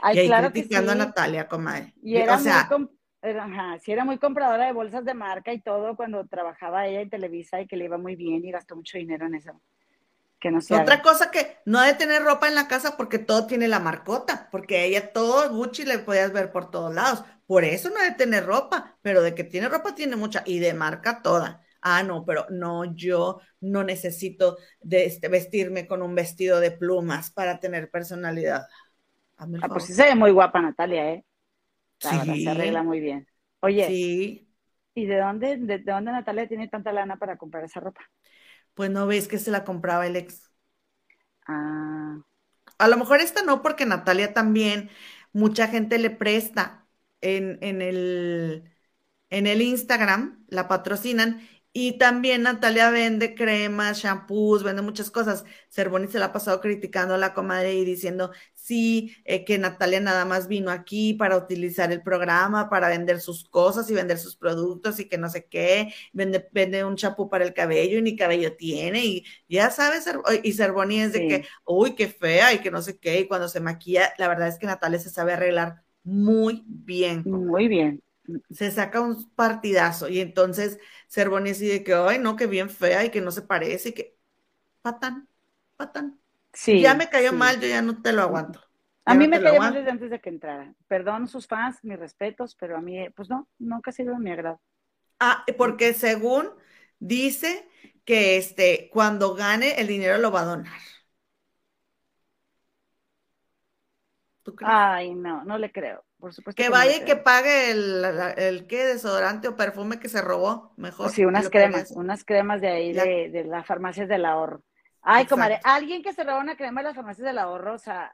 [0.00, 0.98] Ay, y ahí claro criticando sí.
[0.98, 1.94] a Natalia, comadre.
[2.02, 2.88] Y era o sea, muy
[3.22, 7.10] ajá, sí, era muy compradora de bolsas de marca y todo cuando trabajaba ella en
[7.10, 9.60] Televisa y que le iba muy bien y gastó mucho dinero en eso.
[10.40, 11.02] Que no se Otra haga.
[11.02, 14.48] cosa que no ha de tener ropa en la casa porque todo tiene la marcota,
[14.50, 17.24] porque ella todo Gucci le podías ver por todos lados.
[17.46, 20.58] Por eso no ha de tener ropa, pero de que tiene ropa tiene mucha y
[20.58, 21.62] de marca toda.
[21.80, 27.30] Ah, no, pero no, yo no necesito de este, vestirme con un vestido de plumas
[27.30, 28.66] para tener personalidad.
[29.60, 31.24] Ah, pues sí se ve muy guapa Natalia, ¿eh?
[32.02, 32.38] La Sí.
[32.38, 33.26] se arregla muy bien.
[33.60, 34.48] Oye, Sí,
[34.94, 38.02] ¿y de dónde, de, de dónde Natalia tiene tanta lana para comprar esa ropa?
[38.76, 40.52] Pues no ves que se la compraba el ex.
[41.46, 42.18] Ah,
[42.78, 44.90] A lo mejor esta no, porque Natalia también,
[45.32, 46.86] mucha gente le presta
[47.22, 48.72] en, en el,
[49.30, 51.48] en el Instagram, la patrocinan,
[51.78, 55.44] y también Natalia vende cremas, shampoos, vende muchas cosas.
[55.68, 60.00] Cervoni se la ha pasado criticando a la comadre y diciendo, sí, eh, que Natalia
[60.00, 64.36] nada más vino aquí para utilizar el programa, para vender sus cosas y vender sus
[64.36, 68.16] productos y que no sé qué, vende, vende un champú para el cabello y ni
[68.16, 70.06] cabello tiene, y ya sabes,
[70.42, 71.26] y Cervoni es de Sí.
[71.26, 74.48] que, uy, qué fea y que no sé qué, y cuando se maquilla, la verdad
[74.48, 77.30] es que Natalia se sabe arreglar muy bien.
[77.30, 78.02] muy bien.
[78.50, 80.78] Se saca un partidazo y entonces
[81.08, 83.92] Cervoni así de que, ay, no, que bien fea y que no se parece y
[83.92, 84.18] que,
[84.82, 85.28] patán,
[85.76, 86.20] patán.
[86.52, 86.80] Sí.
[86.80, 87.36] ya me cayó sí.
[87.36, 88.60] mal, yo ya no te lo aguanto.
[89.04, 90.74] A mí no me cayó mal desde antes de que entrara.
[90.88, 94.30] Perdón sus fans, mis respetos, pero a mí, pues no, nunca ha sido de mi
[94.32, 94.60] agrado.
[95.20, 96.50] Ah, porque según
[96.98, 97.68] dice
[98.04, 100.80] que este, cuando gane el dinero lo va a donar.
[104.42, 104.72] ¿Tú crees?
[104.72, 106.05] Ay, no, no le creo.
[106.18, 108.04] Por supuesto que vaya y que pague el,
[108.36, 108.84] el, ¿qué?
[108.86, 111.10] desodorante o perfume que se robó, mejor.
[111.10, 114.62] Sí, unas cremas, unas cremas de ahí, de, de las farmacias del ahorro.
[115.02, 115.34] Ay, Exacto.
[115.34, 118.12] comadre, alguien que se roba una crema de las farmacias del ahorro, o sea,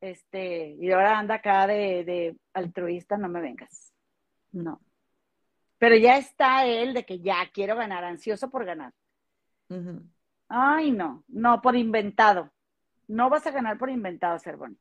[0.00, 3.92] este, y ahora anda acá de, de altruista, no me vengas.
[4.52, 4.80] No.
[5.78, 8.92] Pero ya está él de que ya quiero ganar, ansioso por ganar.
[10.48, 12.50] Ay, no, no, por inventado.
[13.06, 14.78] No vas a ganar por inventado, Cervón.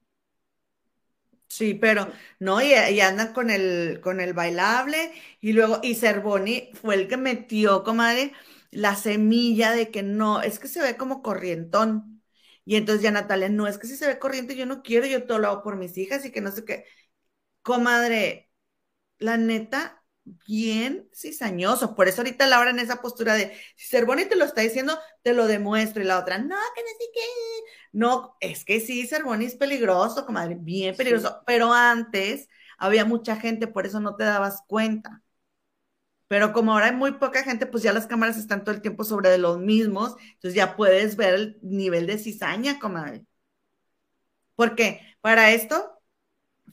[1.55, 2.07] Sí, pero
[2.39, 7.07] no, y, y andan con el, con el bailable, y luego, y Cervoni fue el
[7.07, 8.33] que metió, comadre,
[8.71, 12.23] la semilla de que no, es que se ve como corrientón.
[12.65, 15.25] Y entonces ya Natalia, no, es que si se ve corriente, yo no quiero, yo
[15.27, 16.85] todo lo hago por mis hijas y que no sé qué.
[17.63, 18.51] Comadre,
[19.19, 21.95] la neta, bien cizañoso.
[21.95, 25.33] Por eso ahorita Laura en esa postura de, si Cervoni te lo está diciendo, te
[25.33, 26.01] lo demuestro.
[26.03, 27.21] Y la otra, no, que no sé qué.
[27.91, 31.41] No, es que sí, Cervoni es peligroso, comadre, bien peligroso.
[31.45, 35.21] Pero antes había mucha gente, por eso no te dabas cuenta.
[36.27, 39.03] Pero como ahora hay muy poca gente, pues ya las cámaras están todo el tiempo
[39.03, 43.25] sobre de los mismos, entonces ya puedes ver el nivel de cizaña, comadre.
[44.55, 46.01] Porque para esto,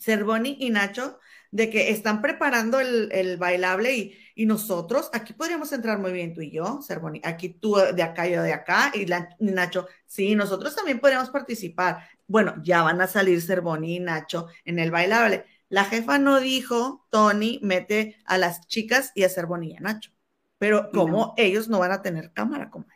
[0.00, 1.18] Cervoni y Nacho,
[1.50, 6.34] de que están preparando el, el bailable y, y nosotros, aquí podríamos entrar muy bien
[6.34, 10.34] tú y yo, Cervoni, aquí tú de acá, yo de acá, y, la- Nacho, sí,
[10.36, 12.08] nosotros también podríamos participar.
[12.26, 15.44] Bueno, ya van a salir Cervoni y Nacho en el bailable.
[15.68, 20.10] La jefa no dijo, Tony, mete a las chicas y a Cervoni y a Nacho.
[20.58, 21.34] Pero no.
[21.36, 22.86] ellos no van a tener cámara, como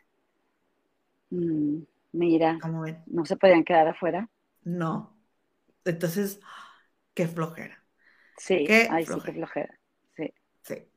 [1.30, 1.82] Mm,
[2.12, 2.64] mira,
[3.06, 4.28] no se podían quedar afuera.
[4.64, 5.18] no.
[5.84, 6.40] Entonces,
[7.14, 7.83] qué flojera.
[8.36, 9.32] Sí, Qué ay, sí, flojera.
[9.32, 9.80] qué flojera.
[10.16, 10.34] Sí.
[10.62, 10.88] Sí.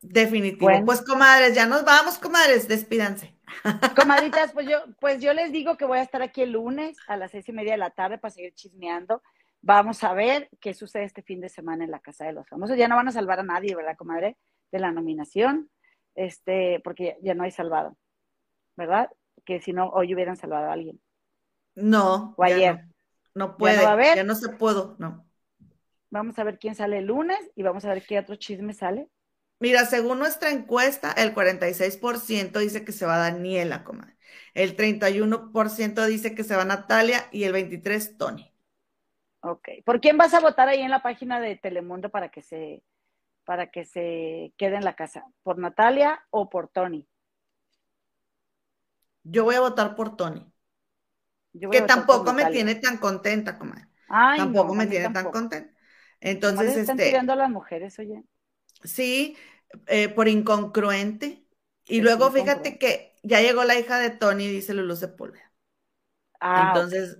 [0.00, 0.70] Definitivo.
[0.70, 0.86] Bueno.
[0.86, 3.34] Pues, comadres, ya nos vamos, comadres, despídanse.
[3.96, 7.16] Comadritas, pues yo, pues yo les digo que voy a estar aquí el lunes a
[7.16, 9.22] las seis y media de la tarde para seguir chismeando.
[9.62, 12.76] Vamos a ver qué sucede este fin de semana en la Casa de los Famosos.
[12.76, 14.36] Ya no van a salvar a nadie, ¿verdad, comadre?
[14.72, 15.70] De la nominación,
[16.14, 17.96] este, porque ya no hay salvado,
[18.76, 19.10] ¿verdad?
[19.44, 21.00] Que si no, hoy hubieran salvado a alguien.
[21.76, 22.34] No.
[22.36, 22.84] O ayer.
[23.34, 23.82] No, no puede.
[23.82, 24.16] va a haber?
[24.16, 25.24] Ya no se pudo, no.
[26.16, 29.08] Vamos a ver quién sale el lunes y vamos a ver qué otro chisme sale.
[29.58, 34.16] Mira, según nuestra encuesta, el 46% dice que se va Daniela, comadre.
[34.54, 38.52] El 31% dice que se va Natalia y el 23% Tony.
[39.40, 39.68] Ok.
[39.84, 42.82] ¿Por quién vas a votar ahí en la página de Telemundo para que se,
[43.44, 45.24] para que se quede en la casa?
[45.42, 47.08] ¿Por Natalia o por Tony?
[49.24, 50.50] Yo voy a votar por Tony.
[51.52, 53.88] Yo voy Que a votar por tampoco me tiene tan contenta, comadre.
[54.08, 55.72] Ay, Tampoco no, me tiene tan contenta.
[56.20, 58.22] Entonces, le están este, tirando a las mujeres, oye.
[58.84, 59.36] sí,
[59.86, 61.44] eh, por incongruente.
[61.88, 65.52] Y Es luego fíjate que ya llegó la hija de Tony, dice Lulu Sepúlveda.
[66.40, 67.18] Ah, Entonces,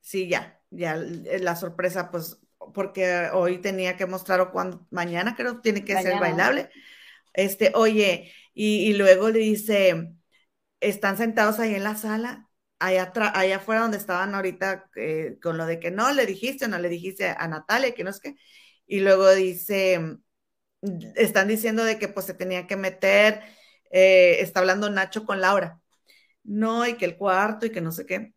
[0.00, 2.40] sí, ya, ya eh, la sorpresa, pues,
[2.74, 6.70] porque hoy tenía que mostrar o cuando, mañana creo tiene que ser bailable.
[7.34, 10.14] Este, oye, y, y luego le dice,
[10.80, 12.45] están sentados ahí en la sala,
[12.78, 16.78] allá, allá afuera donde estaban ahorita eh, con lo de que no le dijiste, no
[16.78, 18.36] le dijiste a Natalia, que no es que,
[18.86, 20.18] y luego dice,
[21.16, 23.42] están diciendo de que pues se tenía que meter,
[23.90, 25.80] eh, está hablando Nacho con Laura
[26.46, 28.32] no, y que el cuarto y que no sé qué.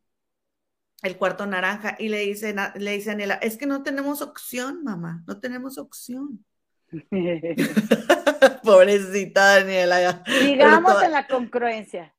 [1.01, 1.95] El cuarto naranja.
[1.99, 6.43] Y le dice, le dice Daniela, es que no tenemos opción, mamá, no tenemos opción.
[8.63, 10.23] Pobrecita Daniela.
[10.25, 12.13] Pero en la congruencia.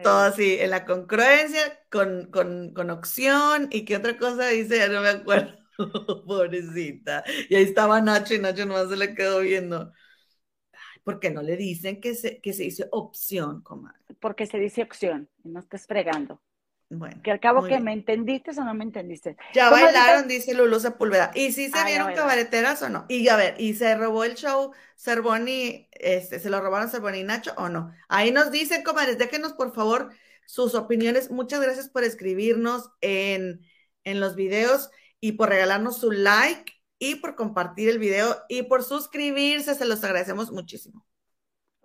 [0.00, 1.60] Todo Eh, así, en la concurrencia,
[1.90, 5.56] con, con, con opción, y qué otra cosa dice, ya no me acuerdo,
[6.26, 7.24] pobrecita.
[7.48, 9.92] Y ahí estaba Nacho, y Nacho nomás se le quedó viendo.
[10.72, 14.00] Ay, ¿Por qué no le dicen que se, que se dice opción, comadre?
[14.20, 16.42] porque se dice opción y no estés fregando.
[16.90, 17.84] Bueno, Que al cabo que bien.
[17.84, 19.36] me entendiste o no me entendiste.
[19.52, 21.30] Ya ¿Cómo bailaron, dice Lulu Sepúlveda.
[21.34, 23.06] ¿Y si se Ah, vieron cabareteras o no?
[23.08, 27.24] Y a ver, ¿y se robó el show Cervoni, este, se lo robaron Cervoni y
[27.24, 27.92] Nacho o no?
[28.08, 30.12] Ahí nos dicen, comadres, déjenos por favor
[30.46, 31.30] sus opiniones.
[31.30, 33.62] Muchas gracias por escribirnos en,
[34.04, 34.90] en los videos
[35.20, 39.74] y por regalarnos su like y por compartir el video y por suscribirse.
[39.74, 41.05] Se los agradecemos muchísimo.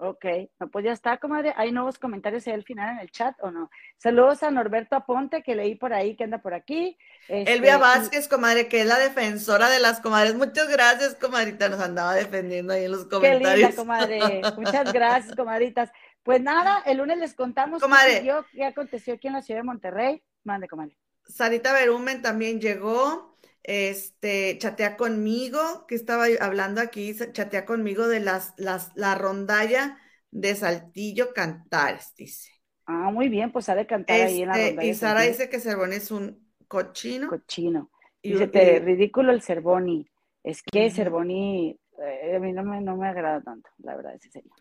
[0.03, 0.25] Ok,
[0.59, 1.53] no, pues ya está, comadre.
[1.57, 3.69] ¿Hay nuevos comentarios ahí al final en el chat o no?
[3.97, 6.97] Saludos a Norberto Aponte, que leí por ahí, que anda por aquí.
[7.27, 10.33] Este, Elvia Vázquez, comadre, que es la defensora de las comadres.
[10.33, 11.69] Muchas gracias, comadrita.
[11.69, 13.75] Nos andaba defendiendo ahí en los Qué linda, comentarios.
[13.75, 14.19] comadre.
[14.57, 15.91] Muchas gracias, comadritas.
[16.23, 18.27] Pues nada, el lunes les contamos qué Comadre.
[18.53, 20.23] qué aconteció aquí en la ciudad de Monterrey.
[20.43, 20.97] Mande, comadre.
[21.27, 23.30] Sarita Berumen también llegó,
[23.63, 29.97] este, chatea conmigo, que estaba hablando aquí, chatea conmigo de las, las, la rondalla
[30.31, 32.51] de Saltillo Cantares, dice.
[32.85, 34.83] Ah, muy bien, pues ha de cantar ahí en la Este, ronda.
[34.85, 37.27] y Sara dice que Cervón es un cochino.
[37.29, 37.89] Cochino.
[38.21, 40.07] y- Dice, te, ridículo el Cervoni.
[40.43, 40.89] Es que.
[40.91, 44.57] Cervoni, eh, a mí no me, no me agrada tanto, la verdad, ese señor.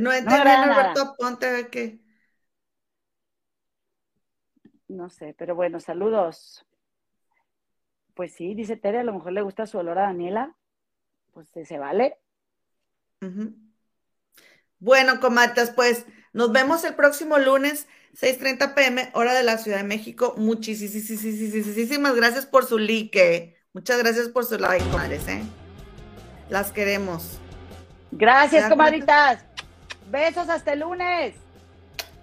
[0.00, 2.00] no entendí, agrada Norberto Ponte, a ver qué.
[4.88, 6.64] No sé, pero bueno, saludos.
[8.14, 10.54] Pues sí, dice Tere, a lo mejor le gusta su olor a Daniela.
[11.32, 12.16] Pues se vale.
[14.78, 19.84] Bueno, comatas, pues nos vemos el próximo lunes, 6:30 pm, hora de la Ciudad de
[19.84, 20.34] México.
[20.36, 23.56] Muchísimas gracias por su like.
[23.72, 25.42] Muchas gracias por su like, comadres, ¿eh?
[26.50, 27.40] Las queremos.
[28.12, 29.44] Gracias, comadritas.
[30.10, 31.34] Besos hasta el lunes.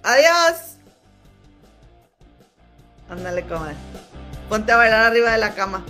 [0.03, 0.77] Adiós.
[3.09, 3.75] Ándale, comadre.
[4.51, 5.81] Ponte a bailar arriba de la cama.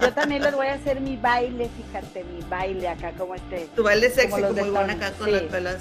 [0.00, 3.68] Yo también les voy a hacer mi baile, fíjate, mi baile acá como este.
[3.76, 5.32] Tu baile sexy, Como como Tony, acá con sí.
[5.34, 5.76] las pelas.